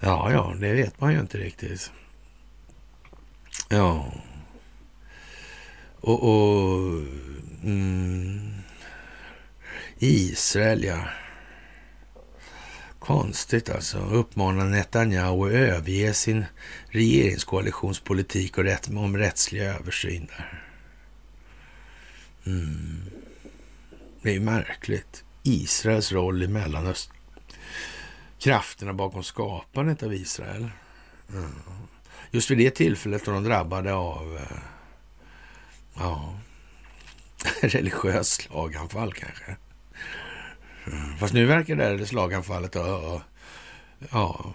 [0.00, 1.92] ja, ja, det vet man ju inte riktigt.
[3.68, 4.12] Ja.
[6.00, 7.02] Och, och
[7.64, 8.52] mm,
[9.98, 11.04] Israel, ja.
[13.00, 13.98] Konstigt alltså.
[13.98, 16.44] Uppmanar Netanyahu att överge sin
[16.88, 20.64] regeringskoalitionspolitik och rätt, om rättslig översyn där.
[22.46, 23.02] Mm.
[24.22, 25.24] Det är märkligt.
[25.42, 27.16] Israels roll i Mellanöstern.
[28.38, 30.70] Krafterna bakom skapandet av Israel.
[31.32, 31.52] Mm.
[32.30, 34.58] Just vid det tillfället då de drabbade av eh,
[35.94, 36.38] ja,
[37.60, 39.56] religiöst slaganfall kanske.
[41.18, 43.22] Fast nu verkar det här slaganfallet ha
[44.10, 44.54] ja,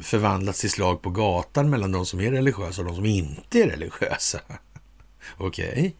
[0.00, 3.66] förvandlats till slag på gatan mellan de som är religiösa och de som inte är
[3.66, 4.40] religiösa.
[5.36, 5.70] Okej.
[5.70, 5.92] Okay.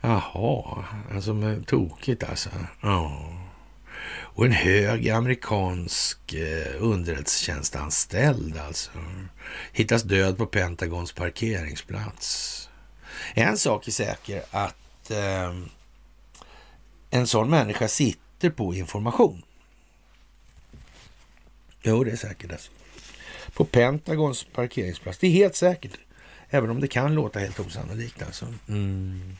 [0.00, 2.50] Jaha, alltså tokigt alltså.
[2.80, 3.30] Ja.
[4.36, 8.90] Och en hög amerikansk eh, underrättelsetjänstanställd alltså.
[9.72, 12.68] Hittas död på Pentagons parkeringsplats.
[13.34, 15.54] En sak är säker att eh,
[17.10, 18.23] en sån människa sitter
[18.56, 19.42] på information.
[21.82, 22.70] Jo, det är säkert alltså.
[23.52, 25.18] På Pentagons parkeringsplats.
[25.18, 25.98] Det är helt säkert.
[26.48, 28.46] Även om det kan låta helt osannolikt alltså.
[28.68, 29.36] Mm.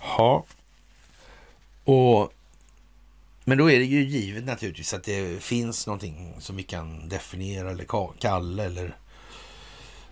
[0.00, 0.44] Ja.
[1.84, 2.32] Och,
[3.44, 7.70] men då är det ju givet naturligtvis att det finns någonting som vi kan definiera
[7.70, 7.86] eller
[8.18, 8.96] kalla eller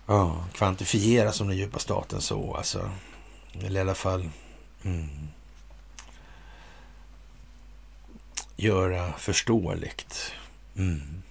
[0.05, 2.91] ja, kvantifiera som den djupa staten så alltså.
[3.63, 4.29] Eller i alla fall
[4.83, 5.27] mm,
[8.57, 10.31] göra förståeligt.
[10.77, 11.23] Mm.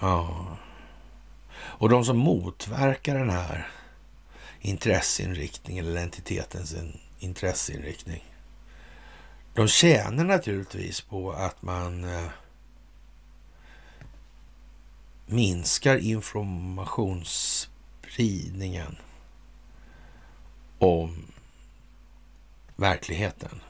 [0.00, 0.46] Ja.
[1.56, 3.68] Och de som motverkar den här
[4.60, 6.76] intresseinriktningen eller entitetens
[7.18, 8.24] intresseinriktning.
[9.54, 12.28] De tjänar naturligtvis på att man eh,
[15.26, 18.96] minskar informationsspridningen
[20.78, 21.26] om
[22.76, 23.60] verkligheten.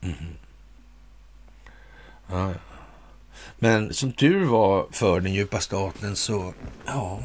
[0.00, 0.34] Mm.
[2.26, 2.58] Ja, ja.
[3.58, 6.54] Men som tur var för den djupa staten så,
[6.86, 7.22] ja,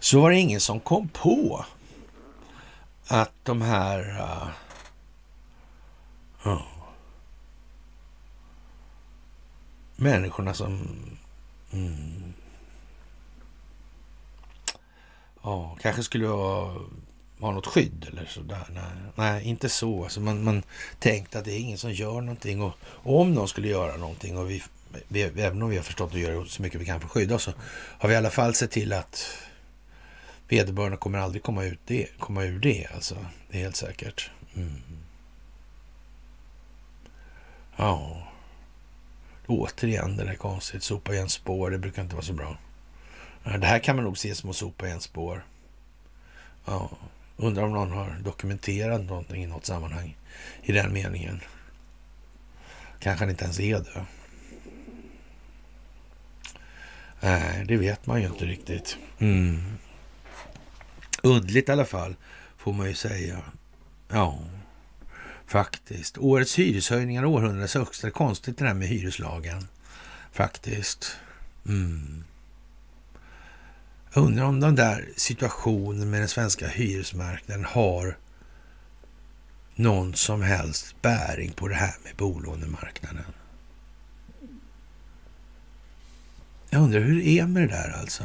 [0.00, 1.64] så var det ingen som kom på
[3.06, 4.48] att de här uh,
[6.46, 6.62] uh,
[9.96, 10.88] människorna som
[11.72, 12.32] mm,
[15.42, 16.76] ja, kanske skulle vara
[17.40, 18.66] har något skydd eller sådär.
[18.74, 20.04] Nej, nej inte så.
[20.04, 20.62] Alltså man, man
[20.98, 24.38] tänkte att det är ingen som gör någonting och, och om någon skulle göra någonting
[24.38, 24.62] och vi
[25.08, 27.34] vi, även om vi har förstått att göra så mycket vi kan för att skydda
[27.34, 27.52] oss, så
[27.98, 29.38] har vi i alla fall sett till att
[30.48, 32.86] vederbörande kommer aldrig komma, ut det, komma ur det.
[32.94, 33.16] Alltså,
[33.50, 34.30] det är helt säkert.
[34.56, 34.82] Mm.
[37.76, 38.26] Ja.
[39.46, 40.82] Återigen det där konstigt.
[40.82, 42.56] Sopa igen spår, det brukar inte vara så bra.
[43.44, 45.44] Det här kan man nog se som att sopa igen spår.
[46.64, 46.90] Ja.
[47.42, 50.16] Undrar om någon har dokumenterat någonting i något sammanhang
[50.62, 51.40] i den meningen.
[52.98, 54.04] Kanske han inte ens är det.
[57.20, 58.96] Nej, det vet man ju inte riktigt.
[59.18, 59.62] Mm.
[61.22, 62.16] Undligt i alla fall,
[62.56, 63.38] får man ju säga.
[64.08, 64.38] Ja,
[65.46, 66.18] faktiskt.
[66.18, 68.10] Årets hyreshöjningar, århundradets högsta.
[68.10, 69.68] Konstigt det där med hyreslagen.
[70.32, 71.16] Faktiskt.
[71.68, 72.24] Mm.
[74.12, 78.16] Jag undrar om den där situationen med den svenska hyresmarknaden har
[79.74, 83.24] någon som helst bäring på det här med bolånemarknaden.
[86.70, 88.24] Jag undrar hur det är med det där alltså.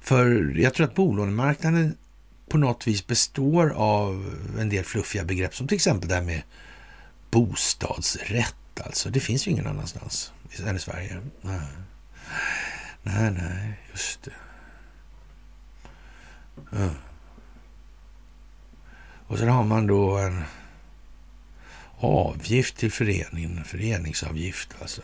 [0.00, 1.96] För jag tror att bolånemarknaden
[2.48, 6.42] på något vis består av en del fluffiga begrepp som till exempel det här med
[7.30, 8.80] bostadsrätt.
[8.84, 10.32] Alltså, det finns ju ingen annanstans
[10.66, 11.20] än i Sverige.
[11.42, 11.60] Nej,
[13.02, 14.32] nej, nej just det.
[16.72, 16.94] Mm.
[19.26, 20.44] Och sen har man då en
[21.98, 25.02] avgift till föreningen, föreningsavgift alltså,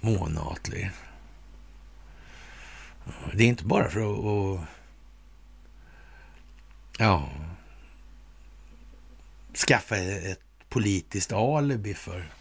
[0.00, 0.90] månatlig.
[3.34, 4.68] Det är inte bara för att, att
[6.98, 7.30] ja,
[9.66, 12.32] skaffa ett politiskt alibi för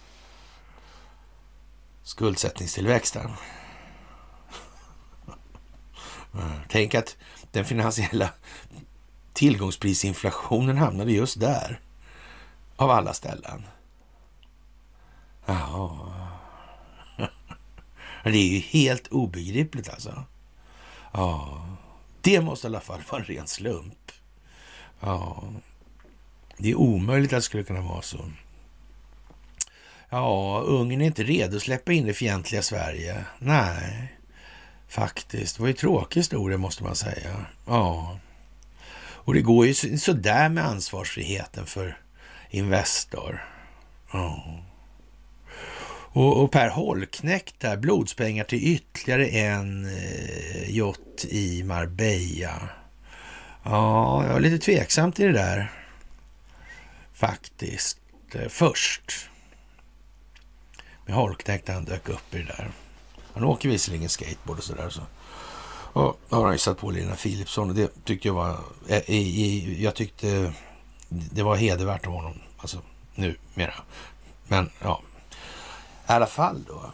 [2.04, 3.32] skuldsättningstillväxten.
[6.34, 6.60] Mm.
[6.70, 7.18] Tänk att
[7.52, 8.30] den finansiella
[9.34, 11.80] tillgångsprisinflationen hamnade just där.
[12.76, 13.64] Av alla ställen.
[15.46, 16.14] Ja.
[18.24, 20.24] Det är ju helt obegripligt alltså.
[21.14, 21.66] Ja,
[22.22, 24.12] det måste i alla fall vara en ren slump.
[25.00, 25.44] Ja,
[26.58, 28.32] det är omöjligt att det skulle kunna vara så.
[30.10, 33.26] Ja, Ungern är inte redo att släppa in det fientliga Sverige.
[33.40, 34.14] Nej,
[34.92, 35.56] faktiskt.
[35.56, 37.46] Det var ju tråkig historia måste man säga.
[37.66, 38.20] Ja,
[39.24, 41.98] och det går ju sådär med ansvarsfriheten för
[42.50, 43.44] Investor.
[44.14, 44.60] Ja.
[46.14, 52.70] Och, och Per Holknekt där, blodspengar till ytterligare en eh, yacht i Marbella.
[53.64, 55.72] Ja, jag var lite tveksam till det där
[57.14, 58.00] faktiskt.
[58.36, 59.30] Eh, först.
[61.06, 62.72] med Holknekt han dök upp i det där.
[63.34, 64.90] Han åker visserligen skateboard och sådär.
[64.90, 65.02] Så.
[65.94, 68.60] Och har han ju satt på Lina Philipsson och det tyckte jag var...
[68.88, 70.54] Eh, I, i, jag tyckte
[71.10, 72.42] det var hedervärt av honom.
[72.58, 72.82] Alltså
[73.16, 73.74] nu mera.
[74.48, 75.02] Men ja,
[76.10, 76.94] i alla fall då.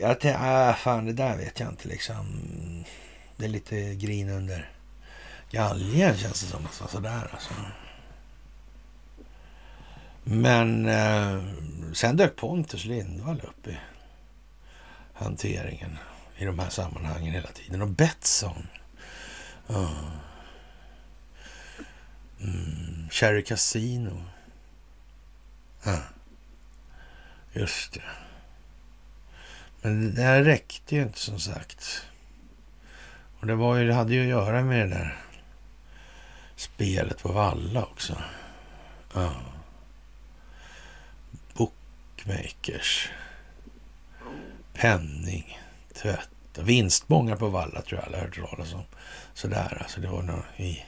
[0.00, 2.26] Jag tänkte, äh, fan det där vet jag inte liksom.
[3.36, 4.70] Det är lite grin under
[5.50, 6.66] galgen känns det som.
[6.66, 7.54] Alltså, sådär alltså.
[10.24, 11.42] Men eh,
[11.92, 13.76] sen dök Pontus Lindvall upp i
[15.16, 15.98] hanteringen.
[16.38, 17.82] i de här sammanhangen hela tiden.
[17.82, 18.66] Och Betsson.
[19.66, 19.90] Ja.
[22.40, 24.22] Mm, Cherry Casino.
[25.84, 25.98] Ja.
[27.52, 28.02] Just det.
[29.82, 32.06] Men det här räckte ju inte som sagt.
[33.40, 35.16] Och det, var ju, det hade ju att göra med det där
[36.56, 38.22] spelet på Valla också.
[39.14, 39.32] Ja.
[41.54, 43.10] Bookmakers.
[44.78, 45.58] Penning.
[45.94, 46.28] Tvätt.
[46.58, 48.82] Vinstmånga på Valla tror jag alla hört talas om.
[49.34, 50.00] Sådär alltså.
[50.00, 50.84] Det var nog i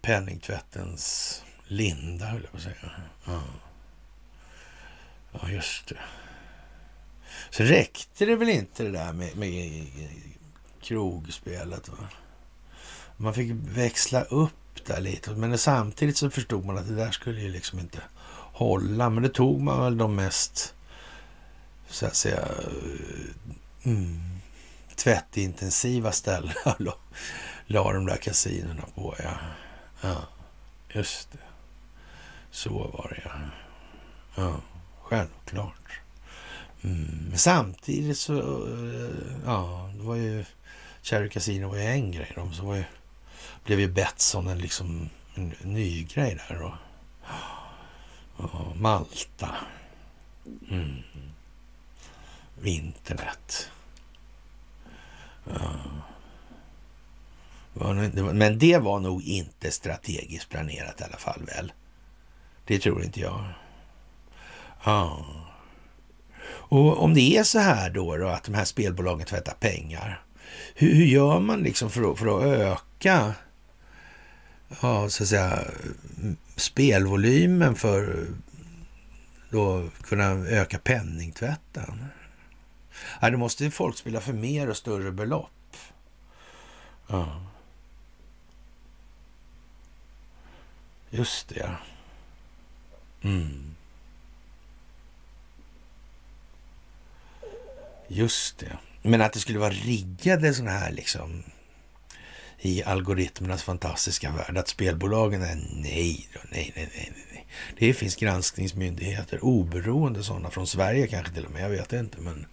[0.00, 2.74] penningtvättens linda höll jag på att säga.
[3.24, 3.40] Ja.
[5.32, 5.98] ja, just det.
[7.50, 9.86] Så räckte det väl inte det där med, med
[10.80, 11.88] krogspelet.
[11.88, 12.08] Va?
[13.16, 15.30] Man fick växla upp där lite.
[15.30, 17.98] Men samtidigt så förstod man att det där skulle ju liksom inte
[18.52, 19.10] hålla.
[19.10, 20.74] Men det tog man väl de mest,
[21.88, 22.48] så att säga,
[23.82, 24.20] mm,
[24.96, 26.76] tvättintensiva ställena.
[26.78, 26.94] La,
[27.66, 29.34] la de där kasinerna på, ja.
[30.00, 30.22] Ja,
[30.88, 31.38] just det.
[32.50, 33.40] Så var det, ja.
[34.34, 34.60] Ja,
[35.02, 36.00] självklart.
[36.82, 37.26] Mm.
[37.28, 38.34] Men samtidigt så,
[39.44, 40.44] ja, det var ju
[41.02, 42.32] Cherry Casino var ju en grej.
[42.34, 42.84] De, så var ju,
[43.64, 46.62] blev ju Betsson en, liksom, en ny grej där.
[46.62, 46.74] Och,
[48.36, 49.56] och Malta.
[50.70, 51.02] Mm.
[52.64, 53.70] Internet.
[55.44, 55.80] Ja.
[58.32, 61.72] Men det var nog inte strategiskt planerat i alla fall väl?
[62.64, 63.44] Det tror inte jag.
[64.84, 65.26] Ja.
[66.48, 70.22] Och om det är så här då, då att de här spelbolagen tvättar pengar.
[70.74, 73.34] Hur, hur gör man liksom för att, för att öka
[74.82, 75.64] ja, så att säga,
[76.56, 78.26] spelvolymen för
[79.50, 82.04] att kunna öka penningtvätten?
[83.22, 85.76] Nej, då måste folk spela för mer och större belopp.
[87.06, 87.42] Ja.
[91.10, 91.76] Just det, ja.
[93.22, 93.74] Mm.
[98.08, 98.78] Just det.
[99.02, 101.42] Men att det skulle vara riggade sådana här liksom
[102.58, 104.58] i algoritmernas fantastiska värld.
[104.58, 107.27] Att spelbolagen är nej, då, nej, nej, nej, nej.
[107.78, 112.20] Det finns granskningsmyndigheter, oberoende sådana, från Sverige kanske till och med, jag vet inte.
[112.20, 112.46] Men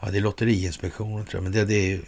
[0.00, 1.42] ja, det är Lotteriinspektionen tror jag.
[1.42, 2.02] Men det, det är ju...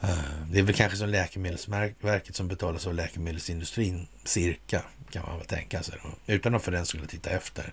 [0.00, 0.18] Eh,
[0.50, 5.82] det är väl kanske som Läkemedelsverket som betalas av läkemedelsindustrin, cirka, kan man väl tänka
[5.82, 5.98] sig.
[6.02, 7.72] Då, utan att för den skulle titta efter.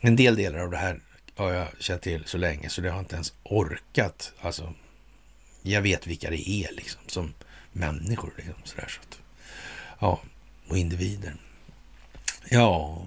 [0.00, 1.00] En del delar av det här
[1.34, 4.32] har jag känt till så länge så det har inte ens orkat.
[4.40, 4.72] Alltså,
[5.62, 7.34] jag vet vilka det är liksom som
[7.72, 8.32] människor.
[8.36, 9.18] Liksom, sådär, så att,
[10.00, 10.20] ja,
[10.68, 11.36] och individer.
[12.50, 13.06] Ja,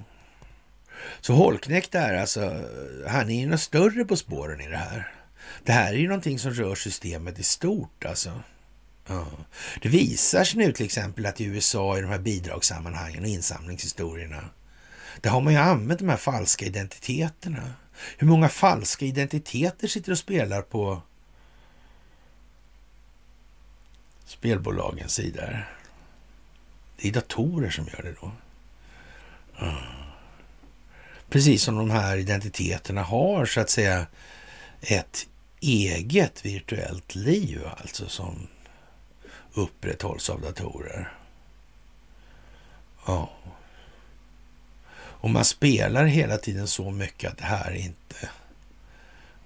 [1.22, 2.66] så Holknekt är alltså,
[3.08, 5.14] han är ju något större på spåren i det här.
[5.64, 8.42] Det här är ju någonting som rör systemet i stort alltså.
[9.08, 9.28] Ja.
[9.82, 14.50] Det visar sig nu till exempel att i USA i de här bidragssammanhangen och insamlingshistorierna,
[15.22, 17.74] där har man ju använt de här falska identiteterna
[18.18, 21.02] hur många falska identiteter sitter och spelar på
[24.26, 25.68] spelbolagens sidor?
[26.98, 28.32] Det är datorer som gör det då.
[31.30, 34.08] Precis som de här identiteterna har så att säga
[34.82, 35.28] ett
[35.60, 38.48] eget virtuellt liv alltså som
[39.54, 41.14] upprätthålls av datorer.
[43.06, 43.30] Ja.
[44.94, 48.30] Och man spelar hela tiden så mycket att det här inte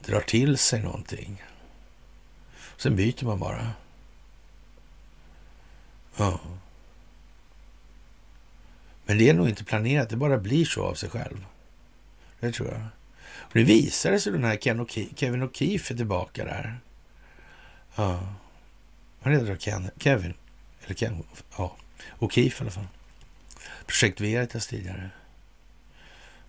[0.06, 1.44] drar till sig någonting.
[2.78, 3.72] Sen byter man bara.
[6.18, 6.40] Ja.
[9.06, 11.45] Men det är nog inte planerat, det bara blir så av sig själv.
[12.40, 12.82] Det tror jag.
[13.38, 14.57] Och det visade sig den här
[15.15, 16.80] Kevin O'Keefe är tillbaka där.
[17.95, 18.34] Ja.
[19.22, 20.34] Han heter Ken, Kevin.
[20.86, 21.23] Eller Ken,
[21.57, 21.76] ja.
[22.19, 22.88] O'Keefe i alla fall.
[23.86, 25.10] Projekt Veritas tidigare.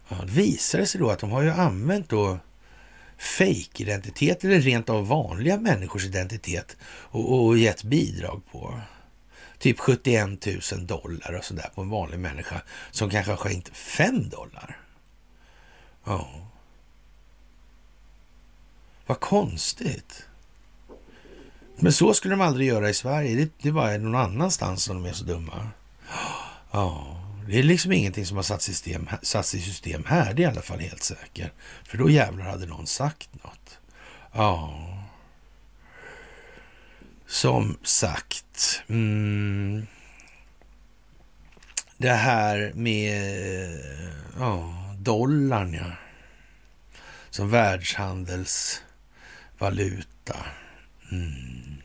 [0.09, 2.39] Ja, det visade sig då att de har ju använt då
[3.19, 8.81] fejkidentitet eller rent av vanliga människors identitet och, och gett bidrag på.
[9.59, 14.29] Typ 71 000 dollar och sådär på en vanlig människa som kanske har skänkt 5
[14.29, 14.79] dollar.
[16.05, 16.29] Ja.
[19.07, 20.27] Vad konstigt.
[21.77, 23.37] Men så skulle de aldrig göra i Sverige.
[23.37, 25.69] Det, det är bara någon annanstans som de är så dumma.
[26.71, 27.23] Ja.
[27.49, 30.51] Det är liksom ingenting som har satts, system, satt i system här, det är i
[30.51, 31.53] alla fall helt säkert.
[31.85, 33.79] För då jävlar hade någon sagt något.
[34.33, 34.83] Ja.
[37.27, 38.83] Som sagt.
[38.89, 39.87] Mm,
[41.97, 43.81] det här med
[44.39, 45.93] oh, dollarn, ja.
[47.31, 50.37] Som världshandelsvaluta.
[51.13, 51.77] Mm.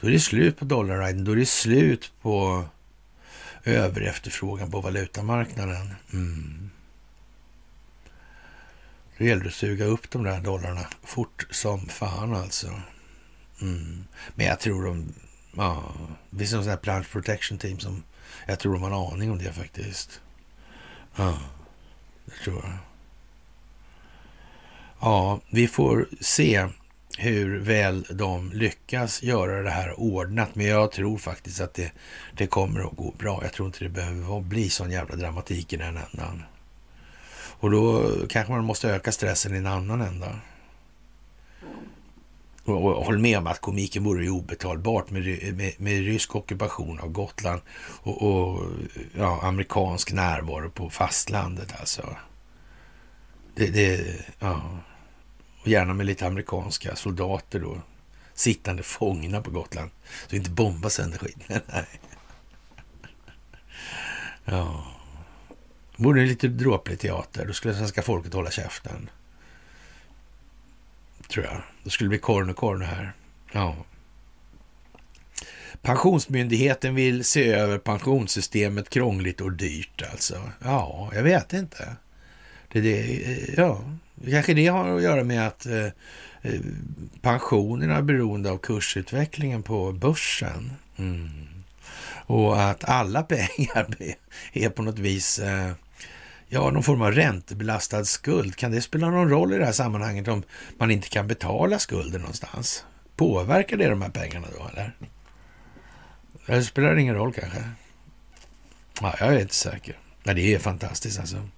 [0.00, 1.24] Då är det slut på dollarriden.
[1.24, 2.64] Då är det slut på
[3.64, 5.94] överefterfrågan på valutamarknaden.
[6.12, 6.70] Mm.
[9.18, 12.80] Då gäller det att suga upp de där dollarna fort som fan alltså.
[13.60, 14.04] Mm.
[14.34, 15.14] Men jag tror de...
[15.56, 15.92] Ja,
[16.30, 18.02] det finns någon sån här Plant Protection Team som...
[18.46, 20.20] Jag tror de har en aning om det faktiskt.
[21.16, 21.38] Ja,
[22.24, 22.72] det tror jag.
[25.00, 26.68] Ja, vi får se
[27.18, 30.54] hur väl de lyckas göra det här ordnat.
[30.54, 31.92] Men jag tror faktiskt att det,
[32.36, 33.40] det kommer att gå bra.
[33.42, 36.42] Jag tror inte det behöver bli sån jävla dramatik i den ändan.
[37.60, 40.38] Och då kanske man måste öka stressen i en annan ända.
[42.70, 47.08] Och, håll med om att komiken vore ju obetalbart med, med, med rysk ockupation av
[47.08, 47.60] Gotland
[48.02, 48.66] och, och
[49.16, 52.16] ja, amerikansk närvaro på fastlandet alltså.
[53.54, 54.62] Det, det, ja.
[55.60, 57.80] Och gärna med lite amerikanska soldater då.
[58.34, 59.90] Sittande fångna på Gotland.
[60.26, 61.60] Så inte bomba sönder skiten.
[64.44, 64.84] ja.
[65.96, 69.10] Vore det lite dråplig teater, då skulle svenska folket hålla käften.
[71.28, 71.62] Tror jag.
[71.84, 73.12] Det skulle bli korn och korn här.
[73.52, 73.76] Ja.
[75.82, 80.42] Pensionsmyndigheten vill se över pensionssystemet krångligt och dyrt alltså.
[80.64, 81.96] Ja, jag vet inte.
[82.72, 83.84] Det, det, eh, ja,
[84.30, 85.86] kanske det har att göra med att eh,
[86.42, 86.60] eh
[87.20, 90.72] pensionerna är beroende av kursutvecklingen på börsen.
[90.96, 91.30] Mm.
[92.26, 93.86] Och att alla pengar
[94.52, 95.72] är på något vis eh,
[96.52, 98.56] ja, någon form av räntebelastad skuld.
[98.56, 100.42] Kan det spela någon roll i det här sammanhanget om
[100.78, 102.84] man inte kan betala skulden någonstans?
[103.16, 104.96] Påverkar det de här pengarna då, eller?
[106.46, 107.64] Det spelar ingen roll kanske.
[109.00, 109.98] Ja, jag är inte säker.
[110.22, 111.48] Nej, det är fantastiskt alltså.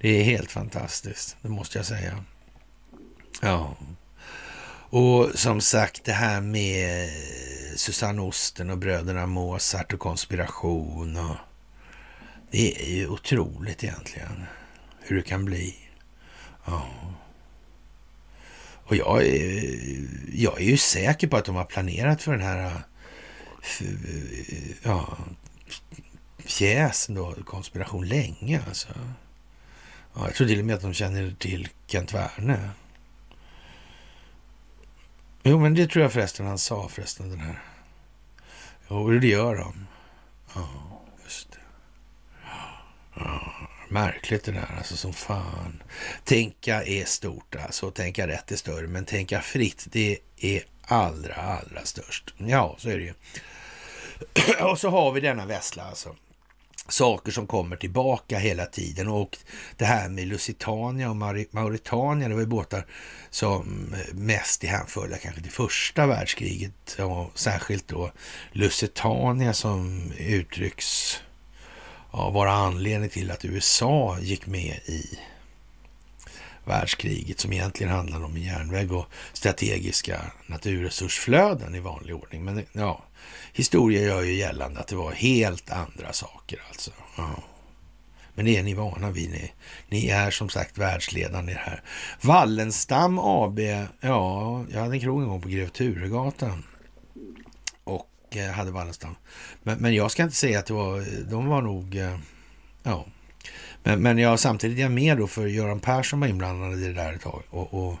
[0.00, 2.24] Det är helt fantastiskt, det måste jag säga.
[3.42, 3.76] Ja.
[4.90, 7.10] Och som sagt, det här med
[7.76, 11.36] Susanne Osten och bröderna Mozart och konspiration och
[12.50, 14.44] det är ju otroligt egentligen
[15.00, 15.76] hur det kan bli.
[16.64, 16.88] Ja.
[18.84, 19.78] Och jag är,
[20.32, 23.86] jag är ju säker på att de har planerat för den här äh,
[24.82, 25.18] ja,
[26.46, 28.88] pjäsen då, konspiration, länge alltså.
[30.14, 32.70] Ja, jag tror till och med att de känner till Kent Werne.
[35.42, 37.62] Jo, men det tror jag förresten han sa förresten den här.
[38.88, 39.86] Jo, det gör de.
[40.54, 40.97] Ja,
[43.88, 45.82] märkligt det där, alltså som fan.
[46.24, 51.84] Tänka är stort alltså, tänka rätt är större, men tänka fritt, det är allra, allra
[51.84, 52.34] störst.
[52.38, 53.14] Ja, så är det ju.
[54.70, 56.14] Och så har vi denna vässla alltså
[56.88, 59.08] saker som kommer tillbaka hela tiden.
[59.08, 59.38] Och
[59.76, 61.16] det här med Lusitania och
[61.50, 62.86] Mauritania, det var ju båtar
[63.30, 66.98] som mest är hänförda kanske till första världskriget.
[66.98, 68.10] Och särskilt då
[68.52, 71.20] Lusitania som uttrycks
[72.12, 75.18] ja, vara anledning till att USA gick med i
[76.64, 82.44] världskriget som egentligen handlade om järnväg och strategiska naturresursflöden i vanlig ordning.
[82.44, 83.04] Men ja,
[83.52, 86.90] historia gör ju gällande att det var helt andra saker alltså.
[87.16, 87.42] Ja.
[88.34, 89.30] Men det är ni vana vid.
[89.30, 89.52] Ni,
[89.88, 91.82] ni är som sagt världsledande i det här.
[92.20, 93.58] Wallenstam AB,
[94.00, 96.64] ja, jag hade en krog en gång på Grev Turegatan
[98.36, 99.16] Eh, hade Wallenstam.
[99.62, 102.18] Men, men jag ska inte säga att det var, de var nog, eh,
[102.82, 103.06] ja.
[103.82, 106.92] Men, men jag samtidigt är jag med då för Göran Persson var inblandad i det
[106.92, 107.96] där ett tag och, och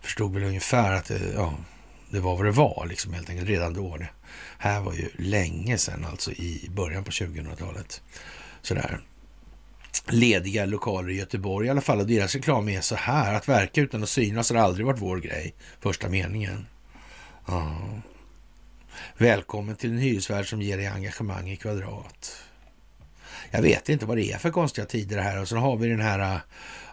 [0.00, 1.54] förstod väl ungefär att det, ja,
[2.10, 3.96] det var vad det var liksom helt enkelt redan då.
[3.96, 4.08] Det
[4.58, 8.02] här var ju länge sedan, alltså i början på 2000-talet.
[8.62, 9.00] Sådär.
[10.06, 12.00] Lediga lokaler i Göteborg i alla fall.
[12.00, 13.34] Och deras reklam är så här.
[13.34, 15.54] Att verka utan att synas har aldrig varit vår grej.
[15.80, 16.66] Första meningen.
[17.46, 17.76] Ja.
[19.22, 22.42] Välkommen till en hyresvärd som ger dig engagemang i kvadrat.
[23.50, 25.40] Jag vet inte vad det är för konstiga tider det här.
[25.40, 26.40] Och så har vi den här äh,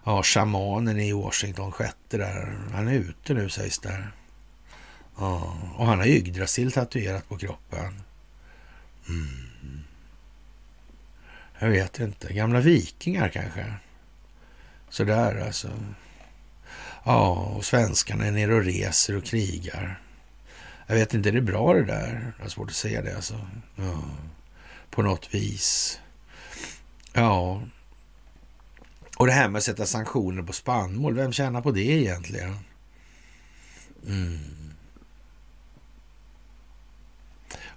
[0.05, 2.57] ja, shamanen i Washington, sjätte där.
[2.73, 4.07] Han är ute nu sägs det.
[5.17, 8.01] Ja, och han har Yggdrasil tatuerat på kroppen.
[9.07, 9.83] Mm.
[11.59, 12.33] Jag vet inte.
[12.33, 13.73] Gamla vikingar kanske.
[14.89, 15.69] Sådär alltså.
[17.03, 19.99] Ja, och svenskarna är nere och reser och krigar.
[20.89, 22.33] Jag vet inte, är det bra det där?
[22.37, 23.47] Jag har svårt att säga det alltså.
[23.75, 24.03] Ja,
[24.89, 25.99] på något vis.
[27.13, 27.61] Ja.
[29.17, 32.57] Och det här med att sätta sanktioner på spannmål, vem tjänar på det egentligen?
[34.07, 34.39] Mm.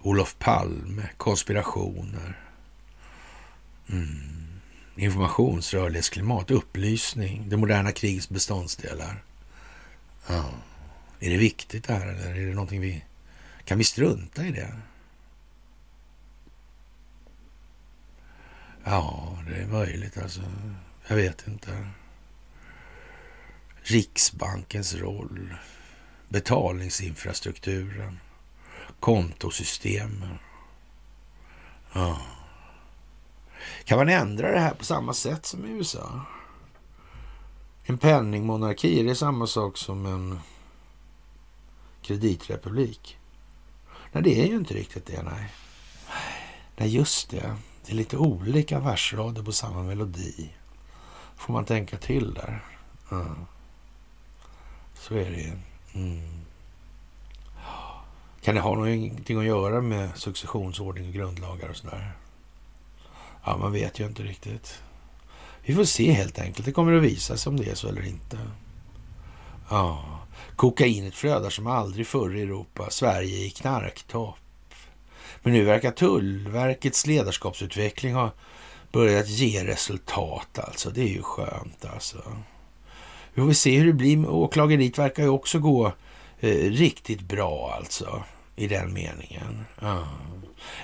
[0.01, 2.41] Olof Palme, konspirationer.
[3.89, 4.61] Mm.
[4.97, 9.23] Informationsrörlighetsklimat, upplysning, det moderna krigets beståndsdelar.
[10.27, 10.51] Ja,
[11.23, 13.05] är det viktigt det här eller är det någonting vi...
[13.65, 14.77] Kan vi strunta i det?
[18.85, 20.41] Ja, det är möjligt alltså.
[21.07, 21.89] Jag vet inte.
[23.83, 25.55] Riksbankens roll,
[26.29, 28.19] betalningsinfrastrukturen,
[29.01, 30.39] kontosystemen.
[31.93, 32.21] Ja.
[33.85, 36.21] Kan man ändra det här på samma sätt som i USA?
[37.83, 40.41] En penningmonarki, är det samma sak som en
[42.03, 43.19] kreditrepublik?
[44.13, 45.53] Nej, det är ju inte riktigt det, nej.
[46.77, 47.57] Nej, just det.
[47.87, 50.51] Det är lite olika versrader på samma melodi.
[51.37, 52.65] Får man tänka till där.
[53.11, 53.47] Mm.
[54.95, 55.53] Så är det ju.
[55.95, 56.43] Mm.
[58.43, 62.13] Kan det ha någonting att göra med successionsordning och grundlagar och sådär?
[63.45, 64.83] Ja, man vet ju inte riktigt.
[65.65, 66.67] Vi får se helt enkelt.
[66.67, 68.39] Det kommer att visa sig om det är så eller inte.
[69.71, 70.22] Ja,
[70.63, 72.91] kokainet flödar som aldrig förr i Europa.
[72.91, 74.39] Sverige i knarktopp.
[75.43, 78.33] Men nu verkar Tullverkets ledarskapsutveckling ha
[78.93, 80.91] börjat ge resultat alltså.
[80.91, 82.37] Det är ju skönt alltså.
[83.35, 84.29] Vi får se hur det blir.
[84.29, 85.93] Åklageriet verkar ju också gå
[86.41, 88.25] eh, riktigt bra alltså
[88.57, 89.65] i den meningen.
[89.81, 90.09] Ja.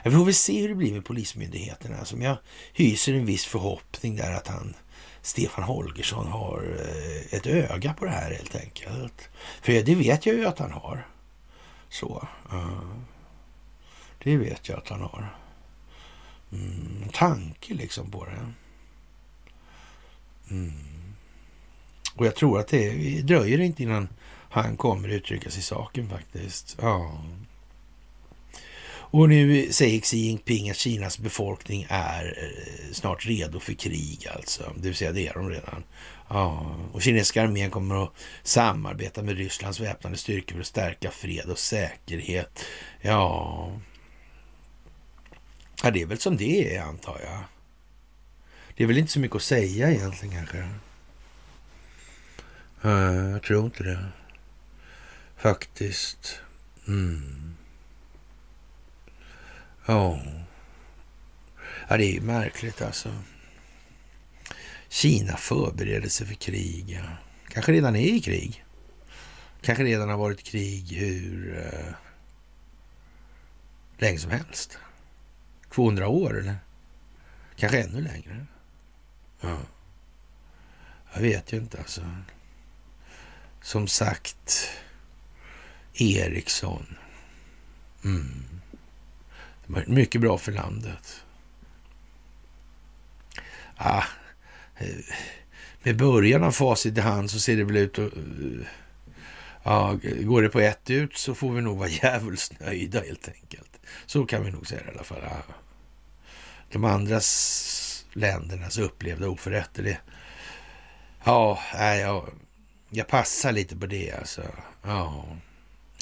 [0.05, 2.05] Vi får väl se hur det blir med Polismyndigheterna.
[2.05, 2.37] Som jag
[2.73, 4.75] hyser en viss förhoppning där att han,
[5.29, 9.29] Stefan Holgersson, har eh, ett öga på det här helt enkelt.
[9.63, 11.07] För det vet jag ju att han har.
[11.89, 12.29] Så.
[12.53, 12.81] Eh,
[14.19, 15.35] det vet jag att han har.
[16.53, 18.53] Mm, tanke liksom på det.
[20.51, 20.73] Mm.
[22.15, 24.09] Och jag tror att det dröjer inte innan
[24.51, 26.77] han kommer uttrycka sig i saken faktiskt.
[26.81, 27.21] Ja.
[29.11, 34.73] Och nu säger Xi Jinping att Kinas befolkning är eh, snart redo för krig alltså.
[34.77, 35.85] Det vill säga det är de redan.
[36.29, 36.77] Ja.
[36.93, 38.13] Och kinesiska armén kommer att
[38.43, 42.65] samarbeta med Rysslands väpnade styrkor för att stärka fred och säkerhet.
[43.01, 43.73] Ja,
[45.83, 47.45] Ja, det är väl som det är antar jag.
[48.77, 50.69] Det är väl inte så mycket att säga egentligen kanske.
[52.83, 54.07] Eh, jag tror inte det.
[55.37, 56.41] Faktiskt.
[56.87, 57.48] Mm.
[59.89, 60.21] Ja.
[61.89, 63.15] Ja, det är ju märkligt alltså.
[64.89, 66.91] Kina förbereder sig för krig.
[66.91, 67.17] Ja.
[67.49, 68.65] Kanske redan är i krig.
[69.61, 71.95] Kanske redan har varit krig hur eh,
[73.99, 74.79] länge som helst.
[75.71, 76.57] 200 år eller
[77.57, 78.47] kanske ännu längre.
[79.41, 79.59] Ja.
[81.15, 82.03] Jag vet ju inte alltså.
[83.63, 84.71] Som sagt,
[85.95, 86.97] Ericsson.
[88.05, 88.48] Mm.
[89.87, 91.25] Mycket bra för landet.
[93.77, 94.05] Ah,
[94.77, 94.87] eh,
[95.83, 98.17] med början av facit i hand så ser det väl ut att...
[98.17, 98.67] Eh,
[99.63, 103.81] ja, går det på ett ut så får vi nog vara djävulskt nöjda helt enkelt.
[104.07, 105.23] Så kan vi nog säga det i alla fall.
[105.25, 105.53] Ah.
[106.73, 107.21] De andra
[108.13, 109.99] ländernas upplevda oförrätter, det...
[111.25, 112.31] Ja, jag,
[112.91, 114.43] jag passar lite på det alltså.
[114.83, 115.25] Ja,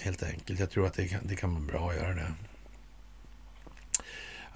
[0.03, 0.61] helt enkelt.
[0.61, 2.35] Jag tror att det kan, det kan vara bra att göra det.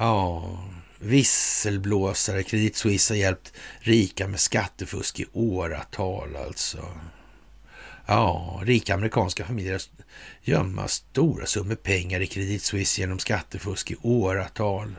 [0.01, 0.59] Ja,
[0.99, 2.43] visselblåsare.
[2.43, 6.89] Credit Suisse har hjälpt rika med skattefusk i åratal alltså.
[8.07, 9.83] Ja, rika amerikanska familjer
[10.43, 14.97] gömma stora summor pengar i Credit Suisse genom skattefusk i åratal.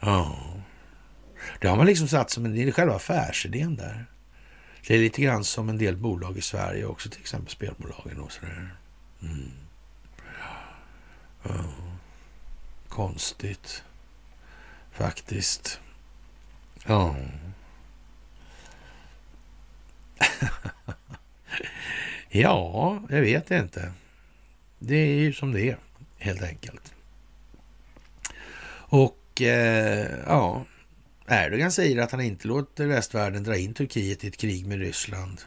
[0.00, 0.38] Ja.
[1.60, 4.06] Det har man liksom satt som en del, själva affärsidén där.
[4.86, 8.32] Det är lite grann som en del bolag i Sverige också, till exempel spelbolagen och
[8.32, 8.76] sådär.
[9.22, 9.50] Mm.
[11.42, 11.64] Ja.
[12.88, 13.82] Konstigt.
[14.98, 15.80] Faktiskt.
[16.86, 17.16] Ja.
[22.30, 23.92] Ja, jag vet inte.
[24.78, 25.76] Det är ju som det är,
[26.18, 26.94] helt enkelt.
[28.90, 30.64] Och eh, ja,
[31.26, 35.40] Erdogan säger att han inte låter västvärlden dra in Turkiet i ett krig med Ryssland.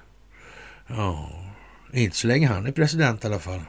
[0.88, 1.30] Ja,
[1.94, 3.62] inte så länge han är president i alla fall.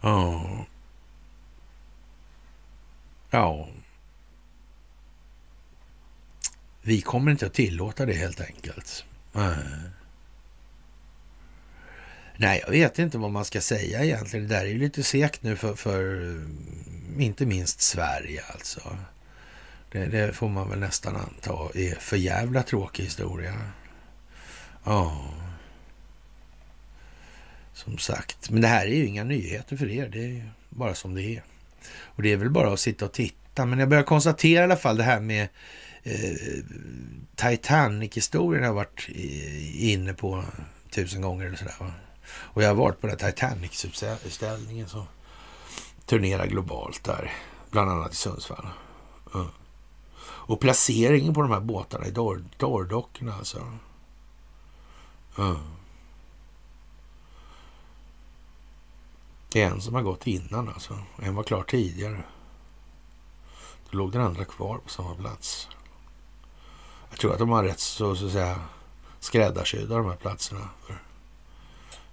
[0.00, 0.66] Ja.
[3.30, 3.68] Ja.
[6.86, 9.04] Vi kommer inte att tillåta det helt enkelt.
[9.32, 9.56] Nej.
[12.36, 14.48] Nej, jag vet inte vad man ska säga egentligen.
[14.48, 18.96] Det där är ju lite segt nu för, för eh, inte minst Sverige alltså.
[19.92, 23.54] Det, det, får man väl nästan anta är för jävla tråkig historia.
[24.84, 25.34] Ja.
[27.72, 28.50] Som sagt.
[28.50, 30.08] Men det här är ju inga nyheter för er.
[30.08, 31.42] Det är bara som det är.
[32.00, 33.66] Och det är väl bara att sitta och titta.
[33.66, 35.48] Men jag börjar konstatera i alla fall det här med
[36.06, 36.64] Eh,
[37.36, 39.08] Titanic-historien har jag varit
[39.74, 40.44] inne på
[40.90, 41.76] tusen gånger eller sådär.
[41.80, 41.90] Va?
[42.26, 45.06] Och jag har varit på den Titanic-utställningen som
[46.06, 47.32] turnerar globalt där,
[47.70, 48.66] bland annat i Sundsvall.
[49.34, 49.46] Mm.
[50.20, 52.10] Och placeringen på de här båtarna i
[52.56, 53.78] dörrdockorna alltså.
[55.38, 55.56] Mm.
[59.52, 60.98] Det är en som har gått innan alltså.
[61.22, 62.22] En var klar tidigare.
[63.90, 65.68] Då låg den andra kvar på samma plats.
[67.14, 68.60] Jag tror att de har rätt så, så att säga
[69.20, 70.68] skräddarsydda de här platserna.
[70.86, 71.02] För,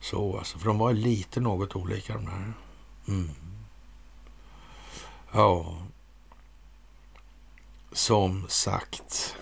[0.02, 2.54] så alltså, för de var lite något olika de där.
[3.08, 3.30] Mm.
[5.32, 5.78] Ja,
[7.92, 9.36] som sagt.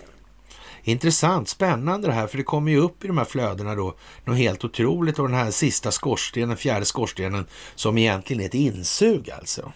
[0.82, 4.38] Intressant, spännande det här, för det kommer ju upp i de här flödena då något
[4.38, 9.72] helt otroligt och den här sista skorstenen, fjärde skorstenen, som egentligen är ett insug alltså.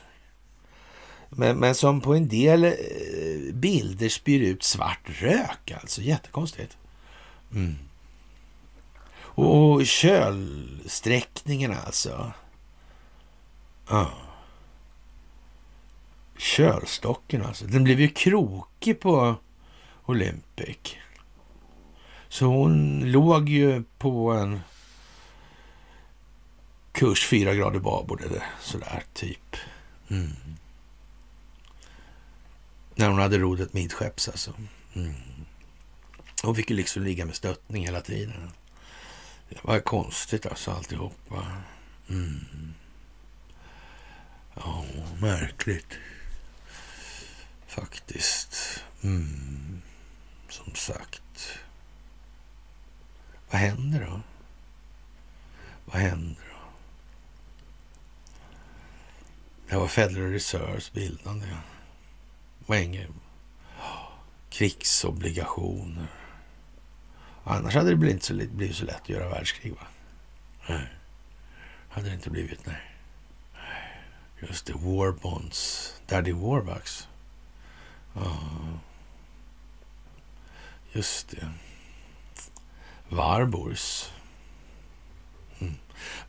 [1.36, 2.72] Men, men som på en del eh,
[3.52, 6.76] bilder spyr ut svart rök alltså, jättekonstigt.
[7.52, 7.74] Mm.
[9.16, 12.32] Och kölsträckningen alltså.
[13.88, 14.12] Ja.
[16.36, 17.66] Kölstocken alltså.
[17.66, 19.36] Den blev ju krokig på
[20.04, 20.96] Olympic.
[22.28, 24.60] Så hon låg ju på en
[26.92, 29.56] kurs fyra grader babord eller sådär typ.
[30.08, 30.32] Mm.
[32.94, 34.52] När hon hade rodret midskepps alltså.
[34.94, 35.14] Mm.
[36.42, 38.50] Hon fick ju liksom ligga med stöttning hela tiden.
[39.48, 41.46] Det var konstigt alltså alltihopa.
[42.08, 42.74] Mm.
[44.54, 44.84] Ja,
[45.20, 45.98] märkligt.
[47.66, 48.84] Faktiskt.
[49.02, 49.82] Mm.
[50.48, 51.58] Som sagt.
[53.50, 54.20] Vad händer då?
[55.84, 56.70] Vad händer då?
[59.68, 61.46] Det var Federal Reserves bildande.
[61.46, 61.56] Det
[62.66, 63.06] var
[64.50, 66.06] krigsobligationer.
[67.44, 69.72] Annars hade det blivit så, blivit så lätt att göra världskrig.
[69.72, 69.86] Va?
[70.68, 70.88] Nej.
[71.88, 72.80] Hade det inte blivit, nej.
[74.40, 75.94] Just det, War Bonds.
[76.06, 77.08] Daddy Warbucks.
[78.14, 78.38] Ja.
[80.92, 81.52] Just det.
[83.08, 84.10] Varbors.
[85.58, 85.74] Mm.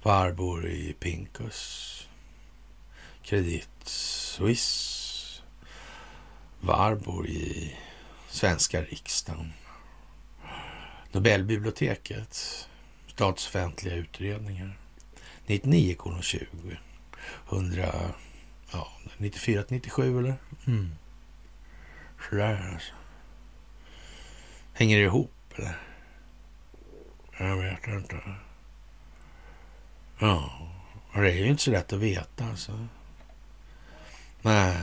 [0.03, 2.07] Varbor i Pinkus.
[3.23, 4.94] Kredit Suisse.
[6.65, 7.75] Varbor i
[8.29, 9.53] svenska riksdagen.
[11.11, 12.67] Nobelbiblioteket.
[13.07, 14.77] Statsoffentliga utredningar.
[15.45, 16.47] 99 20.
[17.49, 17.93] 100,
[18.71, 18.87] ja,
[19.17, 20.35] 94 97 eller?
[20.67, 20.91] Mm.
[22.29, 22.93] Sådär alltså.
[24.73, 25.77] Hänger det ihop eller?
[27.37, 28.15] Jag vet inte.
[30.19, 30.51] Ja,
[31.13, 32.87] det är ju inte så lätt att veta alltså.
[34.41, 34.77] Nej,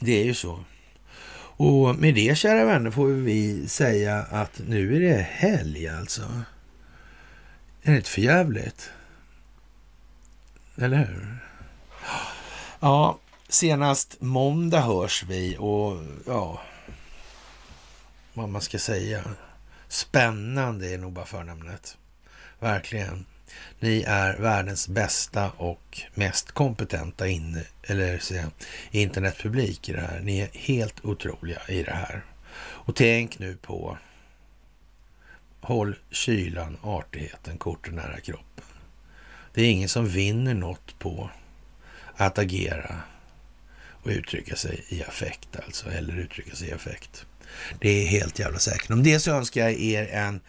[0.00, 0.64] det är ju så.
[1.56, 6.22] Och med det, kära vänner, får vi säga att nu är det helg alltså.
[7.82, 8.90] Är det inte för jävligt?
[10.76, 11.38] Eller hur?
[12.80, 16.60] Ja, senast måndag hörs vi och ja,
[18.34, 19.24] vad man ska säga.
[19.88, 21.98] Spännande är nog bara förnamnet.
[22.58, 23.24] Verkligen.
[23.80, 28.50] Ni är världens bästa och mest kompetenta in, eller säga,
[28.90, 30.20] internetpublik i det här.
[30.20, 32.24] Ni är helt otroliga i det här.
[32.56, 33.98] Och tänk nu på
[35.64, 38.64] Håll kylan, artigheten, korten nära kroppen.
[39.54, 41.30] Det är ingen som vinner något på
[42.16, 43.00] att agera
[44.02, 47.26] och uttrycka sig i affekt alltså, eller uttrycka sig i affekt.
[47.80, 48.90] Det är helt jävla säkert.
[48.90, 50.40] Om det så önskar jag er en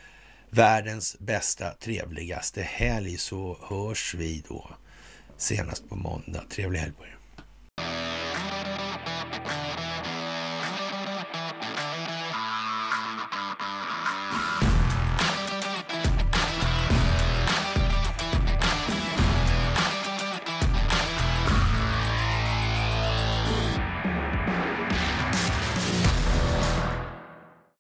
[0.54, 4.70] världens bästa, trevligaste helg så hörs vi då
[5.38, 6.44] senast på måndag.
[6.50, 7.13] Trevlig helg på er.